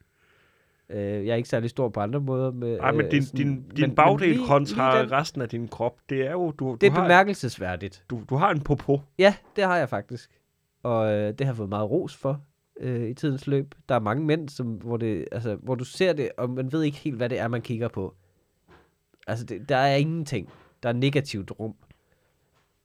Øh, 0.90 0.98
jeg 1.26 1.32
er 1.32 1.34
ikke 1.36 1.48
særlig 1.48 1.70
stor 1.70 1.88
på 1.88 2.00
andre 2.00 2.20
måder. 2.20 2.50
Med, 2.52 2.78
Nej, 2.78 2.92
men 2.92 3.06
øh, 3.06 3.10
din, 3.10 3.22
sådan- 3.22 3.46
din, 3.46 3.62
din 3.76 3.80
men- 3.80 3.94
bagdel 3.94 4.28
men 4.28 4.36
lige- 4.36 4.46
kontra 4.46 4.92
lige 4.94 5.02
den- 5.02 5.12
resten 5.12 5.42
af 5.42 5.48
din 5.48 5.68
krop, 5.68 5.96
det 6.08 6.26
er 6.26 6.30
jo... 6.32 6.50
Du, 6.50 6.72
Det 6.72 6.80
du, 6.80 6.86
er 6.86 6.90
har, 6.90 7.02
bemærkelsesværdigt. 7.02 8.04
du, 8.10 8.22
du 8.30 8.36
har 8.36 8.50
en 8.50 8.60
popo. 8.60 9.00
Ja, 9.18 9.34
det 9.56 9.64
har 9.64 9.76
jeg 9.76 9.88
faktisk. 9.88 10.30
Og 10.82 11.10
øh, 11.12 11.28
det 11.28 11.40
har 11.40 11.46
jeg 11.52 11.56
fået 11.56 11.68
meget 11.68 11.90
ros 11.90 12.16
for 12.16 12.42
øh, 12.80 13.08
i 13.08 13.14
tidens 13.14 13.46
løb. 13.46 13.74
Der 13.88 13.94
er 13.94 13.98
mange 14.00 14.24
mænd, 14.24 14.48
som, 14.48 14.66
hvor, 14.66 14.96
det, 14.96 15.28
altså, 15.32 15.54
hvor 15.54 15.74
du 15.74 15.84
ser 15.84 16.12
det, 16.12 16.30
og 16.38 16.50
man 16.50 16.72
ved 16.72 16.82
ikke 16.82 16.96
helt, 16.98 17.16
hvad 17.16 17.28
det 17.28 17.38
er, 17.38 17.48
man 17.48 17.62
kigger 17.62 17.88
på. 17.88 18.14
Altså, 19.26 19.44
det, 19.44 19.68
der 19.68 19.76
er 19.76 19.96
ingenting. 19.96 20.48
Der 20.82 20.88
er 20.88 20.92
negativt 20.92 21.50
rum. 21.60 21.74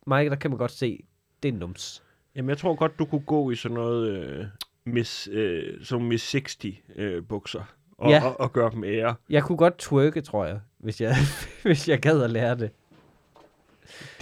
Mig, 0.08 0.30
der 0.30 0.36
kan 0.36 0.52
man 0.52 0.58
godt 0.58 0.72
se, 0.72 1.04
det 1.44 1.54
er 1.54 1.58
nums. 1.58 2.03
Jamen, 2.36 2.50
jeg 2.50 2.58
tror 2.58 2.76
godt, 2.76 3.00
du 3.00 3.06
kunne 3.06 3.22
gå 3.22 3.52
i 3.52 3.56
sådan 3.56 3.76
noget... 3.76 4.10
Øh, 4.10 4.46
miss, 4.86 5.30
øh, 5.32 5.86
som 5.86 6.02
Miss 6.02 6.32
60 6.32 6.58
øh, 6.96 7.24
bukser. 7.24 7.64
Og, 7.98 8.10
Ja. 8.10 8.26
og, 8.26 8.40
og 8.40 8.54
gøre 8.54 8.72
dem 8.72 8.84
ære. 8.84 9.16
Jeg 9.30 9.44
kunne 9.44 9.58
godt 9.58 9.78
twerke, 9.78 10.22
tror 10.22 10.46
jeg, 10.46 10.60
hvis 10.78 11.02
jeg, 11.02 11.16
hvis 11.64 11.90
jeg 11.90 12.00
gad 12.00 12.24
at 12.24 12.30
lære 12.30 12.56
det. 12.56 12.70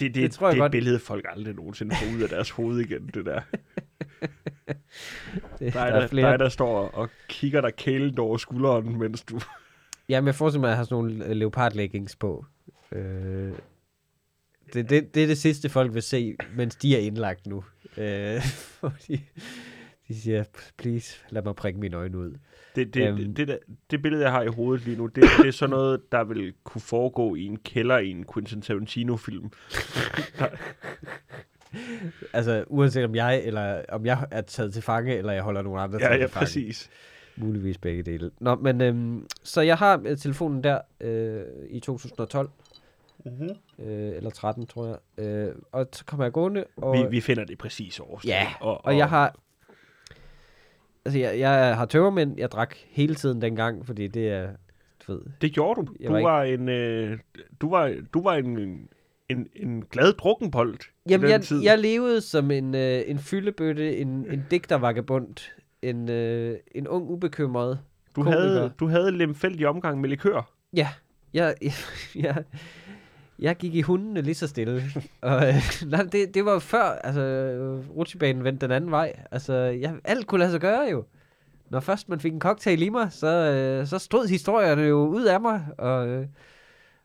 det, 0.00 0.14
Det 0.14 0.32
tror 0.32 0.46
jeg 0.46 0.52
det 0.52 0.58
et 0.58 0.62
godt. 0.62 0.72
billede, 0.72 0.98
folk 0.98 1.24
aldrig 1.28 1.54
nogensinde 1.54 1.94
får 1.96 2.16
ud 2.16 2.22
af 2.22 2.28
deres 2.28 2.50
hoved 2.50 2.80
igen, 2.80 3.06
det 3.14 3.26
der. 3.26 3.40
det 5.58 5.74
Der 5.74 5.80
er, 5.80 6.00
der, 6.00 6.06
der, 6.06 6.26
er, 6.26 6.36
der 6.36 6.48
står 6.48 6.88
og 6.88 7.08
kigger 7.28 7.60
dig 7.60 7.74
kælen 7.76 8.18
over 8.18 8.36
skulderen, 8.36 8.98
mens 8.98 9.22
du... 9.22 9.40
Jamen, 10.08 10.26
jeg 10.26 10.34
forestiller 10.34 10.60
mig, 10.60 10.68
at 10.68 10.70
jeg 10.70 10.76
har 10.78 10.84
sådan 10.84 11.04
nogle 11.04 11.24
øh, 11.24 11.30
leopardleggings 11.36 12.16
på. 12.16 12.44
Øh, 12.92 13.52
det, 14.74 14.90
det, 14.90 15.14
det 15.14 15.22
er 15.22 15.26
det 15.26 15.38
sidste, 15.38 15.68
folk 15.68 15.94
vil 15.94 16.02
se, 16.02 16.36
mens 16.56 16.76
de 16.76 16.96
er 16.96 17.00
indlagt 17.00 17.46
nu. 17.46 17.64
Øh, 17.96 18.40
fordi 18.80 19.24
de 20.08 20.20
siger, 20.20 20.44
please, 20.78 21.18
lad 21.30 21.42
mig 21.42 21.56
prikke 21.56 21.80
mine 21.80 21.96
øjne 21.96 22.18
ud. 22.18 22.34
Det, 22.76 22.94
det, 22.94 23.08
Øhm. 23.08 23.16
det, 23.16 23.36
det, 23.36 23.48
der, 23.48 23.56
det 23.90 24.02
billede, 24.02 24.22
jeg 24.22 24.32
har 24.32 24.42
i 24.42 24.46
hovedet 24.46 24.84
lige 24.84 24.96
nu, 24.96 25.06
det, 25.06 25.24
det 25.38 25.48
er 25.48 25.52
sådan 25.52 25.70
noget, 25.70 26.00
der 26.12 26.24
vil 26.24 26.52
kunne 26.64 26.80
foregå 26.80 27.34
i 27.34 27.42
en 27.44 27.56
kælder 27.56 27.98
i 27.98 28.08
en 28.10 28.24
Quentin 28.34 28.62
Tarantino-film. 28.62 29.50
Altså, 32.32 32.64
uanset 32.66 33.04
om 33.04 33.14
jeg, 33.14 33.42
eller 33.44 33.82
om 33.88 34.06
jeg 34.06 34.26
er 34.30 34.40
taget 34.40 34.72
til 34.72 34.82
fange, 34.82 35.16
eller 35.16 35.32
jeg 35.32 35.42
holder 35.42 35.62
nogle 35.62 35.80
andre 35.80 35.98
Ja, 36.02 36.06
taget 36.06 36.20
ja, 36.20 36.26
til 36.26 36.32
fange. 36.32 36.44
præcis. 36.44 36.90
Muligvis 37.36 37.78
begge 37.78 38.02
dele. 38.02 38.30
Nå, 38.40 38.54
men 38.54 38.80
øhm, 38.80 39.26
så 39.42 39.60
jeg 39.60 39.76
har 39.78 40.02
øh, 40.06 40.16
telefonen 40.18 40.64
der 40.64 40.78
øh, 41.00 41.42
i 41.70 41.80
2012, 41.80 42.48
Mm-hmm. 43.24 43.84
øh, 43.86 44.16
eller 44.16 44.30
13, 44.30 44.66
tror 44.66 44.86
jeg. 44.86 45.24
Øh, 45.24 45.54
og 45.72 45.88
så 45.92 46.04
kommer 46.04 46.24
jeg 46.24 46.32
gående, 46.32 46.64
og... 46.76 46.94
Vi, 46.98 47.06
vi 47.10 47.20
finder 47.20 47.44
det 47.44 47.58
præcis 47.58 48.00
årstal. 48.00 48.28
Ja, 48.28 48.46
Og 48.60 48.96
jeg 48.98 49.08
har... 49.08 49.34
Altså, 51.04 51.18
jeg, 51.18 51.38
jeg 51.38 51.76
har 51.76 51.84
tømmermænd. 51.86 52.38
Jeg 52.38 52.50
drak 52.50 52.74
hele 52.90 53.14
tiden 53.14 53.42
dengang, 53.42 53.86
fordi 53.86 54.06
det 54.08 54.28
er... 54.28 54.48
Du 55.06 55.12
ved, 55.12 55.22
Det 55.40 55.52
gjorde 55.52 55.80
du. 55.80 55.86
Du 56.06 56.10
var 56.12 56.18
ikke- 56.18 56.28
var, 56.28 56.42
en, 56.42 56.68
øh, 56.68 57.18
du 57.60 57.70
var, 57.70 57.94
du 58.14 58.22
var 58.22 58.34
en, 58.34 58.88
en, 59.28 59.48
en 59.56 59.84
glad 59.90 60.12
drukkenbold 60.12 60.78
Jamen, 61.08 61.30
jeg, 61.30 61.42
tid. 61.42 61.62
jeg 61.62 61.78
levede 61.78 62.20
som 62.20 62.50
en, 62.50 62.74
øh, 62.74 63.02
en 63.06 63.18
fyldebøtte, 63.18 63.96
en, 63.96 64.08
en 64.30 64.44
digtervagabond, 64.50 65.36
en, 65.82 66.08
øh, 66.10 66.58
en 66.74 66.88
ung 66.88 67.08
ubekymret. 67.10 67.78
du, 68.16 68.22
komiker. 68.22 68.40
havde, 68.40 68.72
du 68.80 68.86
havde 68.86 69.10
lemfældig 69.10 69.68
omgang 69.68 70.00
med 70.00 70.08
likør. 70.08 70.50
Ja, 70.76 70.88
jeg, 71.34 71.54
jeg, 71.62 71.72
jeg, 72.14 72.44
jeg 73.42 73.56
gik 73.56 73.74
i 73.74 73.80
hundene 73.80 74.22
lige 74.22 74.34
så 74.34 74.48
stille. 74.48 74.82
og, 75.20 75.48
øh, 75.48 75.54
nej, 75.86 76.02
det, 76.02 76.34
det 76.34 76.44
var 76.44 76.58
før, 76.58 76.82
altså, 76.82 77.20
øh, 77.20 77.90
rutsjebanen 77.90 78.44
vendte 78.44 78.66
den 78.66 78.74
anden 78.74 78.90
vej. 78.90 79.12
Altså, 79.30 79.54
jeg, 79.54 79.94
alt 80.04 80.26
kunne 80.26 80.38
lade 80.38 80.50
sig 80.50 80.60
gøre 80.60 80.88
jo. 80.90 81.04
Når 81.70 81.80
først 81.80 82.08
man 82.08 82.20
fik 82.20 82.32
en 82.32 82.40
cocktail 82.40 82.82
i 82.82 82.88
mig, 82.88 83.12
så, 83.12 83.26
øh, 83.26 83.86
så 83.86 83.98
stod 83.98 84.28
historierne 84.28 84.82
jo 84.82 85.06
ud 85.06 85.24
af 85.24 85.40
mig, 85.40 85.66
og, 85.78 86.08
øh, 86.08 86.26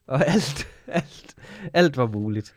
og 0.08 0.28
alt, 0.28 0.68
alt, 0.88 1.36
alt 1.74 1.98
var 1.98 2.08
muligt. 2.08 2.56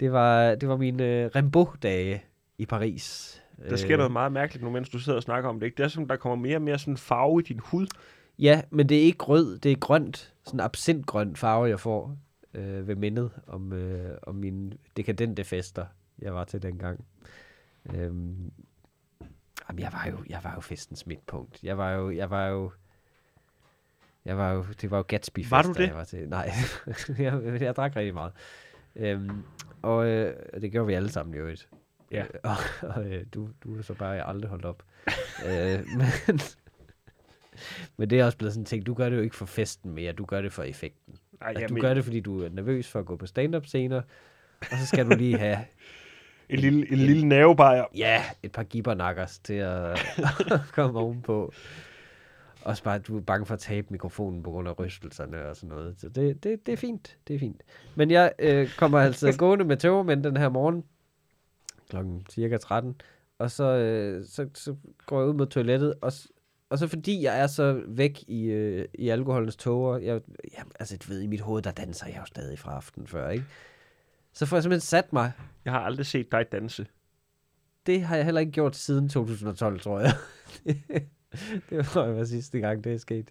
Det 0.00 0.12
var, 0.12 0.54
det 0.54 0.68
var 0.68 0.76
mine 0.76 1.04
øh, 1.04 1.30
Rimbaud-dage 1.34 2.24
i 2.58 2.66
Paris. 2.66 3.36
Der 3.68 3.76
sker 3.76 3.96
noget 3.96 4.12
meget 4.12 4.32
mærkeligt 4.32 4.64
nu, 4.64 4.70
mens 4.70 4.88
du 4.88 4.98
sidder 4.98 5.16
og 5.16 5.22
snakker 5.22 5.48
om 5.48 5.60
det. 5.60 5.66
Ikke? 5.66 5.76
Det 5.76 5.84
er 5.84 5.88
som, 5.88 6.08
der 6.08 6.16
kommer 6.16 6.36
mere 6.36 6.56
og 6.56 6.62
mere 6.62 6.78
sådan 6.78 6.96
farve 6.96 7.40
i 7.40 7.44
din 7.44 7.60
hud. 7.64 7.86
Ja, 8.38 8.60
men 8.70 8.88
det 8.88 8.98
er 8.98 9.02
ikke 9.02 9.24
rød, 9.24 9.58
det 9.58 9.72
er 9.72 9.76
grønt. 9.76 10.32
Sådan 10.44 10.60
absintgrøn 10.60 11.36
farve, 11.36 11.64
jeg 11.64 11.80
får 11.80 12.16
øh, 12.56 12.88
ved 12.88 12.94
mindet 12.96 13.30
om, 13.46 13.72
øh, 13.72 14.18
om 14.22 14.34
mine 14.34 14.72
dekadente 14.96 15.44
fester, 15.44 15.86
jeg 16.18 16.34
var 16.34 16.44
til 16.44 16.62
dengang. 16.62 17.04
Øhm, 17.94 18.52
jamen, 19.68 19.80
jeg 19.80 19.92
var 19.92 20.08
jo, 20.10 20.24
jeg 20.28 20.40
var 20.44 20.54
jo 20.54 20.60
festens 20.60 21.06
midtpunkt. 21.06 21.62
Jeg 21.62 21.78
var 21.78 21.92
jo, 21.92 22.10
jeg 22.10 22.30
var 22.30 22.46
jo, 22.46 22.70
jeg 24.24 24.36
var 24.36 24.52
jo, 24.52 24.64
det 24.80 24.90
var 24.90 24.96
jo 24.96 25.04
gatsby 25.08 25.46
Var 25.50 25.62
du 25.62 25.72
det? 25.72 25.86
Jeg 25.86 25.96
var 25.96 26.04
til. 26.04 26.28
Nej, 26.28 26.50
jeg, 27.18 27.60
jeg 27.60 27.76
drak 27.76 27.96
rigtig 27.96 28.14
meget. 28.14 28.32
Øhm, 28.96 29.42
og 29.82 30.06
øh, 30.06 30.34
det 30.60 30.72
gjorde 30.72 30.86
vi 30.86 30.94
alle 30.94 31.08
sammen 31.08 31.34
i 31.34 31.38
øvrigt. 31.38 31.68
Ja. 32.10 32.22
Øh, 32.22 32.40
og 32.50 32.56
og 32.82 33.06
øh, 33.06 33.26
du, 33.34 33.48
du 33.64 33.78
er 33.78 33.82
så 33.82 33.94
bare 33.94 34.28
aldrig 34.28 34.50
holdt 34.50 34.64
op. 34.64 34.82
øh, 35.48 35.86
men, 35.96 36.40
men 37.96 38.10
det 38.10 38.20
er 38.20 38.24
også 38.24 38.38
blevet 38.38 38.52
sådan 38.52 38.62
en 38.62 38.66
ting, 38.66 38.86
du 38.86 38.94
gør 38.94 39.08
det 39.08 39.16
jo 39.16 39.22
ikke 39.22 39.36
for 39.36 39.46
festen 39.46 39.90
mere, 39.90 40.12
du 40.12 40.24
gør 40.24 40.40
det 40.40 40.52
for 40.52 40.62
effekten. 40.62 41.16
Ej, 41.40 41.54
jeg 41.60 41.68
du 41.68 41.74
men, 41.74 41.80
gør 41.80 41.94
det, 41.94 42.04
fordi 42.04 42.20
du 42.20 42.42
er 42.42 42.48
nervøs 42.48 42.88
for 42.88 42.98
at 42.98 43.06
gå 43.06 43.16
på 43.16 43.26
stand-up 43.26 43.66
scener, 43.66 44.02
og 44.60 44.78
så 44.78 44.86
skal 44.86 45.10
du 45.10 45.16
lige 45.16 45.38
have 45.38 45.58
en 46.50 46.58
lille, 46.58 46.92
en 46.92 46.98
lille 46.98 47.28
nervebajer. 47.28 47.84
ja, 47.94 48.24
et 48.42 48.52
par 48.52 48.62
gibbernakkers 48.62 49.38
til 49.38 49.54
at 49.54 49.98
komme 50.74 50.98
ovenpå. 50.98 51.52
Også 52.62 52.82
bare, 52.82 52.94
at 52.94 53.06
du 53.06 53.16
er 53.16 53.20
bange 53.20 53.46
for 53.46 53.54
at 53.54 53.60
tabe 53.60 53.86
mikrofonen 53.90 54.42
på 54.42 54.50
grund 54.50 54.68
af 54.68 54.78
rystelserne 54.78 55.48
og 55.48 55.56
sådan 55.56 55.68
noget. 55.68 55.94
Så 55.98 56.08
det, 56.08 56.44
det, 56.44 56.66
det 56.66 56.72
er 56.72 56.76
fint, 56.76 57.16
det 57.28 57.34
er 57.34 57.38
fint. 57.38 57.62
Men 57.94 58.10
jeg 58.10 58.32
øh, 58.38 58.68
kommer 58.76 58.98
altså 58.98 59.34
gående 59.38 59.64
med 59.64 59.76
tøvermænd 59.76 60.24
den 60.24 60.36
her 60.36 60.48
morgen, 60.48 60.84
klokken 61.88 62.26
cirka 62.30 62.56
13, 62.56 63.00
og 63.38 63.50
så, 63.50 63.64
øh, 63.64 64.24
så, 64.26 64.48
så 64.54 64.76
går 65.06 65.20
jeg 65.20 65.28
ud 65.28 65.34
mod 65.34 65.46
toilettet, 65.46 65.94
og, 66.00 66.12
og 66.70 66.78
så 66.78 66.88
fordi 66.88 67.22
jeg 67.22 67.40
er 67.40 67.46
så 67.46 67.82
væk 67.86 68.24
i, 68.28 68.44
øh, 68.44 68.84
i 68.94 69.08
alkoholens 69.08 69.56
tåger, 69.56 69.98
jeg, 69.98 70.20
jeg, 70.56 70.64
altså 70.80 70.96
du 70.96 71.08
ved, 71.08 71.20
i 71.22 71.26
mit 71.26 71.40
hoved, 71.40 71.62
der 71.62 71.70
danser 71.70 72.06
jeg 72.06 72.16
jo 72.20 72.24
stadig 72.24 72.58
fra 72.58 72.76
aftenen 72.76 73.06
før, 73.06 73.30
ikke? 73.30 73.44
Så 74.32 74.46
får 74.46 74.56
jeg 74.56 74.62
simpelthen 74.62 74.80
sat 74.86 75.12
mig 75.12 75.32
Jeg 75.64 75.72
har 75.72 75.80
aldrig 75.80 76.06
set 76.06 76.32
dig 76.32 76.52
danse. 76.52 76.86
det 77.86 78.02
har 78.02 78.16
jeg 78.16 78.24
heller 78.24 78.40
ikke 78.40 78.52
gjort 78.52 78.76
siden 78.76 79.08
2012, 79.08 79.80
tror 79.80 80.00
jeg. 80.00 80.12
det 81.70 81.86
tror 81.86 82.04
jeg 82.04 82.16
var 82.16 82.24
sidste 82.24 82.58
gang, 82.60 82.84
det 82.84 82.92
er 82.94 82.98
sket. 82.98 83.30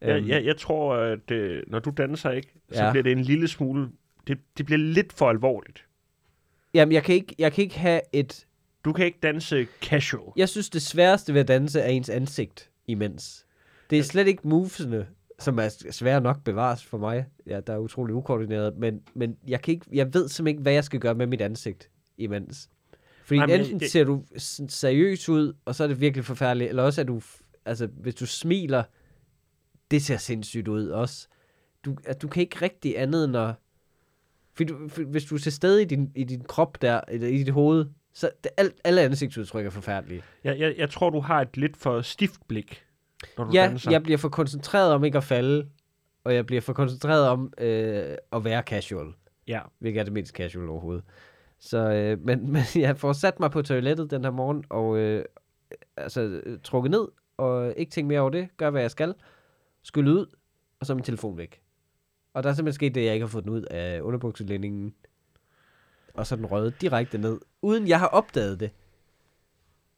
Jeg, 0.00 0.16
Øhm, 0.16 0.28
jeg, 0.28 0.44
jeg 0.44 0.56
tror, 0.56 0.94
at 0.94 1.30
øh, 1.30 1.62
når 1.66 1.78
du 1.78 1.90
danser, 1.96 2.30
ikke, 2.30 2.52
så 2.72 2.84
Ja. 2.84 2.90
bliver 2.90 3.02
det 3.02 3.12
en 3.12 3.22
lille 3.22 3.48
smule... 3.48 3.88
Det, 4.26 4.38
det 4.58 4.66
bliver 4.66 4.78
lidt 4.78 5.12
for 5.12 5.28
alvorligt. 5.30 5.86
Jamen, 6.74 6.92
jeg 6.92 7.02
kan, 7.04 7.14
ikke, 7.14 7.34
jeg 7.38 7.52
kan 7.52 7.62
ikke 7.64 7.78
have 7.78 8.00
et... 8.12 8.46
Du 8.84 8.92
kan 8.92 9.06
ikke 9.06 9.18
danse 9.22 9.66
casual. 9.82 10.32
Jeg 10.36 10.48
synes, 10.48 10.70
det 10.70 10.82
sværeste 10.82 11.34
ved 11.34 11.40
at 11.40 11.48
danse 11.48 11.80
er 11.80 11.88
ens 11.88 12.08
ansigt 12.08 12.70
imens. 12.86 13.46
Det 13.90 13.98
er 13.98 14.02
slet 14.02 14.26
ikke 14.28 14.48
movesene, 14.48 15.06
som 15.38 15.58
er 15.58 15.68
svære 15.90 16.20
nok 16.20 16.44
bevares 16.44 16.84
for 16.84 16.98
mig. 16.98 17.26
Ja, 17.46 17.60
der 17.60 17.72
er 17.72 17.78
utrolig 17.78 18.14
ukoordineret, 18.14 18.76
men, 18.78 19.00
men 19.14 19.36
jeg, 19.46 19.62
kan 19.62 19.74
ikke, 19.74 19.86
jeg 19.92 20.14
ved 20.14 20.28
simpelthen 20.28 20.46
ikke, 20.46 20.62
hvad 20.62 20.72
jeg 20.72 20.84
skal 20.84 21.00
gøre 21.00 21.14
med 21.14 21.26
mit 21.26 21.40
ansigt 21.40 21.90
imens. 22.18 22.68
Fordi 23.24 23.38
Nej, 23.38 23.46
Nej, 23.46 23.56
men 23.56 23.64
enten 23.66 23.80
det- 23.80 23.90
ser 23.90 24.04
du 24.04 24.24
seriøs 24.68 25.28
ud, 25.28 25.52
og 25.64 25.74
så 25.74 25.84
er 25.84 25.88
det 25.88 26.00
virkelig 26.00 26.24
forfærdeligt, 26.24 26.68
eller 26.68 26.82
også 26.82 27.00
er 27.00 27.04
du, 27.04 27.20
altså 27.64 27.86
hvis 27.86 28.14
du 28.14 28.26
smiler, 28.26 28.82
det 29.90 30.02
ser 30.02 30.16
sindssygt 30.16 30.68
ud 30.68 30.88
også. 30.88 31.28
Du, 31.84 31.96
at 32.04 32.22
du 32.22 32.28
kan 32.28 32.40
ikke 32.40 32.56
rigtig 32.62 32.98
andet 32.98 33.24
end 33.24 33.36
at... 33.36 33.54
Du, 34.68 34.88
for, 34.88 35.02
hvis 35.02 35.24
du 35.24 35.34
er 35.34 35.38
til 35.38 35.52
stede 35.52 35.82
i 35.82 35.84
din, 35.84 36.12
i 36.14 36.24
din 36.24 36.40
krop 36.44 36.82
der, 36.82 37.00
eller 37.08 37.28
i 37.28 37.38
dit 37.38 37.48
hoved, 37.48 37.86
så 38.14 38.30
det, 38.44 38.52
alt, 38.56 38.74
alle 38.84 39.00
ansigtsudtryk 39.00 39.66
er 39.66 39.70
forfærdelige. 39.70 40.22
Jeg, 40.44 40.58
jeg, 40.58 40.74
jeg 40.78 40.90
tror, 40.90 41.10
du 41.10 41.20
har 41.20 41.40
et 41.40 41.56
lidt 41.56 41.76
for 41.76 42.02
stift 42.02 42.40
blik, 42.48 42.84
når 43.38 43.44
du 43.44 43.50
Ja, 43.54 43.62
danser. 43.62 43.90
jeg 43.90 44.02
bliver 44.02 44.18
for 44.18 44.28
koncentreret 44.28 44.92
om 44.92 45.04
ikke 45.04 45.18
at 45.18 45.24
falde, 45.24 45.68
og 46.24 46.34
jeg 46.34 46.46
bliver 46.46 46.60
for 46.60 46.72
koncentreret 46.72 47.28
om 47.28 47.52
øh, 47.58 48.16
at 48.32 48.44
være 48.44 48.62
casual, 48.62 49.06
ja. 49.48 49.60
hvilket 49.78 50.00
er 50.00 50.04
det 50.04 50.12
mindst 50.12 50.32
casual 50.34 50.68
overhovedet. 50.68 51.04
Så, 51.58 51.78
øh, 51.78 52.20
men, 52.20 52.46
men 52.52 52.62
jeg 52.74 52.98
får 52.98 53.12
sat 53.12 53.40
mig 53.40 53.50
på 53.50 53.62
toilettet 53.62 54.10
den 54.10 54.24
her 54.24 54.30
morgen, 54.30 54.64
og 54.70 54.98
øh, 54.98 55.24
altså, 55.96 56.40
trukket 56.64 56.90
ned, 56.90 57.08
og 57.36 57.74
ikke 57.76 57.90
tænkt 57.90 58.08
mere 58.08 58.20
over 58.20 58.30
det, 58.30 58.48
gør 58.56 58.70
hvad 58.70 58.80
jeg 58.80 58.90
skal, 58.90 59.14
skyllet 59.82 60.12
ud, 60.12 60.26
og 60.80 60.86
så 60.86 60.92
er 60.92 60.94
min 60.94 61.04
telefon 61.04 61.38
væk. 61.38 61.60
Og 62.34 62.42
der 62.42 62.48
er 62.50 62.54
simpelthen 62.54 62.74
sket 62.74 62.94
det, 62.94 63.00
at 63.00 63.06
jeg 63.06 63.14
ikke 63.14 63.26
har 63.26 63.30
fået 63.30 63.44
den 63.44 63.52
ud 63.52 63.62
af 63.62 64.00
underbukselændingen, 64.00 64.94
og 66.14 66.26
så 66.26 66.36
den 66.36 66.46
røget 66.46 66.80
direkte 66.80 67.18
ned, 67.18 67.38
uden 67.62 67.88
jeg 67.88 67.98
har 67.98 68.06
opdaget 68.06 68.60
det. 68.60 68.70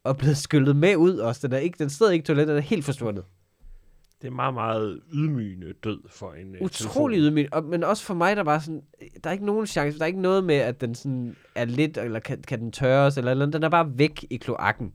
Og 0.05 0.16
blevet 0.16 0.37
skyllet 0.37 0.77
med 0.77 0.96
ud 0.96 1.18
også. 1.18 1.46
Den 1.48 1.57
er 1.57 1.61
ikke, 1.61 1.79
den 1.79 1.90
sidder 1.90 2.12
ikke 2.12 2.22
i 2.22 2.27
toilettet, 2.27 2.55
den 2.55 2.62
er 2.62 2.66
helt 2.66 2.85
forsvundet. 2.85 3.24
Det 4.22 4.31
er 4.31 4.35
meget, 4.35 4.55
meget 4.55 5.00
ydmygende 5.14 5.72
død 5.85 6.00
for 6.11 6.33
en 6.33 6.55
øh, 6.55 6.62
utrolig 6.62 7.16
telefon. 7.16 7.31
ydmyg, 7.33 7.48
og, 7.53 7.64
men 7.64 7.85
også 7.85 8.05
for 8.05 8.14
mig, 8.14 8.37
der 8.37 8.42
var 8.42 8.59
sådan, 8.59 8.83
der 9.24 9.31
er 9.31 9.33
ikke 9.33 9.46
nogen 9.46 9.66
chance, 9.66 9.98
der 9.98 10.05
er 10.05 10.07
ikke 10.07 10.20
noget 10.20 10.44
med, 10.44 10.55
at 10.55 10.81
den 10.81 10.94
sådan 10.94 11.37
er 11.55 11.64
lidt, 11.64 11.98
eller 11.98 12.20
kan, 12.20 12.42
kan 12.42 12.61
den 12.61 12.72
tørres, 12.72 13.18
eller, 13.18 13.31
eller 13.31 13.46
den 13.46 13.62
er 13.62 13.68
bare 13.68 13.98
væk 13.98 14.27
i 14.31 14.37
kloakken. 14.37 14.92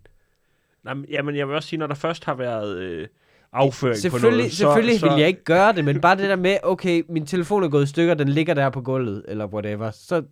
Nej, 0.83 0.93
men, 0.93 1.05
jamen, 1.09 1.35
jeg 1.35 1.47
vil 1.47 1.55
også 1.55 1.69
sige, 1.69 1.79
når 1.79 1.87
der 1.87 1.95
først 1.95 2.25
har 2.25 2.33
været 2.33 2.77
øh, 2.77 3.07
afføring 3.51 3.95
på 3.95 3.99
Selvfølgelig, 3.99 4.37
noget, 4.37 4.51
så, 4.51 4.57
selvfølgelig 4.57 4.99
så, 4.99 5.09
vil 5.09 5.19
jeg 5.19 5.27
ikke 5.27 5.43
gøre 5.43 5.73
det, 5.73 5.85
men 5.85 6.01
bare 6.01 6.17
det 6.17 6.29
der 6.29 6.35
med, 6.35 6.57
okay, 6.63 7.03
min 7.09 7.25
telefon 7.25 7.63
er 7.63 7.69
gået 7.69 7.83
i 7.83 7.87
stykker, 7.87 8.13
den 8.13 8.29
ligger 8.29 8.53
der 8.53 8.69
på 8.69 8.81
gulvet, 8.81 9.25
eller 9.27 9.45
whatever, 9.45 9.91
så 9.91 10.23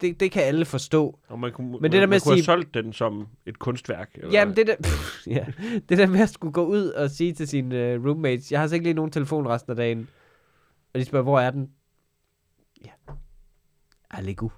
det, 0.00 0.20
det 0.20 0.32
kan 0.32 0.42
alle 0.42 0.64
forstå. 0.64 1.18
Og 1.28 1.38
man 1.38 1.52
kunne, 1.52 1.70
Men 1.72 1.82
det 1.82 1.92
der 1.92 1.98
man, 2.00 2.00
med 2.00 2.06
man 2.08 2.16
at 2.16 2.22
kunne 2.22 2.36
sige- 2.36 2.46
have 2.46 2.62
solgt 2.62 2.74
den 2.74 2.92
som 2.92 3.28
et 3.46 3.58
kunstværk. 3.58 4.10
Eller, 4.14 4.30
Jamen, 4.30 4.56
det 4.56 4.66
der, 4.66 4.74
ja, 5.36 5.46
det 5.88 5.98
der 5.98 6.06
med 6.06 6.20
at 6.20 6.28
skulle 6.30 6.52
gå 6.52 6.64
ud 6.66 6.86
og 6.86 7.10
sige 7.10 7.32
til 7.32 7.48
sine 7.48 7.96
uh, 7.98 8.06
roommates, 8.06 8.52
jeg 8.52 8.60
har 8.60 8.66
så 8.66 8.74
ikke 8.74 8.84
lige 8.84 8.94
nogen 8.94 9.10
telefon 9.10 9.46
resten 9.46 9.70
af 9.70 9.76
dagen, 9.76 10.08
og 10.94 11.00
de 11.00 11.04
spørger, 11.04 11.22
hvor 11.22 11.40
er 11.40 11.50
den? 11.50 11.70
Ja, 12.84 12.90
Allegu. 14.10 14.50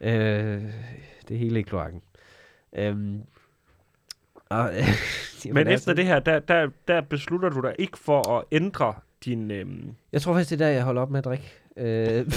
øh, 0.00 0.62
det 1.28 1.34
er 1.34 1.38
hele 1.38 1.58
i 1.58 1.62
kloakken. 1.62 2.02
Øhm, 2.76 3.20
og, 4.48 4.70
øh, 4.78 5.54
Men 5.54 5.68
efter 5.68 5.92
det 5.94 6.06
her, 6.06 6.18
der, 6.20 6.38
der, 6.38 6.68
der 6.88 7.00
beslutter 7.00 7.48
du 7.48 7.60
dig 7.60 7.74
ikke 7.78 7.98
for 7.98 8.38
at 8.38 8.44
ændre 8.52 8.94
din... 9.24 9.50
Øhm, 9.50 9.94
Jeg 10.12 10.22
tror 10.22 10.32
faktisk, 10.32 10.50
det 10.50 10.60
er 10.60 10.66
der, 10.66 10.72
jeg 10.72 10.82
holder 10.84 11.02
op 11.02 11.10
med 11.10 11.18
at 11.18 11.24
drikke. 11.24 11.52
Øh, 11.76 12.26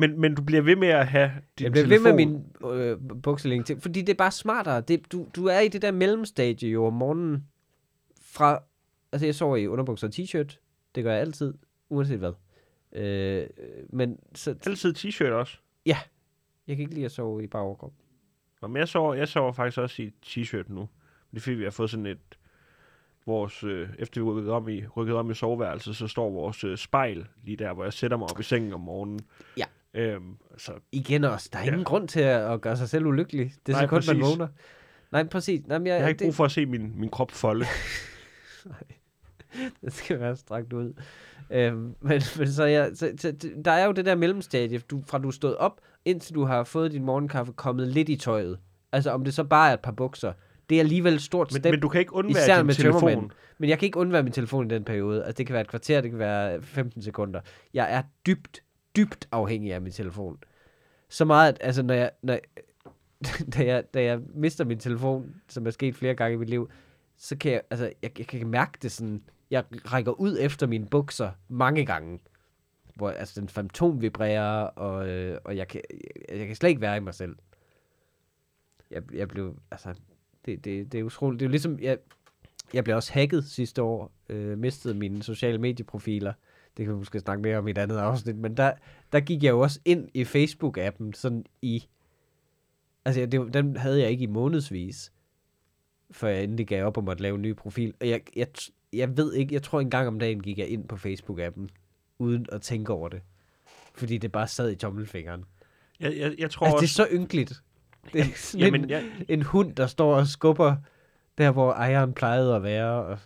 men, 0.00 0.20
men 0.20 0.34
du 0.34 0.42
bliver 0.42 0.62
ved 0.62 0.76
med 0.76 0.88
at 0.88 1.06
have 1.06 1.32
din 1.58 1.64
jeg 1.64 1.72
bliver 1.72 1.84
telefon. 1.84 2.04
ved 2.18 2.26
med 2.26 2.26
min 2.26 2.44
øh, 2.80 3.22
bukseling 3.22 3.66
til, 3.66 3.80
fordi 3.80 4.00
det 4.00 4.08
er 4.08 4.16
bare 4.16 4.30
smartere. 4.30 4.80
Det, 4.80 5.12
du, 5.12 5.26
du 5.36 5.46
er 5.46 5.60
i 5.60 5.68
det 5.68 5.82
der 5.82 5.90
mellemstadie 5.90 6.70
jo 6.70 6.86
om 6.86 6.92
morgenen 6.92 7.44
fra, 8.22 8.62
altså 9.12 9.26
jeg 9.26 9.34
sover 9.34 9.56
i 9.56 9.66
underbukser 9.66 10.06
og 10.06 10.12
t-shirt, 10.14 10.58
det 10.94 11.04
gør 11.04 11.12
jeg 11.12 11.20
altid, 11.20 11.54
uanset 11.88 12.18
hvad. 12.18 12.32
Øh, 12.92 13.46
men 13.90 14.18
så, 14.34 14.50
Altid 14.66 14.94
t-shirt 14.94 15.32
også. 15.32 15.56
jeg 16.66 16.76
kan 16.76 16.82
ikke 16.82 16.94
lide 16.94 17.04
at 17.04 17.12
sove 17.12 17.44
i 17.44 17.46
bare 17.46 17.62
overkrop. 17.62 17.92
Nå, 18.62 18.68
Men 18.68 18.76
jeg 18.76 18.88
sover, 18.88 19.14
jeg 19.14 19.28
sover 19.28 19.52
faktisk 19.52 19.78
også 19.78 20.02
i 20.02 20.12
t-shirt 20.26 20.72
nu. 20.72 20.88
Det 21.30 21.36
er 21.36 21.40
fordi, 21.40 21.56
vi 21.56 21.64
har 21.64 21.70
fået 21.70 21.90
sådan 21.90 22.06
et... 22.06 22.18
Vores, 23.26 23.64
øh, 23.64 23.88
efter 23.98 24.20
vi 24.20 24.26
rykkede 24.30 24.52
om, 24.54 24.68
i, 24.68 24.86
rykkede 24.86 25.18
om 25.18 25.30
i 25.30 25.34
soveværelset, 25.34 25.96
så 25.96 26.06
står 26.06 26.30
vores 26.30 26.64
øh, 26.64 26.76
spejl 26.76 27.26
lige 27.44 27.56
der, 27.56 27.72
hvor 27.72 27.84
jeg 27.84 27.92
sætter 27.92 28.16
mig 28.16 28.30
op 28.30 28.40
i 28.40 28.42
sengen 28.42 28.72
om 28.72 28.80
morgenen. 28.80 29.20
Ja. 29.56 29.64
Øhm, 29.94 30.36
så 30.58 30.72
Igen 30.92 31.24
også, 31.24 31.48
der 31.52 31.58
er 31.58 31.62
Ja. 31.62 31.68
ingen 31.70 31.84
grund 31.84 32.08
til 32.08 32.20
at, 32.20 32.52
at 32.52 32.60
gøre 32.60 32.76
sig 32.76 32.88
selv 32.88 33.06
ulykkelig. 33.06 33.52
Det 33.66 33.72
er 33.72 33.76
Nej, 33.76 33.82
så 33.82 33.88
kun, 33.88 33.94
man 33.96 34.02
præcis. 34.20 34.22
vågner. 34.38 34.48
Nej, 35.12 35.24
præcis. 35.24 35.66
Nej, 35.66 35.78
men 35.78 35.86
jeg, 35.86 35.94
jeg 35.94 36.02
har 36.02 36.08
ikke 36.08 36.18
det, 36.18 36.24
brug 36.26 36.34
for 36.34 36.44
at 36.44 36.50
se 36.52 36.66
min, 36.66 36.92
min 37.00 37.08
krop 37.10 37.30
folde. 37.30 37.64
det 39.84 39.92
skal 39.92 40.20
være 40.20 40.36
strakt 40.36 40.72
ud. 40.72 40.92
Øhm, 41.50 41.94
men, 42.00 42.22
men 42.38 42.52
så, 42.52 42.64
jeg, 42.64 42.90
så, 42.94 43.10
så, 43.18 43.32
der 43.64 43.70
er 43.70 43.84
jo 43.86 43.92
det 43.92 44.04
der 44.04 44.14
mellemstadie, 44.14 44.78
du, 44.78 45.02
fra 45.06 45.18
du 45.18 45.30
stået 45.30 45.56
op, 45.56 45.80
indtil 46.04 46.34
du 46.34 46.44
har 46.44 46.64
fået 46.64 46.92
din 46.92 47.04
morgenkaffe, 47.04 47.52
kommet 47.52 47.88
lidt 47.88 48.08
i 48.08 48.16
tøjet. 48.16 48.58
Altså 48.92 49.10
om 49.10 49.24
det 49.24 49.34
så 49.34 49.44
bare 49.44 49.70
er 49.70 49.74
et 49.74 49.80
par 49.80 49.92
bukser. 49.92 50.32
Det 50.70 50.76
er 50.76 50.80
alligevel 50.80 51.14
et 51.14 51.22
stort 51.22 51.52
Men, 51.52 51.60
step. 51.62 51.70
men 51.72 51.80
du 51.80 51.88
kan 51.88 52.00
ikke 52.00 52.12
undvære 52.14 52.42
især 52.44 52.56
din 52.56 52.66
med 52.66 52.74
telefon. 52.74 53.00
tømmermænd. 53.00 53.30
Men 53.58 53.70
jeg 53.70 53.78
kan 53.78 53.86
ikke 53.86 53.98
undvære 53.98 54.22
min 54.22 54.32
telefon 54.32 54.66
i 54.70 54.74
den 54.74 54.84
periode. 54.84 55.24
Altså 55.24 55.38
det 55.38 55.46
kan 55.46 55.52
være 55.52 55.60
et 55.62 55.68
kvarter, 55.68 56.00
det 56.00 56.10
kan 56.10 56.18
være 56.18 56.62
15 56.62 57.02
sekunder. 57.02 57.40
Jeg 57.74 57.94
er 57.94 58.02
dybt, 58.26 58.62
dybt 58.96 59.28
afhængig 59.32 59.74
af 59.74 59.80
min 59.80 59.92
telefon. 59.92 60.38
Så 61.08 61.24
meget, 61.24 61.52
at 61.52 61.58
altså, 61.60 61.82
når 61.82 61.94
jeg, 61.94 62.10
når 62.22 62.38
da, 63.56 63.64
jeg, 63.66 63.94
da 63.94 64.02
jeg 64.02 64.20
mister 64.34 64.64
min 64.64 64.78
telefon, 64.78 65.34
som 65.48 65.66
er 65.66 65.70
sket 65.70 65.94
flere 65.94 66.14
gange 66.14 66.34
i 66.34 66.38
mit 66.38 66.50
liv, 66.50 66.70
så 67.16 67.36
kan 67.36 67.52
jeg, 67.52 67.62
altså, 67.70 67.92
jeg, 68.02 68.18
jeg 68.18 68.26
kan 68.26 68.46
mærke 68.46 68.78
det 68.82 68.92
sådan, 68.92 69.22
jeg 69.50 69.64
rækker 69.70 70.12
ud 70.12 70.36
efter 70.40 70.66
mine 70.66 70.86
bukser 70.86 71.30
mange 71.48 71.86
gange, 71.86 72.20
hvor 72.94 73.10
altså, 73.10 73.40
den 73.40 73.48
fantom 73.48 74.02
vibrerer, 74.02 74.62
og, 74.62 75.08
øh, 75.08 75.38
og 75.44 75.56
jeg, 75.56 75.68
kan, 75.68 75.80
jeg, 76.28 76.38
jeg 76.38 76.46
kan 76.46 76.56
slet 76.56 76.68
ikke 76.68 76.80
være 76.80 76.96
i 76.96 77.00
mig 77.00 77.14
selv. 77.14 77.36
Jeg, 78.90 79.02
jeg 79.14 79.28
blev, 79.28 79.56
altså, 79.70 79.94
det, 80.44 80.64
det, 80.64 80.92
det 80.92 81.00
er 81.00 81.04
utroligt. 81.04 81.40
Det 81.40 81.46
er 81.46 81.48
jo 81.48 81.50
ligesom, 81.50 81.78
jeg, 81.80 81.98
jeg 82.74 82.84
blev 82.84 82.96
også 82.96 83.12
hacket 83.12 83.44
sidste 83.44 83.82
år, 83.82 84.12
øh, 84.28 84.58
mistede 84.58 84.94
mine 84.94 85.22
sociale 85.22 85.58
medieprofiler. 85.58 86.32
Det 86.76 86.84
kan 86.84 86.94
vi 86.94 86.98
måske 86.98 87.20
snakke 87.20 87.42
mere 87.42 87.58
om 87.58 87.68
i 87.68 87.70
et 87.70 87.78
andet 87.78 87.96
afsnit, 87.96 88.36
men 88.36 88.56
der, 88.56 88.72
der 89.12 89.20
gik 89.20 89.42
jeg 89.42 89.50
jo 89.50 89.60
også 89.60 89.80
ind 89.84 90.08
i 90.14 90.22
Facebook-appen, 90.22 91.12
sådan 91.14 91.44
i, 91.62 91.86
altså 93.04 93.26
det, 93.26 93.54
den 93.54 93.76
havde 93.76 94.00
jeg 94.00 94.10
ikke 94.10 94.22
i 94.22 94.26
månedsvis, 94.26 95.12
før 96.10 96.28
jeg 96.28 96.44
endelig 96.44 96.66
gav 96.66 96.86
op 96.86 96.98
om 96.98 97.08
at 97.08 97.20
lave 97.20 97.34
en 97.34 97.42
ny 97.42 97.54
profil. 97.54 97.94
Og 98.00 98.08
jeg, 98.08 98.20
jeg, 98.36 98.46
jeg 98.92 99.16
ved 99.16 99.34
ikke, 99.34 99.54
jeg 99.54 99.62
tror 99.62 99.80
en 99.80 99.90
gang 99.90 100.08
om 100.08 100.18
dagen 100.18 100.42
gik 100.42 100.58
jeg 100.58 100.68
ind 100.68 100.88
på 100.88 100.96
Facebook-appen, 100.96 101.68
uden 102.18 102.46
at 102.52 102.62
tænke 102.62 102.92
over 102.92 103.08
det. 103.08 103.20
Fordi 103.94 104.18
det 104.18 104.32
bare 104.32 104.48
sad 104.48 104.70
i 104.70 104.76
tommelfingeren. 104.76 105.44
Jeg, 106.00 106.16
jeg, 106.16 106.34
jeg 106.38 106.50
tror 106.50 106.66
Altså, 106.66 106.76
det 106.76 106.82
er 106.82 106.86
også... 106.86 106.94
så 106.94 107.06
ynkeligt. 107.12 107.62
Det 108.12 108.20
er 108.20 108.24
sådan 108.34 108.66
Jamen, 108.66 108.84
en, 108.84 108.90
jeg, 108.90 109.04
en 109.28 109.42
hund, 109.42 109.74
der 109.74 109.86
står 109.86 110.14
og 110.14 110.26
skubber 110.26 110.76
der, 111.38 111.50
hvor 111.50 111.72
ejeren 111.72 112.12
plejede 112.12 112.54
at 112.56 112.62
være. 112.62 113.04
Og... 113.04 113.18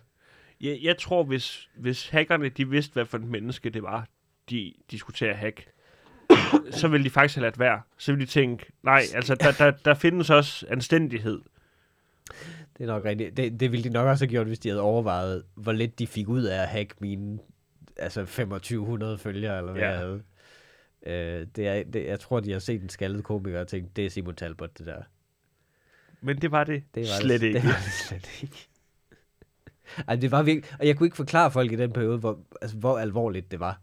jeg, 0.60 0.78
jeg 0.82 0.98
tror, 0.98 1.24
hvis, 1.24 1.68
hvis 1.76 2.08
hackerne 2.08 2.48
de 2.48 2.68
vidste, 2.68 2.92
hvad 2.92 3.04
for 3.04 3.18
et 3.18 3.24
menneske 3.24 3.70
det 3.70 3.82
var, 3.82 4.08
de, 4.50 4.72
de 4.90 4.98
skulle 4.98 5.14
til 5.16 5.24
at 5.26 5.36
hacke, 5.36 5.66
så 6.70 6.88
vil 6.88 7.04
de 7.04 7.10
faktisk 7.10 7.34
have 7.36 7.42
ladt 7.42 7.58
være. 7.58 7.80
Så 7.98 8.12
vil 8.12 8.20
de 8.20 8.26
tænke, 8.26 8.66
nej, 8.82 9.02
altså 9.14 9.34
der, 9.34 9.52
der, 9.52 9.70
der 9.70 9.94
findes 9.94 10.30
også 10.30 10.66
anstændighed. 10.70 11.40
Det 12.78 12.82
er 12.84 12.86
nok 12.86 13.04
rigtigt. 13.04 13.36
Det, 13.36 13.60
det 13.60 13.72
ville 13.72 13.84
de 13.84 13.88
nok 13.90 14.06
også 14.06 14.24
have 14.24 14.30
gjort, 14.30 14.46
hvis 14.46 14.58
de 14.58 14.68
havde 14.68 14.80
overvejet, 14.80 15.44
hvor 15.54 15.72
lidt 15.72 15.98
de 15.98 16.06
fik 16.06 16.28
ud 16.28 16.42
af 16.42 16.62
at 16.62 16.68
hacke 16.68 16.94
mine 17.00 17.38
altså 17.96 18.20
2500 18.20 19.18
følgere, 19.18 19.58
eller 19.58 19.72
hvad 19.72 19.82
Ja. 19.82 19.88
jeg 19.90 19.98
havde. 19.98 20.22
Øh, 21.06 21.46
det 21.56 21.68
er, 21.68 21.82
det, 21.84 22.04
jeg 22.06 22.20
tror, 22.20 22.40
de 22.40 22.52
har 22.52 22.58
set 22.58 22.82
en 22.82 22.88
skaldet 22.88 23.24
komiker 23.24 23.60
og 23.60 23.68
tænkt, 23.68 23.96
det 23.96 24.06
er 24.06 24.10
Simon 24.10 24.34
Talbot, 24.34 24.78
det 24.78 24.86
der. 24.86 25.02
Men 26.20 26.40
det 26.40 26.50
var 26.50 26.64
det, 26.64 26.82
Det 26.94 27.00
var 27.02 27.20
slet 27.20 27.40
det, 27.40 27.46
ikke. 27.46 27.58
Det 27.58 27.66
var 27.68 27.72
det 27.84 27.92
slet 28.08 28.42
ikke. 28.42 28.68
Ej, 30.08 30.16
det 30.16 30.30
var 30.30 30.42
virkelig, 30.42 30.76
og 30.78 30.86
jeg 30.86 30.96
kunne 30.96 31.06
ikke 31.06 31.16
forklare 31.16 31.50
folk 31.50 31.72
i 31.72 31.76
den 31.76 31.92
periode, 31.92 32.18
hvor, 32.18 32.38
altså, 32.62 32.76
hvor 32.76 32.98
alvorligt 32.98 33.50
det 33.50 33.60
var. 33.60 33.80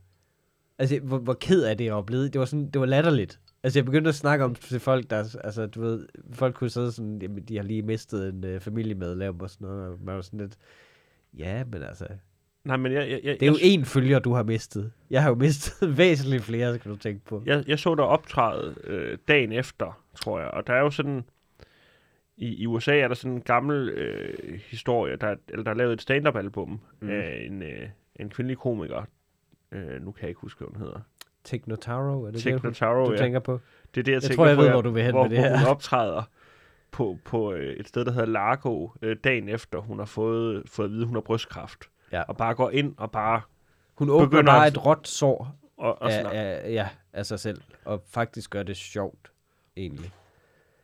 Altså, 0.79 0.99
hvor, 0.99 1.17
hvor 1.17 1.33
ked 1.33 1.63
af 1.63 1.77
det 1.77 1.85
jeg 1.85 1.95
var 1.95 2.01
blevet. 2.01 2.33
Det 2.33 2.39
var, 2.39 2.45
sådan, 2.45 2.69
det 2.69 2.79
var 2.79 2.85
latterligt. 2.85 3.39
Altså, 3.63 3.79
jeg 3.79 3.85
begyndte 3.85 4.09
at 4.09 4.15
snakke 4.15 4.45
om 4.45 4.55
til 4.55 4.79
folk, 4.79 5.09
der, 5.09 5.37
altså, 5.43 5.65
du 5.65 5.81
ved, 5.81 6.07
folk 6.31 6.55
kunne 6.55 6.69
sidde 6.69 6.91
sådan, 6.91 7.21
jamen, 7.21 7.43
de 7.43 7.55
har 7.55 7.63
lige 7.63 7.81
mistet 7.81 8.29
en 8.29 8.43
øh, 8.43 8.59
familiemedlem 8.59 9.39
og 9.39 9.49
sådan 9.49 9.67
noget, 9.67 9.87
og 9.87 9.97
man 10.03 10.15
var 10.15 10.21
sådan 10.21 10.39
lidt, 10.39 10.57
ja, 11.37 11.63
men 11.63 11.83
altså, 11.83 12.07
Nej, 12.63 12.77
men 12.77 12.91
jeg, 12.91 13.09
jeg, 13.09 13.19
jeg, 13.23 13.39
det 13.39 13.47
er 13.47 13.51
jo 13.51 13.81
én 13.81 13.85
følger, 13.85 14.19
du 14.19 14.33
har 14.33 14.43
mistet. 14.43 14.91
Jeg 15.09 15.21
har 15.21 15.29
jo 15.29 15.35
mistet 15.35 15.97
væsentligt 15.97 16.43
flere, 16.43 16.75
skal 16.75 16.91
du 16.91 16.95
tænke 16.97 17.25
på. 17.25 17.43
jeg, 17.45 17.63
jeg 17.67 17.79
så 17.79 17.95
der 17.95 18.03
optræde 18.03 18.75
øh, 18.83 19.17
dagen 19.27 19.51
efter, 19.51 20.03
tror 20.15 20.39
jeg. 20.39 20.47
Og 20.47 20.67
der 20.67 20.73
er 20.73 20.79
jo 20.79 20.89
sådan... 20.89 21.23
I, 22.41 22.55
I 22.55 22.65
USA 22.67 22.97
er 22.99 23.07
der 23.07 23.15
sådan 23.15 23.31
en 23.35 23.41
gammel 23.41 23.89
øh, 23.89 24.59
historie, 24.69 25.15
der, 25.15 25.35
eller 25.49 25.63
der 25.63 25.71
er 25.71 25.75
lavet 25.75 25.93
et 25.93 26.01
stand-up-album 26.01 26.79
Mm. 26.99 27.09
af 27.09 27.43
en, 27.49 27.61
øh, 27.63 27.89
en 28.15 28.29
kvindelig 28.29 28.57
komiker. 28.57 29.03
Øh, 29.71 30.01
nu 30.05 30.11
kan 30.11 30.21
jeg 30.21 30.29
ikke 30.29 30.41
huske, 30.41 30.57
hvad 30.59 30.67
hun 30.67 30.81
hedder. 30.81 30.99
Technotaro, 31.43 32.23
er 32.23 32.31
det 32.31 32.39
Tig 32.41 32.53
det, 32.53 32.79
du, 32.81 32.85
du 33.05 33.11
ja. 33.11 33.17
tænker 33.17 33.39
på? 33.39 33.59
Det 33.95 33.99
er 33.99 34.03
det, 34.03 34.11
jeg, 34.11 34.15
Jeg 34.15 34.21
tænker 34.21 34.35
tror, 34.35 34.45
jeg 34.47 34.55
på, 34.55 34.61
ved, 34.61 34.69
hvor 34.71 34.81
du 34.81 34.89
vil 34.89 35.03
hen 35.03 35.11
hvor, 35.11 35.21
med 35.23 35.29
det 35.29 35.37
hvor 35.39 35.47
her. 35.47 35.57
hun 35.59 35.67
optræder 35.67 36.23
på, 36.91 37.17
på 37.25 37.53
øh, 37.53 37.73
et 37.73 37.87
sted, 37.87 38.05
der 38.05 38.11
hedder 38.11 38.27
Largo, 38.27 38.89
øh, 39.01 39.17
dagen 39.23 39.49
efter 39.49 39.79
hun 39.79 39.99
har 39.99 40.05
fået, 40.05 40.63
fået 40.69 40.85
at 40.85 40.91
vide, 40.91 41.01
at 41.01 41.07
hun 41.07 41.15
har 41.15 41.21
brystkræft. 41.21 41.89
Ja. 42.11 42.21
Og 42.21 42.37
bare 42.37 42.53
går 42.53 42.69
ind 42.69 42.93
og 42.97 43.11
bare... 43.11 43.41
Hun 43.95 44.09
åbner 44.09 44.43
bare 44.43 44.65
at- 44.67 44.71
et 44.73 44.85
råt 44.85 45.07
sår 45.07 45.55
Og, 45.77 46.01
og, 46.01 46.11
af, 46.11 46.25
af, 46.33 46.71
ja, 46.73 46.89
af 47.13 47.25
sig 47.25 47.39
selv, 47.39 47.61
og 47.85 48.03
faktisk 48.07 48.49
gør 48.49 48.63
det 48.63 48.77
sjovt, 48.77 49.31
egentlig. 49.77 50.11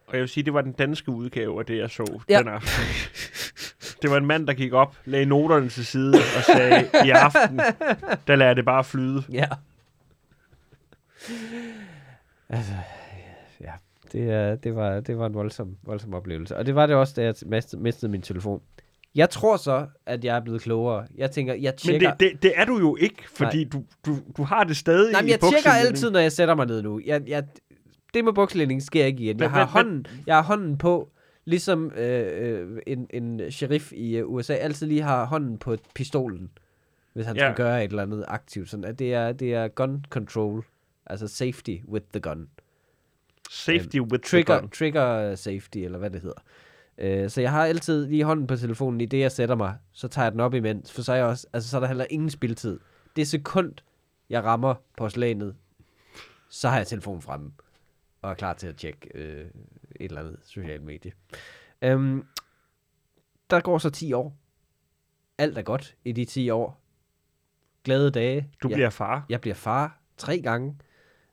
Og 0.07 0.13
jeg 0.13 0.21
vil 0.21 0.29
sige, 0.29 0.43
det 0.43 0.53
var 0.53 0.61
den 0.61 0.71
danske 0.71 1.11
udgave 1.11 1.59
af 1.59 1.65
det, 1.65 1.77
jeg 1.77 1.89
så 1.89 2.21
Ja. 2.29 2.39
den 2.39 2.47
aften. 2.47 2.71
Det 4.01 4.11
var 4.11 4.17
en 4.17 4.25
mand, 4.25 4.47
der 4.47 4.53
gik 4.53 4.73
op, 4.73 4.95
lagde 5.05 5.25
noterne 5.25 5.69
til 5.69 5.85
side 5.85 6.13
og 6.37 6.43
sagde, 6.43 6.89
i 7.05 7.09
aften, 7.09 7.57
der 8.27 8.35
lader 8.35 8.53
det 8.53 8.65
bare 8.65 8.83
flyde. 8.83 9.23
Ja. 9.31 9.45
Altså, 12.49 12.71
ja, 13.61 13.71
det, 14.11 14.63
det, 14.63 14.75
var, 14.75 14.99
det 14.99 15.17
var 15.17 15.25
en 15.25 15.33
voldsom, 15.33 15.77
voldsom 15.83 16.13
oplevelse. 16.13 16.57
Og 16.57 16.65
det 16.65 16.75
var 16.75 16.85
det 16.85 16.95
også, 16.95 17.13
da 17.15 17.23
jeg 17.23 17.33
mistede, 17.45 17.81
mistede 17.81 18.11
min 18.11 18.21
telefon. 18.21 18.61
Jeg 19.15 19.29
tror 19.29 19.57
så, 19.57 19.87
at 20.05 20.23
jeg 20.25 20.35
er 20.35 20.39
blevet 20.39 20.61
klogere. 20.61 21.07
Jeg 21.15 21.31
tænker, 21.31 21.53
jeg 21.53 21.73
Men 21.73 21.77
tjekker... 21.77 22.09
det, 22.13 22.31
det, 22.31 22.43
det 22.43 22.53
er 22.55 22.65
du 22.65 22.77
jo 22.79 22.95
ikke, 22.95 23.23
fordi 23.35 23.63
du, 23.63 23.83
du, 24.05 24.17
du 24.37 24.43
har 24.43 24.63
det 24.63 24.77
stadig 24.77 25.11
Nej, 25.11 25.21
men 25.21 25.29
i 25.29 25.31
jeg 25.31 25.39
tjekker 25.39 25.57
bukselinjen. 25.57 25.87
altid, 25.87 26.11
når 26.11 26.19
jeg 26.19 26.31
sætter 26.31 26.55
mig 26.55 26.65
ned 26.67 26.81
nu. 26.81 27.01
Jeg, 27.05 27.21
jeg, 27.27 27.43
det 28.13 28.25
med 28.25 28.33
bukselænding 28.33 28.83
sker 28.83 29.05
ikke 29.05 29.23
igen. 29.23 29.39
Jeg 29.39 29.49
har, 29.51 29.65
hånden, 29.65 30.05
jeg 30.25 30.35
har 30.35 30.43
hånden 30.43 30.77
på, 30.77 31.09
ligesom 31.45 31.91
øh, 31.95 32.27
øh, 32.49 32.81
en, 32.87 33.07
en 33.09 33.51
sheriff 33.51 33.91
i 33.93 34.17
øh, 34.17 34.27
USA 34.29 34.53
altid 34.53 34.87
lige 34.87 35.01
har 35.01 35.25
hånden 35.25 35.57
på 35.57 35.77
pistolen, 35.95 36.49
hvis 37.13 37.25
han 37.25 37.35
Ja. 37.35 37.41
skal 37.41 37.55
gøre 37.55 37.83
et 37.83 37.89
eller 37.89 38.03
andet 38.03 38.25
aktivt. 38.27 38.69
Sådan, 38.69 38.85
at 38.85 38.99
det, 38.99 39.13
er, 39.13 39.31
det 39.31 39.53
er 39.53 39.67
gun 39.67 40.05
control, 40.09 40.65
altså 41.05 41.27
safety 41.27 41.75
with 41.87 42.05
the 42.13 42.19
gun. 42.19 42.47
Safety 43.51 43.99
with 43.99 44.09
the 44.11 44.17
Trigger, 44.17 44.59
gun. 44.59 44.69
trigger 44.69 45.35
safety, 45.35 45.77
eller 45.77 45.97
hvad 45.97 46.09
det 46.09 46.21
hedder. 46.21 46.41
Øh, 46.97 47.29
så 47.29 47.41
jeg 47.41 47.51
har 47.51 47.65
altid 47.65 48.07
lige 48.07 48.23
hånden 48.23 48.47
på 48.47 48.55
telefonen, 48.55 49.01
i 49.01 49.05
det 49.05 49.19
jeg 49.19 49.31
sætter 49.31 49.55
mig, 49.55 49.75
så 49.93 50.07
tager 50.07 50.25
jeg 50.25 50.31
den 50.31 50.39
op 50.39 50.53
imens, 50.53 50.91
for 50.93 51.01
så 51.01 51.11
er, 51.11 51.15
jeg 51.15 51.25
også, 51.25 51.47
altså, 51.53 51.69
så 51.69 51.77
er 51.77 51.79
der 51.81 51.87
heller 51.87 52.05
ingen 52.09 52.29
spiltid. 52.29 52.79
Det 53.15 53.27
sekund, 53.27 53.73
jeg 54.29 54.43
rammer 54.43 54.75
porcelænet, 54.97 55.55
så 56.49 56.69
har 56.69 56.77
jeg 56.77 56.87
telefonen 56.87 57.21
fremme, 57.21 57.51
og 58.21 58.31
er 58.31 58.35
klar 58.35 58.53
til 58.53 58.67
at 58.67 58.75
tjekke 58.75 59.09
øh, 59.15 59.45
et 59.45 59.49
eller 59.99 60.21
andet 60.21 60.39
socialt 60.43 60.83
medie. 60.83 61.11
Øhm, 61.81 62.25
der 63.49 63.61
går 63.61 63.77
så 63.77 63.89
10 63.89 64.13
år. 64.13 64.37
Alt 65.37 65.57
er 65.57 65.61
godt 65.61 65.95
i 66.05 66.11
de 66.11 66.25
10 66.25 66.49
år. 66.49 66.81
Glade 67.83 68.11
dage. 68.11 68.51
Du 68.63 68.67
Jeg- 68.69 68.75
bliver 68.75 68.89
far. 68.89 69.25
jeg 69.29 69.41
bliver 69.41 69.55
far 69.55 69.99
tre 70.17 70.41
gange. 70.41 70.77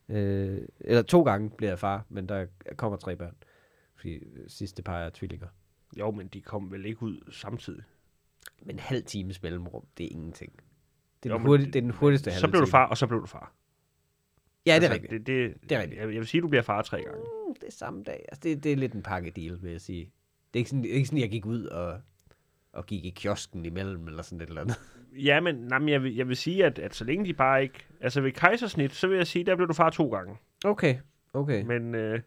Øh, 0.08 0.62
eller 0.80 1.02
to 1.02 1.22
gange 1.22 1.50
bliver 1.50 1.70
jeg 1.70 1.78
far, 1.78 2.04
men 2.08 2.28
der 2.28 2.46
kommer 2.76 2.96
tre 2.98 3.16
børn. 3.16 3.34
Fordi 3.96 4.10
øh, 4.14 4.44
sidste 4.48 4.82
par 4.82 4.98
er 4.98 5.10
tvillinger. 5.10 5.46
Jo, 5.98 6.10
men 6.10 6.28
de 6.28 6.40
kom 6.40 6.70
vel 6.72 6.86
ikke 6.86 7.02
ud 7.02 7.32
samtidig. 7.32 7.82
Men 8.62 8.74
en 8.76 8.78
halv 8.78 9.04
times 9.04 9.42
mellemrum, 9.42 9.84
det 9.98 10.06
er 10.06 10.10
ingenting. 10.10 10.52
Det 11.22 11.28
er, 11.30 11.34
Jo, 11.34 11.38
den, 11.38 11.46
hurtig, 11.46 11.66
det- 11.66 11.72
det 11.74 11.78
er 11.78 11.82
den 11.82 11.90
hurtigste 11.90 12.30
halve 12.30 12.40
Så 12.40 12.48
blev 12.50 12.60
du 12.60 12.66
far, 12.66 12.86
og 12.86 12.96
så 12.98 13.06
blev 13.06 13.20
du 13.20 13.26
far. 13.26 13.52
Ja, 14.66 14.74
det 14.74 14.84
er 14.84 14.88
Altså, 14.88 14.92
rigtigt. 14.92 15.26
Det, 15.26 15.26
det, 15.26 15.70
Det 15.70 15.76
er 15.76 15.80
rigtigt. 15.82 16.00
Jeg, 16.00 16.08
jeg 16.12 16.18
vil 16.20 16.26
sige, 16.26 16.40
du 16.40 16.48
bliver 16.48 16.62
far 16.62 16.82
tre 16.82 17.02
gange. 17.02 17.20
Mm, 17.20 17.54
det 17.54 17.64
er 17.66 17.72
samme 17.72 18.02
dag. 18.02 18.24
Altså, 18.28 18.40
det, 18.42 18.64
det 18.64 18.72
er 18.72 18.76
lidt 18.76 18.92
en 18.92 19.02
pakkedeal, 19.02 19.58
vil 19.62 19.70
jeg 19.70 19.80
sige. 19.80 20.04
Det 20.04 20.58
er 20.58 20.58
ikke 20.58 20.70
sådan, 20.70 20.82
det 20.82 20.90
er 20.90 20.94
ikke 20.94 21.06
sådan 21.06 21.20
jeg 21.20 21.30
gik 21.30 21.46
ud 21.46 21.64
og, 21.64 22.00
og 22.72 22.86
gik 22.86 23.04
i 23.04 23.10
kiosken 23.10 23.64
imellem, 23.64 24.08
eller 24.08 24.22
sådan 24.22 24.40
et 24.40 24.48
eller 24.48 24.60
andet. 24.60 24.80
Ja, 25.16 25.40
men, 25.40 25.54
nej, 25.54 25.78
men 25.78 25.88
jeg, 25.88 26.02
vil, 26.02 26.14
jeg 26.14 26.28
vil 26.28 26.36
sige, 26.36 26.64
at, 26.64 26.78
at 26.78 26.94
så 26.94 27.04
længe 27.04 27.24
de 27.24 27.32
bare 27.32 27.62
ikke... 27.62 27.86
Altså 28.00 28.20
ved 28.20 28.32
kejsersnit, 28.32 28.92
så 28.92 29.06
vil 29.06 29.16
jeg 29.16 29.26
sige, 29.26 29.44
der 29.44 29.56
blev 29.56 29.68
du 29.68 29.72
far 29.72 29.90
to 29.90 30.08
gange. 30.10 30.36
Okay, 30.64 30.96
okay. 31.32 31.62
Men, 31.64 31.94
øh, 31.94 32.20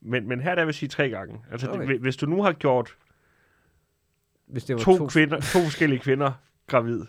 men, 0.00 0.28
men 0.28 0.40
her 0.40 0.54
der 0.54 0.62
vil 0.62 0.68
jeg 0.68 0.74
sige 0.74 0.88
tre 0.88 1.10
gange. 1.10 1.40
Altså 1.50 1.70
okay. 1.70 1.88
det, 1.88 2.00
hvis 2.00 2.16
du 2.16 2.26
nu 2.26 2.42
har 2.42 2.52
gjort 2.52 2.96
Hvis 4.46 4.64
det 4.64 4.76
var 4.76 4.82
to, 4.82 4.96
to, 4.98 5.06
kvinder, 5.06 5.40
to 5.40 5.58
forskellige 5.68 5.98
kvinder 5.98 6.32
gravid 6.66 7.04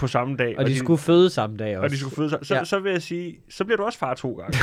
på 0.00 0.06
samme 0.06 0.36
dag, 0.36 0.58
og 0.58 0.66
de 0.66 0.78
skulle 0.78 0.98
føde 0.98 1.30
samme 1.30 1.56
dag 1.56 1.76
også. 1.78 1.84
og 1.84 1.90
de 1.90 1.98
skulle 1.98 2.16
føde 2.16 2.30
sig, 2.30 2.38
så, 2.42 2.54
Ja. 2.54 2.64
så 2.64 2.78
vil 2.78 2.92
jeg 2.92 3.02
sige, 3.02 3.40
så 3.50 3.64
bliver 3.64 3.76
du 3.76 3.84
også 3.84 3.98
far 3.98 4.14
to 4.14 4.32
gange. 4.34 4.58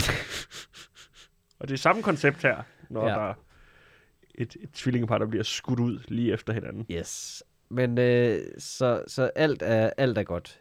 og 1.59 1.67
det 1.67 1.73
er 1.73 1.77
samme 1.77 2.03
koncept 2.03 2.41
her, 2.43 2.63
når 2.89 3.07
Ja. 3.07 3.13
der 3.13 3.29
er 3.29 3.33
et, 4.35 4.55
et 4.61 4.71
tvillingepar, 4.73 5.17
der 5.17 5.25
bliver 5.27 5.43
skudt 5.43 5.79
ud 5.79 5.99
lige 6.07 6.33
efter 6.33 6.53
hinanden. 6.53 6.85
Yes. 6.91 7.43
Men 7.69 7.97
øh, 7.97 8.39
så, 8.57 9.03
så 9.07 9.31
alt, 9.35 9.61
er, 9.65 9.89
alt 9.97 10.17
er 10.17 10.23
godt. 10.23 10.59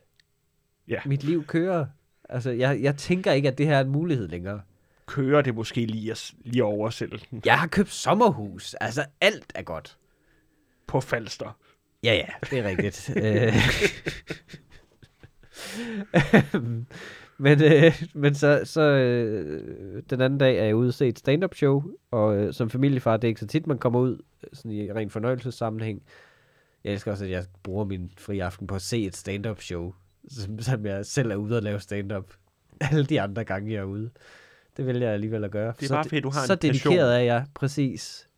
Ja. 0.89 1.01
Mit 1.07 1.25
liv 1.25 1.45
kører. 1.47 1.87
Altså, 2.29 2.51
jeg, 2.51 2.83
jeg 2.83 2.97
tænker 2.97 3.33
ikke, 3.33 3.49
at 3.49 3.59
det 3.59 3.67
her 3.67 3.77
er 3.77 3.81
en 3.81 3.89
mulighed 3.89 4.29
længere. 4.29 4.61
Kører 5.07 5.43
det 5.43 5.55
måske 5.55 5.87
lige 5.87 6.15
lige 6.41 6.65
oversætte 6.65 7.19
den 7.31 7.43
Jeg 7.45 7.59
har 7.59 7.67
købt 7.67 7.91
sommerhus. 7.93 8.75
Altså, 8.75 9.05
alt 9.21 9.53
er 9.55 9.63
godt. 9.63 9.97
på 10.87 11.01
Falster. 11.01 11.59
Ja, 12.07 12.15
ja, 12.15 12.27
det 12.51 12.59
er 12.59 12.65
rigtigt. 12.65 13.11
Øh. 13.17 13.53
men 17.39 17.63
øh, 17.63 18.03
men 18.15 18.35
så, 18.35 18.61
så 18.65 18.81
øh, 18.83 20.03
den 20.11 20.21
anden 20.21 20.39
dag 20.39 20.59
er 20.59 20.65
jeg 20.65 20.77
ude 20.77 20.89
og 20.89 20.95
se 20.95 21.09
et 21.09 21.19
stand-up 21.19 21.55
show, 21.55 21.83
og 22.11 22.37
øh, 22.37 22.53
som 22.55 22.71
familiefar, 22.71 23.17
det 23.17 23.25
er 23.25 23.29
ikke 23.29 23.41
så 23.41 23.47
tit, 23.47 23.67
man 23.67 23.79
kommer 23.79 24.01
ud 24.01 24.19
sådan 24.53 24.71
i 24.71 24.93
ren 24.93 25.11
fornøjelsessammenhæng. 25.11 26.03
Jeg 26.85 26.93
elsker 26.93 27.11
også, 27.11 27.25
at 27.25 27.31
jeg 27.31 27.45
bruger 27.63 27.85
min 27.85 28.11
fri 28.19 28.39
aften 28.39 28.67
på 28.67 28.75
at 28.75 28.83
se 28.83 29.05
et 29.07 29.17
stand-up 29.17 29.61
show, 29.63 29.93
som, 30.29 30.59
som 30.59 30.87
jeg 30.87 31.07
selv 31.07 31.31
er 31.31 31.37
ude 31.37 31.57
og 31.57 31.63
lave 31.63 31.81
stand-up 31.81 32.33
alle 32.81 33.05
de 33.05 33.21
andre 33.21 33.45
gange, 33.45 33.73
jeg 33.73 33.79
er 33.81 33.85
ude. 33.85 34.11
Det 34.77 34.87
vil 34.87 34.97
jeg 34.97 35.11
alligevel 35.13 35.45
at 35.45 35.51
gøre. 35.51 35.73
Det 35.77 35.83
er 35.83 35.87
Så 35.87 35.95
bare 35.95 36.05
fordi, 36.05 36.21
du 36.21 36.31
har 36.31 36.41
en 36.41 36.47
Så 36.47 36.57
passion. 36.57 36.73
dedikeret 36.73 37.15
er 37.17 37.21
jeg, 37.21 37.45
præcis. 37.55 38.29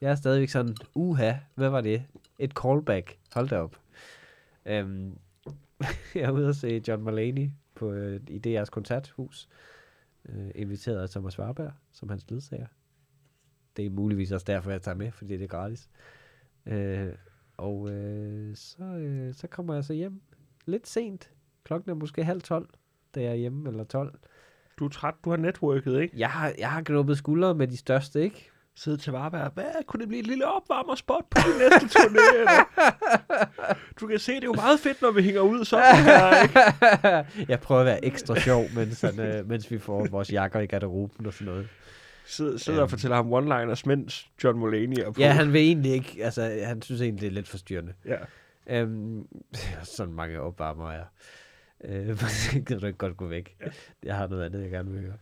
Jeg 0.00 0.10
er 0.10 0.14
stadigvæk 0.14 0.48
sådan, 0.48 0.76
uha, 0.94 1.32
hvad 1.54 1.68
var 1.68 1.80
det? 1.80 2.02
Et 2.38 2.52
callback. 2.52 3.18
Hold 3.34 3.48
da 3.48 3.60
op. 3.60 3.80
Øhm, 4.66 5.18
jeg 6.14 6.22
er 6.22 6.30
ude 6.30 6.48
at 6.48 6.56
se 6.56 6.82
John 6.88 7.02
Mulaney 7.02 7.50
på, 7.74 7.92
øh, 7.92 8.20
i 8.28 8.58
DR's 8.58 8.70
koncerthus. 8.70 9.48
Øh, 10.28 10.50
inviteret 10.54 11.02
af 11.02 11.10
Thomas 11.10 11.38
Warberg 11.38 11.72
som 11.92 12.08
hans 12.08 12.30
ledsager. 12.30 12.66
Det 13.76 13.86
er 13.86 13.90
muligvis 13.90 14.32
også 14.32 14.44
derfor, 14.44 14.70
jeg 14.70 14.82
tager 14.82 14.94
med, 14.94 15.12
fordi 15.12 15.36
det 15.36 15.44
er 15.44 15.48
gratis. 15.48 15.90
Øh, 16.66 17.12
og 17.56 17.90
øh, 17.90 18.56
så, 18.56 18.84
øh, 18.84 19.34
så 19.34 19.46
kommer 19.46 19.74
jeg 19.74 19.84
så 19.84 19.92
hjem 19.92 20.20
lidt 20.66 20.88
sent. 20.88 21.32
Klokken 21.64 21.90
er 21.90 21.94
måske 21.94 22.24
halv 22.24 22.42
tolv, 22.42 22.68
da 23.14 23.22
jeg 23.22 23.30
er 23.30 23.34
hjemme, 23.34 23.68
eller 23.68 23.84
tolv. 23.84 24.14
Du 24.78 24.84
er 24.84 24.88
træt, 24.88 25.14
du 25.24 25.30
har 25.30 25.36
networket, 25.36 26.00
ikke? 26.00 26.18
Jeg 26.18 26.30
har, 26.30 26.54
jeg 26.58 26.70
har 26.70 26.82
knuppet 26.82 27.18
skuldre 27.18 27.54
med 27.54 27.68
de 27.68 27.76
største, 27.76 28.22
ikke? 28.22 28.50
Sidde 28.78 28.96
til 28.96 29.12
Varberg. 29.12 29.50
Hvad? 29.54 29.84
Kunne 29.86 30.00
det 30.00 30.08
blive 30.08 30.20
et 30.20 30.26
lille 30.26 30.46
opvarmerspot 30.46 31.24
på 31.30 31.38
din 31.46 31.58
næste 31.58 31.98
turné? 31.98 32.38
Eller? 32.38 32.64
Du 34.00 34.06
kan 34.06 34.18
se, 34.18 34.32
det 34.34 34.42
er 34.42 34.46
jo 34.46 34.52
meget 34.52 34.80
fedt, 34.80 35.02
når 35.02 35.10
vi 35.10 35.22
hænger 35.22 35.40
ud 35.40 35.64
sådan 35.64 36.04
her, 36.04 36.42
ikke? 36.42 36.60
jeg 37.48 37.60
prøver 37.60 37.80
at 37.80 37.86
være 37.86 38.04
ekstra 38.04 38.40
sjov, 38.40 38.64
mens, 38.74 39.00
han, 39.00 39.20
øh, 39.20 39.48
mens 39.48 39.70
vi 39.70 39.78
får 39.78 40.06
vores 40.10 40.32
jakker 40.32 40.60
i 40.60 40.66
garderoben 40.66 41.26
og 41.26 41.32
sådan 41.32 41.46
noget. 41.46 41.68
Sidder, 42.26 42.58
sidder 42.58 42.82
og 42.82 42.90
fortæller 42.90 43.16
ham 43.16 43.32
one-liners, 43.32 43.82
mens 43.86 44.30
John 44.44 44.58
Mulaney 44.58 44.98
er 44.98 45.10
på. 45.10 45.20
Ja, 45.20 45.32
han 45.32 45.52
vil 45.52 45.60
egentlig 45.60 45.92
ikke, 45.92 46.24
altså 46.24 46.60
han 46.64 46.82
synes 46.82 47.00
egentlig, 47.00 47.20
det 47.20 47.26
er 47.26 47.32
lidt 47.32 47.48
forstyrrende. 47.48 47.92
ja. 48.06 48.16
Øhm, 48.70 49.26
sådan 49.96 50.14
mange 50.14 50.40
opvarmer 50.40 50.90
er. 50.90 51.04
Øh, 51.84 52.18
så 52.18 52.60
gider 52.66 52.80
du 52.80 52.86
ikke 52.86 52.98
godt 52.98 53.16
gå 53.16 53.26
væk. 53.26 53.56
Ja. 53.60 53.66
Jeg 54.02 54.16
har 54.16 54.26
noget 54.26 54.44
andet, 54.44 54.62
jeg 54.62 54.70
gerne 54.70 54.90
vil 54.90 55.00
høre. 55.00 55.16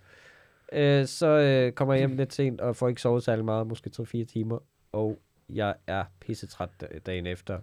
Øh, 0.72 1.06
så 1.06 1.26
øh, 1.26 1.72
kommer 1.72 1.94
jeg 1.94 2.00
hjem 2.00 2.16
lidt 2.16 2.32
sent, 2.32 2.60
og 2.60 2.76
får 2.76 2.88
ikke 2.88 3.00
sovet 3.00 3.22
særlig 3.22 3.44
meget, 3.44 3.66
måske 3.66 3.90
3-4 4.00 4.24
timer. 4.24 4.58
Og 4.92 5.18
jeg 5.48 5.74
er 5.86 6.04
pissetræt 6.20 6.70
da- 6.80 6.98
dagen 7.06 7.26
efter. 7.26 7.58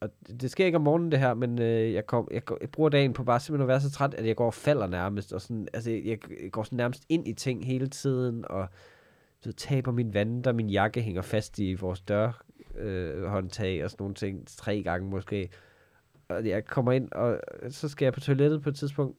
Og 0.00 0.10
det 0.40 0.50
sker 0.50 0.66
ikke 0.66 0.76
om 0.76 0.82
morgenen, 0.82 1.12
det 1.12 1.18
her, 1.18 1.34
men 1.34 1.58
øh, 1.58 1.92
jeg, 1.92 2.06
kom, 2.06 2.28
jeg, 2.30 2.42
jeg 2.60 2.70
bruger 2.70 2.88
dagen 2.90 3.12
på 3.12 3.24
bare 3.24 3.40
simpelthen 3.40 3.62
at 3.62 3.68
være 3.68 3.80
så 3.80 3.90
træt, 3.90 4.14
at 4.14 4.26
jeg 4.26 4.36
går 4.36 4.46
og 4.46 4.54
falder 4.54 4.86
nærmest. 4.86 5.32
Og 5.32 5.40
sådan, 5.40 5.68
altså, 5.72 5.90
jeg, 5.90 6.18
jeg 6.42 6.50
går 6.52 6.62
sådan 6.62 6.76
nærmest 6.76 7.04
ind 7.08 7.28
i 7.28 7.32
ting 7.32 7.66
hele 7.66 7.88
tiden, 7.88 8.44
og 8.50 8.68
så 9.40 9.52
taber 9.52 9.92
min 9.92 10.14
vanter, 10.14 10.52
min 10.52 10.70
jakke 10.70 11.02
hænger 11.02 11.22
fast 11.22 11.58
i 11.58 11.74
vores 11.74 12.00
dør 12.00 12.44
øh, 12.74 13.24
håndtag 13.24 13.84
og 13.84 13.90
sådan 13.90 14.02
nogle 14.02 14.14
ting, 14.14 14.46
tre 14.48 14.82
gange 14.82 15.10
måske. 15.10 15.48
Og 16.28 16.46
jeg 16.46 16.64
kommer 16.64 16.92
ind, 16.92 17.12
og 17.12 17.40
så 17.70 17.88
skal 17.88 18.06
jeg 18.06 18.12
på 18.12 18.20
toilettet 18.20 18.62
på 18.62 18.68
et 18.68 18.76
tidspunkt, 18.76 19.18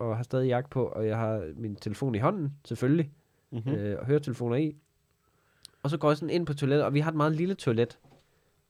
og 0.00 0.16
har 0.16 0.22
stadig 0.22 0.48
jakke 0.48 0.70
på, 0.70 0.84
og 0.84 1.06
jeg 1.06 1.16
har 1.16 1.44
min 1.56 1.76
telefon 1.76 2.14
i 2.14 2.18
hånden, 2.18 2.52
selvfølgelig, 2.64 3.10
Mm-hmm. 3.52 3.72
mm. 3.72 3.78
øh, 3.78 3.98
og 4.00 4.06
høretelefoner 4.06 4.56
i. 4.56 4.76
Og 5.82 5.90
så 5.90 5.96
går 5.96 6.10
jeg 6.10 6.16
sådan 6.16 6.30
ind 6.34 6.46
på 6.46 6.54
toilettet, 6.54 6.84
og 6.84 6.94
vi 6.94 7.00
har 7.00 7.10
et 7.10 7.16
meget 7.16 7.32
lille 7.36 7.54
toilet 7.54 7.98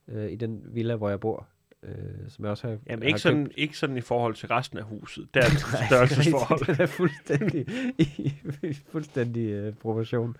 øh, 0.08 0.32
i 0.32 0.36
den 0.36 0.62
villa, 0.64 0.96
hvor 0.96 1.08
jeg 1.08 1.20
bor, 1.20 1.46
øh, 1.82 1.94
som 2.28 2.44
jeg 2.44 2.50
også 2.50 2.66
har 2.68 2.78
Jamen 2.86 3.02
har 3.02 3.06
ikke 3.06 3.12
købt. 3.16 3.20
sådan, 3.20 3.50
ikke 3.56 3.78
sådan 3.78 3.96
i 3.96 4.00
forhold 4.00 4.34
til 4.34 4.48
resten 4.48 4.78
af 4.78 4.84
huset. 4.84 5.28
Der 5.34 5.40
er 5.40 5.44
et 5.46 5.60
størrelsesforhold. 5.86 6.66
Det 6.66 6.80
er 6.80 6.86
fuldstændig, 6.86 7.66
i, 7.98 8.32
fuldstændig 8.88 9.48
øh, 9.50 9.72
proportion. 9.74 10.36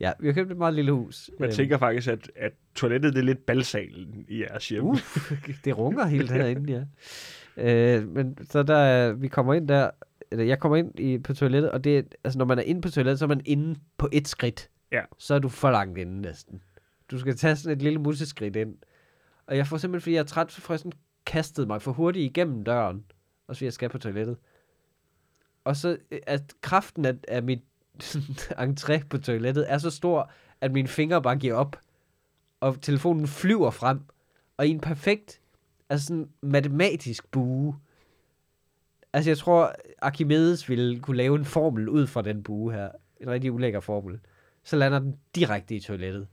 Ja, 0.00 0.12
vi 0.20 0.26
har 0.26 0.34
købt 0.34 0.50
et 0.50 0.56
meget 0.56 0.74
lille 0.74 0.92
hus. 0.92 1.30
Man 1.38 1.48
Øhm, 1.48 1.54
tænker 1.56 1.78
faktisk, 1.78 2.08
at, 2.08 2.30
at 2.36 2.52
toilettet 2.74 3.12
det 3.14 3.20
er 3.20 3.24
lidt 3.24 3.46
balsalen 3.46 4.24
i 4.28 4.40
jeres 4.40 4.68
hjem. 4.68 4.84
Uff, 4.84 5.32
det 5.64 5.78
runger 5.78 6.06
helt 6.06 6.30
herinde, 6.36 6.72
ja. 6.72 6.82
Øh, 7.56 8.08
men 8.08 8.38
så 8.50 8.62
der, 8.62 8.76
er- 8.76 9.12
vi 9.12 9.28
kommer 9.28 9.54
ind 9.54 9.68
der, 9.68 9.90
eller 10.30 10.44
jeg 10.44 10.58
kommer 10.58 10.76
ind 10.76 11.00
i, 11.00 11.18
på 11.18 11.34
toilettet, 11.34 11.70
og 11.70 11.84
det 11.84 12.14
altså 12.24 12.38
når 12.38 12.44
man 12.44 12.58
er 12.58 12.62
inde 12.62 12.80
på 12.80 12.90
toilettet, 12.90 13.18
så 13.18 13.24
er 13.24 13.28
man 13.28 13.40
inde 13.44 13.80
på 13.98 14.08
et 14.12 14.28
skridt. 14.28 14.68
Ja. 14.92 15.02
Så 15.18 15.34
er 15.34 15.38
du 15.38 15.48
for 15.48 15.70
langt 15.70 15.98
inde 15.98 16.20
næsten. 16.20 16.62
Du 17.10 17.18
skal 17.18 17.36
tage 17.36 17.56
sådan 17.56 17.76
et 17.76 17.82
lille 17.82 17.98
museskridt 17.98 18.56
ind. 18.56 18.74
Og 19.46 19.56
jeg 19.56 19.66
får 19.66 19.76
simpelthen, 19.76 20.00
fordi 20.02 20.14
jeg 20.14 20.20
er 20.20 20.24
træt, 20.24 20.58
jeg 20.68 20.78
sådan 20.78 20.92
kastet 21.26 21.66
mig 21.66 21.82
for 21.82 21.92
hurtigt 21.92 22.24
igennem 22.24 22.64
døren. 22.64 23.04
Og 23.48 23.56
så 23.56 23.64
jeg 23.64 23.72
skal 23.72 23.88
på 23.88 23.98
toilettet. 23.98 24.36
Og 25.64 25.76
så 25.76 25.96
øh, 26.10 26.18
at 26.26 26.42
kraften 26.60 27.04
af, 27.04 27.14
af 27.28 27.42
mit 27.42 27.60
entré 28.66 29.06
på 29.10 29.18
toilettet 29.18 29.72
er 29.72 29.78
så 29.78 29.90
stor, 29.90 30.30
at 30.60 30.72
mine 30.72 30.88
fingre 30.88 31.22
bare 31.22 31.36
giver 31.36 31.54
op. 31.54 31.76
Og 32.60 32.80
telefonen 32.80 33.26
flyver 33.26 33.70
frem. 33.70 34.00
Og 34.56 34.66
i 34.66 34.70
en 34.70 34.80
perfekt, 34.80 35.40
altså 35.92 36.06
sådan 36.06 36.28
matematisk 36.42 37.30
bue. 37.30 37.76
Altså 39.12 39.30
jeg 39.30 39.38
tror, 39.38 39.74
Archimedes 40.02 40.68
ville 40.68 41.00
kunne 41.00 41.16
lave 41.16 41.38
en 41.38 41.44
formel 41.44 41.88
ud 41.88 42.06
fra 42.06 42.22
den 42.22 42.42
bue 42.42 42.72
her. 42.72 42.90
En 43.20 43.30
rigtig 43.30 43.52
ulækker 43.52 43.80
formel. 43.80 44.20
Så 44.64 44.76
lander 44.76 44.98
den 44.98 45.16
direkte 45.34 45.74
i 45.74 45.80
toilettet. 45.80 46.28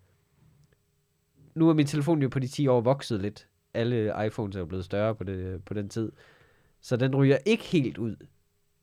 Nu 1.55 1.69
er 1.69 1.73
min 1.73 1.87
telefon 1.87 2.21
jo 2.21 2.29
på 2.29 2.39
de 2.39 2.47
10 2.47 2.67
år 2.67 2.81
vokset 2.81 3.21
lidt. 3.21 3.47
Alle 3.73 4.13
iPhones 4.25 4.55
er 4.55 4.59
jo 4.59 4.65
blevet 4.65 4.85
større 4.85 5.15
på, 5.15 5.23
det, 5.23 5.63
på 5.65 5.73
den 5.73 5.89
tid. 5.89 6.11
Så 6.81 6.97
den 6.97 7.15
ryger 7.15 7.37
ikke 7.45 7.63
helt 7.63 7.97
ud 7.97 8.15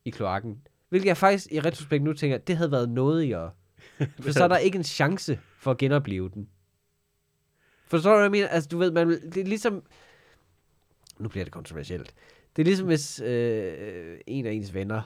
i 0.04 0.10
kloakken. 0.10 0.66
Hvilket 0.88 1.06
jeg 1.06 1.16
faktisk 1.16 1.52
i 1.52 1.60
retrospekt 1.60 2.04
nu 2.04 2.12
tænker, 2.12 2.38
det 2.38 2.56
havde 2.56 2.70
været 2.70 2.88
noget 2.88 3.22
i 3.22 3.32
at... 3.32 3.48
For 4.20 4.32
så 4.32 4.44
er 4.44 4.48
der 4.48 4.56
ikke 4.56 4.76
en 4.76 4.84
chance 4.84 5.40
for 5.58 5.70
at 5.70 5.78
genopleve 5.78 6.30
den. 6.34 6.48
Forstår 7.86 8.10
du, 8.10 8.16
hvad 8.16 8.24
jeg 8.24 8.30
mener? 8.30 8.48
Altså, 8.48 8.68
du 8.68 8.78
ved, 8.78 8.90
man, 8.90 9.08
det 9.08 9.36
er 9.36 9.44
ligesom... 9.44 9.82
Nu 11.18 11.28
bliver 11.28 11.44
det 11.44 11.52
kontroversielt. 11.52 12.14
Det 12.56 12.62
er 12.62 12.66
ligesom, 12.66 12.86
hvis 12.86 13.20
øh, 13.20 14.18
en 14.26 14.46
af 14.46 14.52
ens 14.52 14.74
venner 14.74 15.02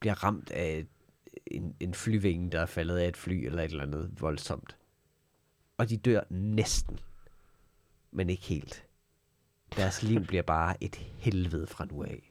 bliver 0.00 0.24
ramt 0.24 0.50
af 0.50 0.86
en, 1.46 1.76
en 1.80 1.94
flyvinge, 1.94 2.50
der 2.50 2.60
er 2.60 2.66
faldet 2.66 2.96
af 2.96 3.08
et 3.08 3.16
fly, 3.16 3.32
eller 3.46 3.62
et 3.62 3.70
eller 3.70 3.84
andet 3.84 4.10
voldsomt. 4.20 4.76
Og 5.78 5.88
de 5.88 5.96
dør 5.96 6.20
næsten. 6.30 6.98
Men 8.10 8.30
ikke 8.30 8.42
helt. 8.42 8.86
Deres 9.76 10.02
liv 10.02 10.24
bliver 10.28 10.42
bare 10.42 10.84
et 10.84 10.96
helvede 10.96 11.66
fra 11.66 11.84
nu 11.84 12.02
af. 12.02 12.30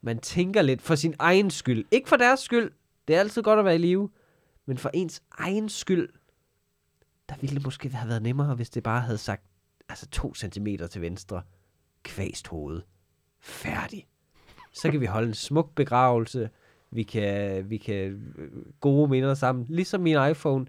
Man 0.00 0.18
tænker 0.18 0.62
lidt 0.62 0.82
for 0.82 0.94
sin 0.94 1.14
egen 1.18 1.50
skyld. 1.50 1.84
Ikke 1.90 2.08
for 2.08 2.16
deres 2.16 2.40
skyld. 2.40 2.72
Det 3.08 3.16
er 3.16 3.20
altid 3.20 3.42
godt 3.42 3.58
at 3.58 3.64
være 3.64 3.74
i 3.74 3.78
live. 3.78 4.10
Men 4.66 4.78
for 4.78 4.90
ens 4.94 5.22
egen 5.30 5.68
skyld, 5.68 6.08
der 7.28 7.34
ville 7.40 7.54
det 7.54 7.64
måske 7.64 7.88
have 7.88 8.08
været 8.08 8.22
nemmere, 8.22 8.54
hvis 8.54 8.70
det 8.70 8.82
bare 8.82 9.00
havde 9.00 9.18
sagt, 9.18 9.42
altså 9.88 10.08
to 10.08 10.34
centimeter 10.34 10.86
til 10.86 11.00
venstre, 11.00 11.42
kvæst 12.02 12.48
hoved. 12.48 12.80
Færdig. 13.40 14.06
Så 14.72 14.90
kan 14.90 15.00
vi 15.00 15.06
holde 15.06 15.28
en 15.28 15.34
smuk 15.34 15.74
begravelse. 15.74 16.50
Vi 16.90 17.02
kan, 17.02 17.70
vi 17.70 17.76
kan 17.76 17.94
øh, 18.38 18.50
gode 18.80 19.08
minder 19.08 19.34
sammen. 19.34 19.66
Ligesom 19.68 20.00
min 20.00 20.16
iPhone. 20.30 20.66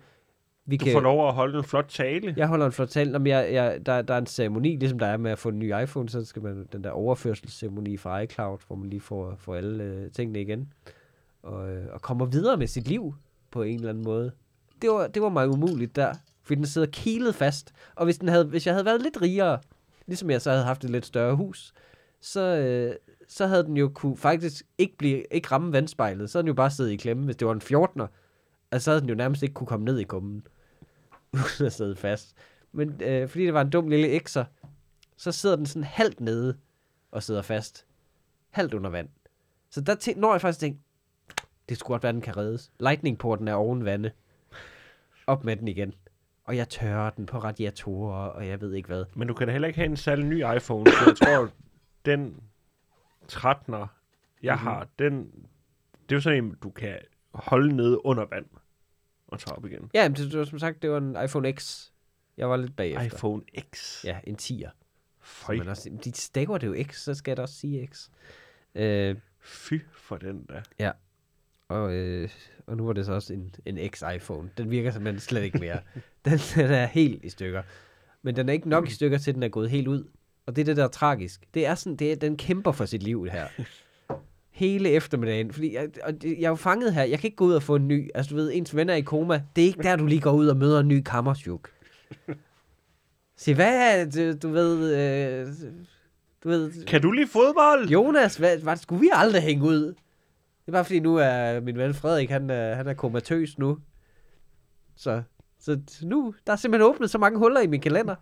Vi 0.65 0.77
Du 0.77 0.85
kan, 0.85 0.93
får 0.93 0.99
lov 0.99 1.27
at 1.27 1.33
holde 1.33 1.57
en 1.57 1.63
flot 1.63 1.85
tale. 1.89 2.33
jeg 2.37 2.47
holder 2.47 2.65
en 2.65 2.71
flot 2.71 2.87
tale. 2.87 3.15
Om 3.15 3.27
jeg, 3.27 3.53
jeg, 3.53 3.85
der, 3.85 4.01
der 4.01 4.13
er 4.13 4.17
en 4.17 4.25
ceremoni, 4.25 4.75
ligesom 4.75 4.99
der 4.99 5.07
er 5.07 5.17
med 5.17 5.31
at 5.31 5.39
få 5.39 5.49
en 5.49 5.59
ny 5.59 5.81
iPhone, 5.83 6.09
så 6.09 6.25
skal 6.25 6.41
man 6.41 6.67
den 6.71 6.83
der 6.83 6.89
overførselsceremoni 6.91 7.97
fra 7.97 8.19
iCloud, 8.19 8.57
hvor 8.67 8.75
man 8.75 8.89
lige 8.89 9.01
får, 9.01 9.35
får 9.37 9.55
alle 9.55 9.83
øh, 9.83 10.11
tingene 10.11 10.41
igen. 10.41 10.73
Og, 11.43 11.71
øh, 11.71 11.85
og 11.93 12.01
kommer 12.01 12.25
videre 12.25 12.57
med 12.57 12.67
sit 12.67 12.87
liv 12.87 13.15
på 13.51 13.61
en 13.61 13.75
eller 13.75 13.89
anden 13.89 14.03
måde. 14.03 14.31
Det 14.81 14.89
var, 14.89 15.07
det 15.07 15.21
var 15.21 15.29
mig 15.29 15.49
umuligt 15.49 15.95
der, 15.95 16.13
fordi 16.43 16.55
den 16.55 16.65
sidder 16.65 16.87
kilet 16.91 17.35
fast. 17.35 17.73
Og 17.95 18.05
hvis, 18.05 18.17
den 18.17 18.27
havde, 18.27 18.45
hvis 18.45 18.67
jeg 18.67 18.73
havde 18.73 18.85
været 18.85 19.01
lidt 19.01 19.21
rigere, 19.21 19.59
ligesom 20.07 20.29
jeg 20.29 20.41
så 20.41 20.51
havde 20.51 20.63
haft 20.63 20.83
et 20.83 20.89
lidt 20.89 21.05
større 21.05 21.35
hus, 21.35 21.73
så, 22.21 22.41
øh, 22.41 22.95
så 23.27 23.47
havde 23.47 23.63
den 23.63 23.77
jo 23.77 23.91
kunne 23.95 24.17
faktisk 24.17 24.65
ikke, 24.77 24.97
blive, 24.97 25.23
ikke 25.31 25.47
ramme 25.51 25.71
vandspejlet. 25.73 26.29
Så 26.29 26.37
havde 26.37 26.43
den 26.43 26.47
jo 26.47 26.53
bare 26.53 26.71
siddet 26.71 26.91
i 26.91 26.95
klemme. 26.95 27.25
Hvis 27.25 27.35
det 27.35 27.47
var 27.47 27.53
en 27.53 27.61
14'er, 27.61 28.07
altså, 28.71 28.83
så 28.85 28.91
havde 28.91 29.01
den 29.01 29.09
jo 29.09 29.15
nærmest 29.15 29.43
ikke 29.43 29.53
kunne 29.53 29.67
komme 29.67 29.85
ned 29.85 29.99
i 29.99 30.03
kummen 30.03 30.47
uden 31.33 31.65
at 31.65 31.73
sidde 31.73 31.95
fast. 31.95 32.33
Men 32.71 33.01
øh, 33.01 33.29
fordi 33.29 33.45
det 33.45 33.53
var 33.53 33.61
en 33.61 33.69
dum 33.69 33.87
lille 33.87 34.07
ekser, 34.09 34.45
så 35.17 35.31
sidder 35.31 35.55
den 35.55 35.65
sådan 35.65 35.83
halvt 35.83 36.19
nede 36.19 36.57
og 37.11 37.23
sidder 37.23 37.41
fast. 37.41 37.85
Halvt 38.49 38.73
under 38.73 38.89
vand. 38.89 39.09
Så 39.69 39.81
der 39.81 39.95
tæ- 39.95 40.19
når 40.19 40.33
jeg 40.33 40.41
faktisk 40.41 40.59
tænkte, 40.59 40.83
det 41.69 41.77
skulle 41.77 41.93
godt 41.93 42.03
være, 42.03 42.13
den 42.13 42.21
kan 42.21 42.37
reddes. 42.37 42.71
Lightningporten 42.79 43.47
er 43.47 43.53
oven 43.53 43.85
vande. 43.85 44.11
Op 45.27 45.43
med 45.43 45.55
den 45.55 45.67
igen. 45.67 45.93
Og 46.45 46.57
jeg 46.57 46.69
tørrer 46.69 47.09
den 47.09 47.25
på 47.25 47.37
radiatorer, 47.37 48.27
og 48.27 48.47
jeg 48.47 48.61
ved 48.61 48.73
ikke 48.73 48.87
hvad. 48.87 49.05
Men 49.15 49.27
du 49.27 49.33
kan 49.33 49.47
da 49.47 49.51
heller 49.51 49.67
ikke 49.67 49.79
have 49.79 49.89
en 49.89 49.97
særlig 49.97 50.25
ny 50.25 50.37
iPhone, 50.55 50.91
så 50.91 50.97
jeg 51.07 51.15
tror, 51.17 51.49
den 52.11 52.39
13'er, 53.31 53.87
jeg 54.43 54.55
Mhm. 54.55 54.63
har, 54.63 54.87
den, 54.99 55.23
det 56.09 56.11
er 56.11 56.15
jo 56.15 56.21
sådan 56.21 56.43
en, 56.43 56.55
du 56.63 56.69
kan 56.69 56.97
holde 57.33 57.75
nede 57.75 58.05
under 58.05 58.25
vand 58.31 58.45
og 59.27 59.39
tage 59.39 59.55
op 59.57 59.65
igen. 59.65 59.89
Ja, 59.93 60.09
men 60.09 60.15
det, 60.15 60.31
det 60.31 60.39
var 60.39 60.45
som 60.45 60.59
sagt, 60.59 60.81
det 60.81 60.89
var 60.91 60.97
en 60.97 61.17
iPhone 61.25 61.51
X. 61.53 61.89
Jeg 62.37 62.49
var 62.49 62.57
lidt 62.57 62.75
bagefter. 62.75 63.05
iPhone 63.05 63.41
X. 63.75 64.03
Ja, 64.05 64.19
en 64.23 64.37
10'er. 64.41 64.69
Føj, 65.21 65.55
Men 65.57 65.67
også, 65.67 65.89
de 66.03 66.11
staver 66.13 66.57
det 66.57 66.67
jo 66.67 66.75
X, 66.83 66.95
så 66.97 67.13
skal 67.13 67.31
jeg 67.31 67.37
da 67.37 67.41
også 67.41 67.55
sige 67.55 67.87
X. 67.87 68.09
Øh, 68.75 69.15
fy 69.39 69.73
for 69.93 70.17
den 70.17 70.45
der. 70.49 70.91
Og, 71.67 71.93
øh, 71.93 72.29
og 72.67 72.77
nu 72.77 72.85
var 72.85 72.93
det 72.93 73.05
så 73.05 73.13
også 73.13 73.33
en, 73.33 73.55
en 73.65 73.89
X-iPhone. 73.91 74.49
Den 74.57 74.71
virker 74.71 74.91
simpelthen 74.91 75.19
slet 75.19 75.41
ikke 75.43 75.59
mere. 75.59 75.79
den, 76.25 76.39
den 76.55 76.71
er 76.71 76.85
helt 76.85 77.25
i 77.25 77.29
stykker. 77.29 77.61
Men 78.21 78.35
den 78.35 78.49
er 78.49 78.53
ikke 78.53 78.69
nok 78.69 78.87
i 78.87 78.91
stykker 78.91 79.17
til, 79.17 79.35
den 79.35 79.43
er 79.43 79.47
gået 79.47 79.69
helt 79.69 79.87
ud. 79.87 80.03
Og 80.45 80.55
det 80.55 80.61
er 80.61 80.65
det, 80.65 80.77
der 80.77 80.83
er 80.83 80.87
tragisk. 80.87 81.45
Det 81.53 81.65
er 81.65 81.75
sådan, 81.75 81.95
det 81.95 82.11
er, 82.11 82.15
den 82.15 82.37
kæmper 82.37 82.71
for 82.71 82.85
sit 82.85 83.03
liv, 83.03 83.27
her. 83.31 83.47
Hele 84.51 84.89
eftermiddagen. 84.89 85.51
Fordi 85.51 85.75
jeg, 85.75 85.89
og 86.03 86.13
jeg 86.23 86.43
er 86.43 86.49
jo 86.49 86.55
fanget 86.55 86.93
her. 86.93 87.03
Jeg 87.03 87.19
kan 87.19 87.27
ikke 87.27 87.37
gå 87.37 87.45
ud 87.45 87.53
og 87.53 87.63
få 87.63 87.75
en 87.75 87.87
ny. 87.87 88.09
Altså, 88.15 88.29
du 88.29 88.35
ved, 88.35 88.51
ens 88.53 88.75
venner 88.75 88.93
er 88.93 88.97
i 88.97 89.01
koma. 89.01 89.43
Det 89.55 89.61
er 89.61 89.65
ikke 89.65 89.83
der, 89.83 89.95
du 89.95 90.05
lige 90.05 90.21
går 90.21 90.31
ud 90.31 90.47
og 90.47 90.57
møder 90.57 90.79
en 90.79 90.87
ny 90.87 91.01
kammersjuk. 91.01 91.69
Se, 93.37 93.55
hvad 93.55 93.99
er 93.99 94.05
det, 94.05 94.43
du 94.43 94.49
ved... 94.49 94.95
Øh, 94.95 95.47
du 96.43 96.49
ved, 96.49 96.85
Kan 96.85 97.01
du 97.01 97.11
lide 97.11 97.27
fodbold? 97.27 97.89
Jonas, 97.89 98.37
hvad, 98.37 98.57
hvad 98.57 98.77
skulle 98.77 99.01
vi 99.01 99.09
aldrig 99.13 99.41
hænge 99.41 99.63
ud? 99.63 99.83
Det 99.85 100.67
er 100.67 100.71
bare 100.71 100.85
fordi, 100.85 100.99
nu 100.99 101.15
er 101.15 101.59
min 101.59 101.77
ven 101.77 101.93
Frederik, 101.93 102.29
han 102.29 102.49
er, 102.49 102.75
han 102.75 102.87
er 102.87 102.93
komatøs 102.93 103.57
nu. 103.57 103.77
Så, 104.95 105.21
så 105.63 105.79
nu, 106.01 106.35
der 106.47 106.53
er 106.53 106.57
simpelthen 106.57 106.89
åbnet 106.89 107.09
så 107.09 107.17
mange 107.17 107.39
huller 107.39 107.61
i 107.61 107.67
min 107.67 107.81
kalender. 107.81 108.15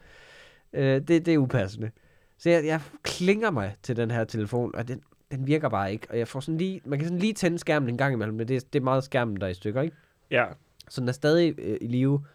Øh, 0.73 1.01
det, 1.01 1.25
det 1.25 1.27
er 1.27 1.37
upassende. 1.37 1.91
Så 2.37 2.49
jeg, 2.49 2.65
jeg 2.65 2.81
klinger 3.03 3.51
mig 3.51 3.75
til 3.83 3.95
den 3.95 4.11
her 4.11 4.23
telefon, 4.23 4.75
og 4.75 4.87
den, 4.87 5.01
den 5.31 5.47
virker 5.47 5.69
bare 5.69 5.91
ikke. 5.91 6.07
Og 6.09 6.17
jeg 6.17 6.27
får 6.27 6.39
sådan 6.39 6.57
lige, 6.57 6.81
man 6.85 6.99
kan 6.99 7.07
sådan 7.07 7.19
lige 7.19 7.33
tænde 7.33 7.59
skærmen 7.59 7.89
en 7.89 7.97
gang 7.97 8.13
imellem, 8.13 8.35
men 8.35 8.47
det, 8.47 8.73
det 8.73 8.79
er 8.79 8.83
meget 8.83 9.03
skærmen, 9.03 9.41
der 9.41 9.47
er 9.47 9.51
i 9.51 9.53
stykker, 9.53 9.81
ikke? 9.81 9.95
Ja. 10.31 10.45
Så 10.89 11.01
den 11.01 11.07
er 11.07 11.13
stadig 11.13 11.59
øh, 11.59 11.77
i 11.81 11.87
live. 11.87 12.25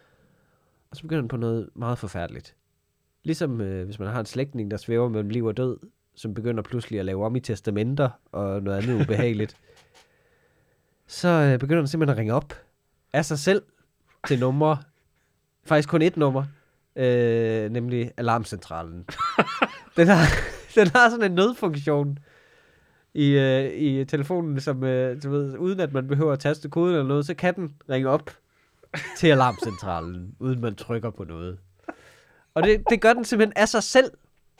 Og 0.91 0.97
så 0.97 1.01
begynder 1.01 1.21
den 1.21 1.27
på 1.27 1.37
noget 1.37 1.69
meget 1.75 1.97
forfærdeligt. 1.97 2.55
Ligesom 3.23 3.61
øh, 3.61 3.85
hvis 3.85 3.99
man 3.99 4.07
har 4.07 4.19
en 4.19 4.25
slægtning, 4.25 4.71
der 4.71 4.77
svæver 4.77 5.09
mellem 5.09 5.29
liv 5.29 5.45
og 5.45 5.57
død, 5.57 5.77
som 6.15 6.33
begynder 6.33 6.63
pludselig 6.63 6.99
at 6.99 7.05
lave 7.05 7.25
om 7.25 7.35
i 7.35 7.39
testamenter 7.39 8.09
og 8.31 8.63
noget 8.63 8.77
andet 8.77 9.01
ubehageligt. 9.01 9.57
Så 11.07 11.27
øh, 11.27 11.59
begynder 11.59 11.81
den 11.81 11.87
simpelthen 11.87 12.13
at 12.13 12.17
ringe 12.17 12.33
op 12.33 12.53
af 13.13 13.25
sig 13.25 13.39
selv 13.39 13.61
til 14.27 14.39
numre. 14.39 14.77
Faktisk 15.67 15.89
kun 15.89 16.01
et 16.01 16.17
nummer. 16.17 16.43
Øh, 16.95 17.69
nemlig 17.71 18.11
alarmcentralen. 18.17 19.05
den 19.97 20.07
har, 20.07 20.25
den 20.75 20.87
har 20.87 21.09
sådan 21.09 21.31
en 21.31 21.35
nødfunktion 21.35 22.19
i, 23.13 23.31
øh, 23.31 23.73
i 23.73 24.05
telefonen, 24.05 24.59
som, 24.59 24.83
øh, 24.83 25.23
du 25.23 25.29
ved, 25.29 25.57
uden 25.57 25.79
at 25.79 25.93
man 25.93 26.07
behøver 26.07 26.33
at 26.33 26.39
taste 26.39 26.69
koden 26.69 26.95
eller 26.95 27.07
noget, 27.07 27.25
så 27.25 27.33
kan 27.33 27.55
den 27.55 27.73
ringe 27.89 28.09
op 28.09 28.31
til 29.17 29.27
alarmcentralen, 29.27 30.35
uden 30.39 30.61
man 30.61 30.75
trykker 30.75 31.09
på 31.09 31.23
noget. 31.23 31.57
Og 32.53 32.63
det, 32.63 32.83
det 32.89 33.01
gør 33.01 33.13
den 33.13 33.25
simpelthen 33.25 33.53
af 33.55 33.69
sig 33.69 33.83
selv, 33.83 34.11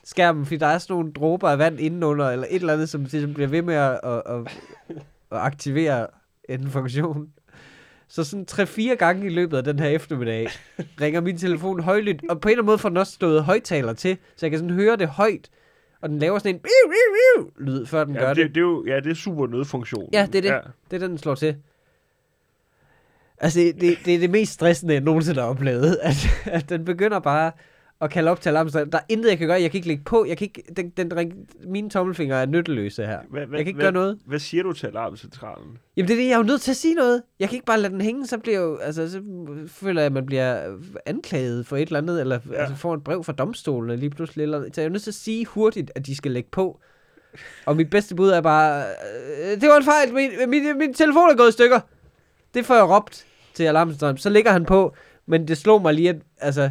skærmen, 0.03 0.45
fordi 0.45 0.57
der 0.57 0.67
er 0.67 0.77
sådan 0.77 0.93
nogle 0.93 1.13
dråber 1.13 1.49
af 1.49 1.57
vand 1.57 1.79
indenunder, 1.79 2.29
eller 2.29 2.47
et 2.49 2.55
eller 2.55 2.73
andet, 2.73 2.89
som 2.89 3.01
ligesom 3.01 3.33
bliver 3.33 3.47
ved 3.47 3.61
med 3.61 3.75
at, 3.75 3.99
at, 4.03 4.21
at, 4.25 4.59
at 5.31 5.37
aktivere 5.37 6.07
en 6.49 6.69
funktion. 6.69 7.29
Så 8.09 8.23
sådan 8.23 8.45
tre-fire 8.45 8.95
gange 8.95 9.25
i 9.25 9.29
løbet 9.29 9.57
af 9.57 9.63
den 9.63 9.79
her 9.79 9.87
eftermiddag, 9.87 10.47
ringer 11.01 11.21
min 11.21 11.37
telefon 11.37 11.79
højlydt, 11.79 12.21
og 12.29 12.41
på 12.41 12.47
en 12.47 12.51
eller 12.51 12.61
anden 12.61 12.65
måde 12.65 12.77
får 12.77 12.89
den 12.89 12.97
også 12.97 13.13
stået 13.13 13.43
højtaler 13.43 13.93
til, 13.93 14.17
så 14.35 14.45
jeg 14.45 14.51
kan 14.51 14.59
sådan 14.59 14.73
høre 14.73 14.95
det 14.95 15.07
højt, 15.07 15.49
og 16.01 16.09
den 16.09 16.19
laver 16.19 16.39
sådan 16.39 16.55
en 16.55 16.59
biu, 16.59 16.69
biu, 16.89 17.43
biu, 17.43 17.65
lyd, 17.65 17.85
før 17.85 18.03
den 18.03 18.13
Ja, 18.15 18.19
gør 18.19 18.27
det, 18.33 18.37
det. 18.45 18.55
det, 18.55 18.57
er 18.57 18.65
jo, 18.65 18.85
ja, 18.87 18.95
det 18.99 19.11
er 19.11 19.15
super 19.15 19.47
nødfunktion. 19.47 20.09
Ja, 20.13 20.25
det 20.25 20.35
er 20.35 20.41
det. 20.41 20.49
Ja. 20.49 20.59
Det 20.91 20.95
er 20.95 20.99
den, 20.99 21.09
den 21.09 21.17
slår 21.17 21.35
til. 21.35 21.55
Altså, 23.37 23.59
det, 23.59 23.81
det, 23.81 23.97
det 24.05 24.15
er 24.15 24.19
det 24.19 24.29
mest 24.29 24.53
stressende, 24.53 24.93
jeg 24.93 25.01
nogensinde 25.01 25.41
har 25.41 25.47
oplevet. 25.47 25.99
At, 26.01 26.15
at 26.45 26.69
den 26.69 26.85
begynder 26.85 27.19
bare 27.19 27.51
at 28.01 28.09
kalde 28.09 28.31
op 28.31 28.41
til 28.41 28.49
alarmcentralen. 28.49 28.91
Der 28.91 28.97
er 28.97 29.03
intet, 29.09 29.29
jeg 29.29 29.37
kan 29.37 29.47
gøre. 29.47 29.61
Jeg 29.61 29.71
kan 29.71 29.77
ikke 29.77 29.87
lægge 29.87 30.03
på. 30.03 30.25
Jeg 30.25 30.37
kan 30.37 30.45
ikke, 30.45 30.63
den, 30.77 30.89
den, 30.89 31.17
ring, 31.17 31.33
mine 31.63 31.89
tommelfingre 31.89 32.41
er 32.41 32.45
nytteløse 32.45 33.05
her. 33.05 33.19
Hvad, 33.29 33.45
hvad, 33.45 33.59
Jeg 33.59 33.65
kan 33.65 33.67
ikke 33.67 33.77
hvad, 33.77 33.83
gøre 33.85 33.91
noget. 33.91 34.19
Hvad 34.25 34.39
siger 34.39 34.63
du 34.63 34.73
til 34.73 34.87
alarmcentralen? 34.87 35.77
Jamen, 35.97 36.07
det 36.07 36.13
er 36.13 36.17
det. 36.17 36.27
Jeg 36.27 36.33
er 36.33 36.37
jo 36.37 36.43
nødt 36.43 36.61
til 36.61 36.71
at 36.71 36.77
sige 36.77 36.93
noget. 36.93 37.23
Jeg 37.39 37.49
kan 37.49 37.55
ikke 37.55 37.65
bare 37.65 37.79
lade 37.79 37.93
den 37.93 38.01
hænge. 38.01 38.27
Så 38.27 38.37
bliver 38.37 38.59
jo, 38.59 38.77
altså, 38.77 39.11
så 39.11 39.21
føler 39.67 40.01
jeg, 40.01 40.05
at 40.05 40.11
man 40.11 40.25
bliver 40.25 40.77
anklaget 41.05 41.65
for 41.65 41.77
et 41.77 41.87
eller 41.87 41.99
andet, 41.99 42.21
eller. 42.21 42.39
Ja. 42.51 42.55
altså, 42.55 42.75
får 42.75 42.93
et 42.93 43.03
brev 43.03 43.23
fra 43.23 43.33
domstolen 43.33 43.99
lige 43.99 44.09
pludselig. 44.09 44.43
Eller, 44.43 44.61
så 44.73 44.81
jeg 44.81 44.85
er 44.85 44.89
nødt 44.89 45.03
til 45.03 45.11
at 45.11 45.15
sige 45.15 45.45
hurtigt, 45.45 45.91
at 45.95 46.05
de 46.05 46.15
skal 46.15 46.31
lægge 46.31 46.49
på. 46.51 46.79
Og 47.65 47.75
mit 47.75 47.89
bedste 47.89 48.15
bud 48.15 48.29
er 48.29 48.41
bare, 48.41 48.83
øh, 49.43 49.61
det 49.61 49.69
var 49.69 49.77
en 49.77 49.83
fejl, 49.83 50.13
min, 50.13 50.31
min, 50.49 50.77
min 50.77 50.93
telefon 50.93 51.29
er 51.29 51.35
gået 51.35 51.49
i 51.49 51.51
stykker. 51.51 51.79
Det 52.53 52.65
får 52.65 52.75
jeg 52.75 52.89
råbt 52.89 53.25
til 53.53 53.63
alarmcentralen. 53.63 54.17
Så 54.17 54.29
ligger 54.29 54.51
han 54.51 54.65
på, 54.65 54.95
men 55.25 55.47
det 55.47 55.57
slog 55.57 55.81
mig 55.81 55.93
lige, 55.93 56.09
at 56.09 56.15
altså, 56.37 56.69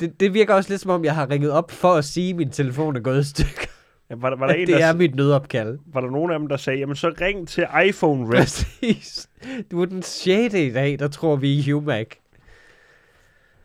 det, 0.00 0.20
det 0.20 0.34
virker 0.34 0.54
også 0.54 0.70
lidt 0.70 0.80
som 0.80 0.90
om, 0.90 1.04
jeg 1.04 1.14
har 1.14 1.30
ringet 1.30 1.50
op 1.50 1.70
for 1.70 1.94
at 1.94 2.04
sige, 2.04 2.30
at 2.30 2.36
min 2.36 2.50
telefon 2.50 2.96
er 2.96 3.00
gået 3.00 3.20
i 3.20 3.28
stykker. 3.28 3.66
Ja, 4.10 4.14
var, 4.18 4.30
der, 4.30 4.36
var, 4.36 4.46
der 4.46 4.54
en, 4.54 4.66
det 4.66 4.76
der, 4.76 4.86
er 4.86 4.94
mit 4.94 5.14
nødopkald. 5.14 5.78
var 5.86 6.00
der 6.00 6.10
nogen 6.10 6.32
af 6.32 6.38
dem, 6.38 6.48
der 6.48 6.56
sagde, 6.56 6.78
jamen 6.78 6.96
så 6.96 7.14
ring 7.20 7.48
til 7.48 7.66
iPhone 7.86 8.28
Red. 8.28 8.36
Præcis. 8.38 9.28
Du 9.70 9.82
er 9.82 9.86
den 9.86 10.02
sjette 10.02 10.66
i 10.66 10.70
dag, 10.72 10.98
der 10.98 11.08
tror 11.08 11.36
vi 11.36 11.52
i 11.58 11.70
Humac. 11.70 12.06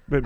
Men, 0.08 0.26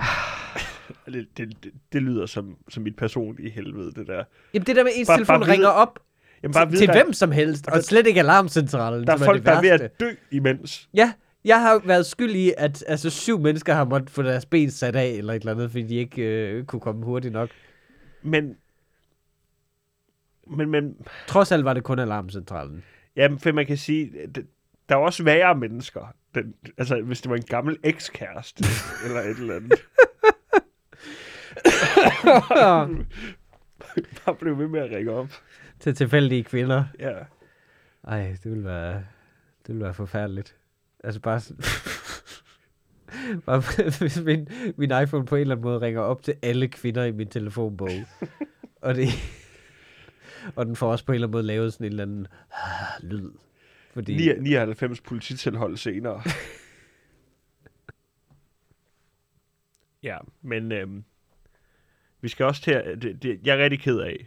det, 1.06 1.26
det, 1.36 1.48
det, 1.64 1.72
det, 1.92 2.02
lyder 2.02 2.26
som, 2.26 2.56
som 2.68 2.82
mit 2.82 2.96
personlige 2.96 3.50
helvede, 3.50 3.92
det 3.92 4.06
der. 4.06 4.24
Jamen 4.54 4.66
det 4.66 4.76
der 4.76 4.82
med, 4.84 4.92
at 4.92 4.98
ens 4.98 5.06
Bare- 5.08 5.16
telefon 5.18 5.32
bare 5.34 5.40
vide- 5.40 5.52
ringer 5.52 5.68
op 5.68 5.98
Jamen, 6.42 6.52
til, 6.54 6.62
vide, 6.70 6.80
til 6.80 6.86
der, 6.88 6.92
hvem 7.04 7.12
som 7.12 7.32
helst, 7.32 7.66
og 7.66 7.72
der- 7.72 7.80
slet 7.80 8.06
ikke 8.06 8.20
alarmcentralen, 8.20 9.06
der 9.06 9.12
er 9.12 9.16
folk, 9.16 9.40
er 9.40 9.44
der 9.50 9.56
er 9.56 9.60
ved 9.60 9.70
at 9.70 10.00
dø 10.00 10.10
imens. 10.30 10.88
Ja, 10.94 11.12
jeg 11.48 11.60
har 11.60 11.78
været 11.86 12.06
skyld 12.06 12.34
i, 12.34 12.52
at 12.58 12.84
altså, 12.86 13.10
syv 13.10 13.38
mennesker 13.40 13.74
har 13.74 13.84
måttet 13.84 14.10
få 14.10 14.22
deres 14.22 14.46
ben 14.46 14.70
sat 14.70 14.96
af, 14.96 15.06
eller 15.08 15.32
et 15.32 15.40
eller 15.40 15.52
andet, 15.52 15.70
fordi 15.70 15.86
de 15.86 15.94
ikke 15.94 16.22
øh, 16.22 16.64
kunne 16.64 16.80
komme 16.80 17.04
hurtigt 17.04 17.32
nok. 17.32 17.50
Men, 18.22 18.56
men, 20.46 20.70
men 20.70 20.96
Trods 21.26 21.52
alt 21.52 21.64
var 21.64 21.74
det 21.74 21.84
kun 21.84 21.98
alarmcentralen. 21.98 22.84
jamen, 23.16 23.38
for 23.38 23.52
man 23.52 23.66
kan 23.66 23.76
sige, 23.76 24.12
det, 24.34 24.46
der 24.88 24.94
er 24.94 24.98
også 25.00 25.24
værre 25.24 25.54
mennesker. 25.54 26.14
Den, 26.34 26.54
altså, 26.78 27.00
hvis 27.02 27.20
det 27.20 27.30
var 27.30 27.36
en 27.36 27.42
gammel 27.42 27.76
ekskæreste, 27.84 28.64
eller 29.06 29.20
et 29.20 29.38
eller 29.38 29.54
andet. 29.56 29.72
Bare 34.24 34.34
blev 34.34 34.58
ved 34.58 34.68
med 34.68 34.80
at 34.80 34.90
ringe 34.90 35.12
op. 35.12 35.28
til 35.80 35.94
tilfældige 35.94 36.44
kvinder. 36.44 36.84
Ja. 36.98 37.14
Ej, 38.04 38.36
det 38.44 38.50
ville 38.50 38.64
være, 38.64 38.94
det 39.66 39.68
ville 39.68 39.84
være 39.84 39.94
forfærdeligt. 39.94 40.56
Altså 41.04 41.20
bare 41.20 41.40
sådan... 41.40 41.64
bare 43.46 43.62
hvis 44.00 44.20
min, 44.20 44.48
min 44.76 44.92
iPhone 45.02 45.26
på 45.26 45.36
en 45.36 45.40
eller 45.40 45.54
anden 45.54 45.64
måde 45.64 45.80
ringer 45.80 46.00
op 46.00 46.22
til 46.22 46.34
alle 46.42 46.68
kvinder 46.68 47.04
i 47.04 47.12
min 47.12 47.28
telefonbog. 47.28 47.90
og 48.82 48.94
det... 48.94 49.08
Og 50.56 50.66
den 50.66 50.76
får 50.76 50.90
også 50.90 51.04
på 51.04 51.12
en 51.12 51.14
eller 51.14 51.26
anden 51.26 51.36
måde 51.36 51.46
lavet 51.46 51.72
sådan 51.72 51.84
en 51.84 51.92
eller 51.92 52.02
anden 52.02 52.26
ah, 52.52 53.02
lyd. 53.10 53.30
Fordi... 53.94 54.32
99 54.40 55.00
polititilhold 55.00 55.76
senere. 55.76 56.22
ja, 60.02 60.18
men 60.42 60.72
øhm, 60.72 61.04
vi 62.20 62.28
skal 62.28 62.46
også 62.46 62.62
til 62.62 62.70
at... 62.70 63.02
Det, 63.02 63.22
det, 63.22 63.40
jeg 63.44 63.58
er 63.58 63.64
rigtig 63.64 63.80
ked 63.80 63.98
af 63.98 64.26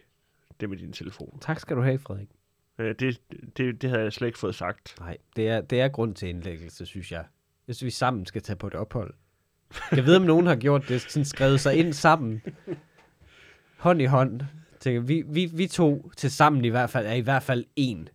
det 0.59 0.69
med 0.69 0.77
din 0.77 0.93
telefon. 0.93 1.39
Tak 1.41 1.59
skal 1.59 1.75
du 1.75 1.81
have, 1.81 1.99
Frederik. 1.99 2.29
Øh, 2.79 2.95
det, 2.99 3.21
det, 3.57 3.81
det 3.81 3.89
havde 3.89 4.03
jeg 4.03 4.13
slet 4.13 4.27
ikke 4.27 4.39
fået 4.39 4.55
sagt. 4.55 4.95
Nej, 4.99 5.17
det 5.35 5.47
er, 5.49 5.61
det 5.61 5.81
er 5.81 5.87
grund 5.87 6.15
til 6.15 6.29
indlæggelse, 6.29 6.85
synes 6.85 7.11
jeg. 7.11 7.25
Jeg 7.67 7.75
synes, 7.75 7.85
vi 7.85 7.91
sammen 7.91 8.25
skal 8.25 8.41
tage 8.41 8.55
på 8.57 8.67
et 8.67 8.73
ophold. 8.75 9.13
Jeg 9.91 10.05
ved, 10.05 10.15
om 10.15 10.21
nogen 10.21 10.45
har 10.47 10.55
gjort 10.55 10.87
det, 10.87 11.01
sådan 11.01 11.25
skrevet 11.25 11.59
sig 11.59 11.75
ind 11.75 11.93
sammen. 11.93 12.41
Hånd 13.77 14.01
i 14.01 14.05
hånd. 14.05 14.41
Tænker, 14.79 15.01
vi, 15.01 15.23
vi, 15.27 15.45
vi 15.53 15.67
to 15.67 16.11
til 16.17 16.31
sammen 16.31 16.65
i 16.65 16.69
hvert 16.69 16.89
fald 16.89 17.05
er 17.07 17.13
i 17.13 17.19
hvert 17.19 17.43
fald 17.43 17.65
en. 17.75 18.09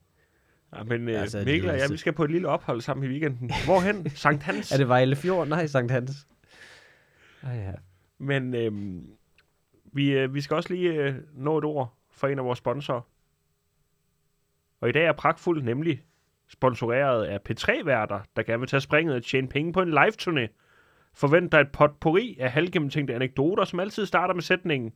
Ja, 0.76 0.82
men 0.82 1.08
øh, 1.08 1.20
Altså, 1.20 1.38
altså, 1.38 1.50
Mikkel 1.52 1.70
og 1.70 1.72
jeg, 1.72 1.74
lidelse. 1.78 1.92
vi 1.92 1.98
skal 1.98 2.12
på 2.12 2.24
et 2.24 2.30
lille 2.30 2.48
ophold 2.48 2.80
sammen 2.80 3.04
i 3.06 3.08
weekenden. 3.08 3.50
Hvorhen? 3.64 4.10
Sankt 4.10 4.42
Hans. 4.42 4.70
Er 4.72 4.76
det 4.76 4.88
Vejle 4.88 5.16
Fjord? 5.16 5.48
Nej, 5.48 5.66
Sankt 5.66 5.92
Hans. 5.92 6.26
Ej, 7.42 7.52
ja. 7.54 7.72
Men 8.18 8.54
øhm, 8.54 9.06
vi, 9.92 10.10
øh, 10.18 10.34
vi 10.34 10.40
skal 10.40 10.54
også 10.56 10.74
lige 10.74 10.92
øh, 10.92 11.14
nå 11.34 11.58
et 11.58 11.64
ord 11.64 11.94
fra 12.10 12.28
en 12.30 12.38
af 12.38 12.44
vores 12.44 12.58
sponsorer. 12.58 13.00
Og 14.80 14.88
i 14.88 14.92
dag 14.92 15.04
er 15.04 15.12
pragtfuld 15.12 15.62
nemlig 15.62 16.02
sponsoreret 16.48 17.24
af 17.24 17.38
P3-værter, 17.50 18.20
der 18.36 18.42
gerne 18.42 18.58
vil 18.58 18.68
tage 18.68 18.80
springet 18.80 19.14
og 19.14 19.24
tjene 19.24 19.48
penge 19.48 19.72
på 19.72 19.82
en 19.82 19.92
live-turné. 19.92 20.46
Forvent 21.14 21.52
dig 21.52 21.60
et 21.60 21.72
potpourri 21.72 22.36
af 22.40 22.52
halvgennemtænkte 22.52 23.14
anekdoter, 23.14 23.64
som 23.64 23.80
altid 23.80 24.06
starter 24.06 24.34
med 24.34 24.42
sætningen 24.42 24.92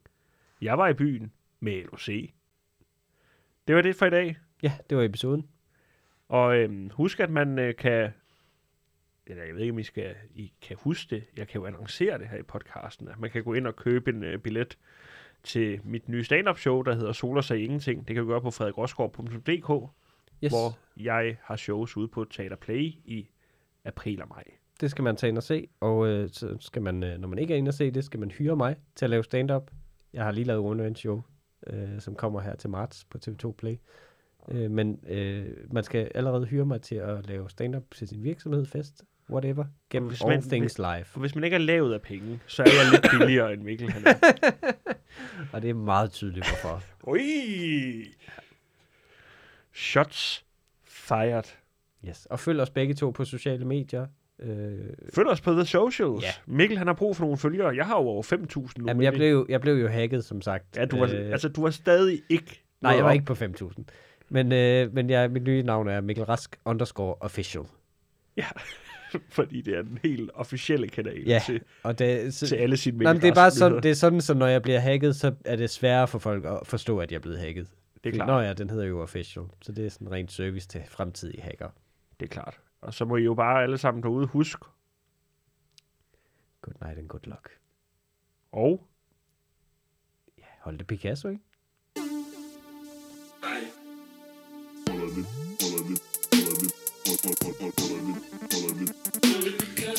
Jeg 0.62 0.78
var 0.78 0.88
i 0.88 0.94
byen 0.94 1.32
med 1.60 1.84
LOC. 1.84 2.30
Det 3.66 3.76
var 3.76 3.82
det 3.82 3.96
for 3.96 4.06
i 4.06 4.10
dag. 4.10 4.36
ja, 4.62 4.72
det 4.90 4.98
var 4.98 5.04
episoden. 5.04 5.48
Og 6.28 6.56
øhm, 6.56 6.90
husk, 6.90 7.20
at 7.20 7.30
man 7.30 7.58
øh, 7.58 7.76
kan... 7.76 8.10
Eller 9.26 9.44
jeg 9.44 9.54
ved 9.54 9.60
ikke, 9.60 9.72
om 9.72 9.78
I, 9.78 9.82
skal, 9.82 10.14
I 10.34 10.52
kan 10.62 10.76
huske 10.80 11.16
det. 11.16 11.24
Jeg 11.36 11.48
kan 11.48 11.60
jo 11.60 11.66
annoncere 11.66 12.18
det 12.18 12.28
her 12.28 12.38
i 12.38 12.42
podcasten. 12.42 13.08
At 13.08 13.18
man 13.18 13.30
kan 13.30 13.44
gå 13.44 13.54
ind 13.54 13.66
og 13.66 13.76
købe 13.76 14.10
en 14.10 14.24
øh, 14.24 14.38
billet 14.38 14.78
til 15.42 15.80
mit 15.84 16.08
nye 16.08 16.24
stand-up 16.24 16.58
show, 16.58 16.82
der 16.82 16.94
hedder 16.94 17.12
Soler 17.12 17.40
sig 17.40 17.64
ingenting. 17.64 18.08
Det 18.08 18.14
kan 18.14 18.24
du 18.24 18.30
gøre 18.30 18.40
på 18.40 18.50
frederikroskov.dk, 18.50 19.90
Yes. 20.44 20.52
hvor 20.52 20.78
jeg 20.96 21.36
har 21.42 21.56
shows 21.56 21.96
ude 21.96 22.08
på 22.08 22.24
Teater 22.24 22.56
Play 22.56 22.80
i 23.04 23.28
april 23.84 24.22
og 24.22 24.28
maj. 24.28 24.44
Det 24.80 24.90
skal 24.90 25.02
man 25.04 25.16
tage 25.16 25.28
ind 25.28 25.36
og 25.36 25.42
se, 25.42 25.68
og 25.80 26.08
øh, 26.08 26.28
så 26.32 26.56
skal 26.60 26.82
man, 26.82 27.02
øh, 27.02 27.18
når 27.18 27.28
man 27.28 27.38
ikke 27.38 27.54
er 27.54 27.58
inde 27.58 27.68
og 27.68 27.74
se 27.74 27.90
det, 27.90 28.04
skal 28.04 28.20
man 28.20 28.30
hyre 28.30 28.56
mig 28.56 28.76
til 28.96 29.04
at 29.06 29.10
lave 29.10 29.24
stand-up. 29.24 29.70
Jeg 30.12 30.24
har 30.24 30.30
lige 30.32 30.44
lavet 30.44 30.60
One 30.64 30.82
Man 30.82 30.96
Show, 30.96 31.22
øh, 31.66 32.00
som 32.00 32.14
kommer 32.14 32.40
her 32.40 32.54
til 32.56 32.70
marts 32.70 33.04
på 33.10 33.18
TV2 33.26 33.52
Play. 33.52 33.76
Øh, 34.50 34.70
men 34.70 35.00
øh, 35.08 35.46
man 35.72 35.84
skal 35.84 36.10
allerede 36.14 36.46
hyre 36.46 36.64
mig 36.66 36.82
til 36.82 36.94
at 36.94 37.26
lave 37.26 37.50
stand-up 37.50 37.84
til 37.94 38.08
sin 38.08 38.22
virksomhed, 38.24 38.66
fest, 38.66 39.04
whatever, 39.30 39.64
gennem 39.90 40.08
Hvis 40.08 40.20
All 40.22 40.30
man- 40.30 40.42
Things 40.42 40.78
Live. 40.78 41.04
Hvis 41.16 41.34
man 41.34 41.44
ikke 41.44 41.54
er 41.54 41.58
lavet 41.60 41.94
af 41.94 42.02
penge, 42.02 42.40
så 42.46 42.62
er 42.62 42.66
jeg 42.66 42.90
lidt 42.92 43.06
billigere 43.18 43.52
end 43.52 43.62
Mikkel. 43.62 43.90
Han 43.90 44.02
er. 44.06 44.14
Og 45.52 45.62
det 45.62 45.70
er 45.70 45.74
meget 45.74 46.10
tydeligt, 46.10 46.46
hvorfor. 46.48 46.82
Ui! 47.04 48.04
Shots 49.72 50.44
fired. 50.84 51.44
Yes. 52.08 52.26
Og 52.30 52.40
følg 52.40 52.60
os 52.60 52.70
begge 52.70 52.94
to 52.94 53.10
på 53.10 53.24
sociale 53.24 53.64
medier. 53.64 54.06
Øh, 54.38 54.78
Følg 55.14 55.28
os 55.28 55.40
på 55.40 55.52
The 55.52 55.64
Socials. 55.64 56.22
Ja. 56.24 56.32
Mikkel, 56.46 56.78
han 56.78 56.86
har 56.86 56.94
brug 56.94 57.16
for 57.16 57.24
nogle 57.24 57.38
følgere. 57.38 57.76
Jeg 57.76 57.86
har 57.86 57.96
jo 57.96 58.06
over 58.08 58.22
5.000 58.22 58.36
nu. 58.36 58.68
jamen, 58.86 58.96
men 58.96 59.04
jeg 59.04 59.12
blev, 59.12 59.30
jo- 59.30 59.46
jeg 59.48 59.60
blev 59.60 59.74
jo 59.74 59.88
hacket, 59.88 60.24
som 60.24 60.42
sagt. 60.42 60.76
Ja, 60.76 60.84
du 60.84 60.98
var, 60.98 61.06
Øh, 61.14 61.32
altså, 61.32 61.48
du 61.48 61.62
var 61.62 61.70
stadig 61.70 62.22
ikke... 62.28 62.62
Nej, 62.80 62.92
jeg 62.92 63.04
var 63.04 63.10
op. 63.10 63.14
ikke 63.14 63.26
på 63.26 63.32
5.000. 63.34 63.82
Men, 64.28 64.52
øh, 64.52 64.94
men 64.94 65.10
jeg, 65.10 65.30
mit 65.30 65.42
nye 65.42 65.62
navn 65.62 65.88
er 65.88 66.00
Mikkel 66.00 66.24
Rask 66.24 66.56
underscore 66.64 67.14
official. 67.20 67.64
Fordi 69.28 69.60
det 69.60 69.74
er 69.78 69.82
den 69.82 69.98
helt 70.02 70.30
officielle 70.34 70.88
kanal 70.88 71.22
Ja, 71.26 71.42
til, 71.46 71.60
Og 71.82 71.98
det, 71.98 72.34
så, 72.34 72.46
til 72.46 72.56
alle 72.56 72.76
sine 72.76 72.98
nej, 72.98 73.12
men 73.12 73.22
det 73.22 73.28
er 73.28 73.34
bare 73.34 73.50
sådan, 73.50 73.82
det 73.82 73.90
er 73.90 73.94
sådan, 73.94 74.20
så 74.20 74.34
når 74.34 74.46
jeg 74.46 74.62
bliver 74.62 74.78
hacket, 74.78 75.16
så 75.16 75.34
er 75.44 75.56
det 75.56 75.70
sværere 75.70 76.08
for 76.08 76.18
folk 76.18 76.44
at 76.44 76.60
forstå, 76.64 76.98
at 76.98 77.10
jeg 77.10 77.16
er 77.16 77.20
blevet 77.20 77.38
hacket. 77.38 77.68
Det 78.04 78.10
er 78.10 78.14
klart. 78.14 78.28
Nå 78.28 78.40
ja, 78.40 78.52
den 78.52 78.70
hedder 78.70 78.84
jo 78.84 79.02
official. 79.02 79.44
Så 79.62 79.72
det 79.72 79.86
er 79.86 79.90
sådan 79.90 80.10
rent 80.12 80.32
service 80.32 80.68
til 80.68 80.82
fremtidige 80.88 81.42
hacker. 81.42 81.68
Det 82.20 82.26
er 82.26 82.30
klart. 82.30 82.60
Og 82.80 82.94
så 82.94 83.04
må 83.04 83.16
I 83.16 83.22
jo 83.22 83.34
bare 83.34 83.62
alle 83.62 83.78
sammen 83.78 84.02
derude 84.02 84.26
huske. 84.26 84.64
Good 86.62 86.74
night 86.82 86.98
and 86.98 87.08
good 87.08 87.20
luck. 87.26 87.50
Og 88.52 88.86
Ja, 90.38 90.44
hold 90.60 90.78
det 90.78 90.86
Picasso, 90.86 91.28
ikke? 91.28 91.42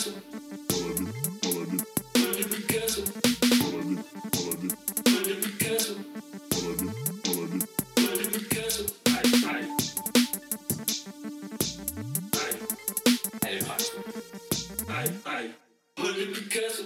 castle. 0.01 0.13
Under 0.81 2.43
the 2.43 2.59
castle. 2.67 3.05
Under 5.05 5.35
the 5.35 5.51
castle. 5.59 5.97
Under 7.97 8.27
the 8.29 8.41
castle. 8.49 8.87
Aye, 9.07 9.21
aye. 9.45 9.67
Aye. 12.33 12.57
Aye, 13.43 13.59
aye. 13.69 13.85
Aye, 14.89 15.13
aye. 15.25 15.49
Under 15.97 16.25
the 16.33 16.41
castle. 16.49 16.85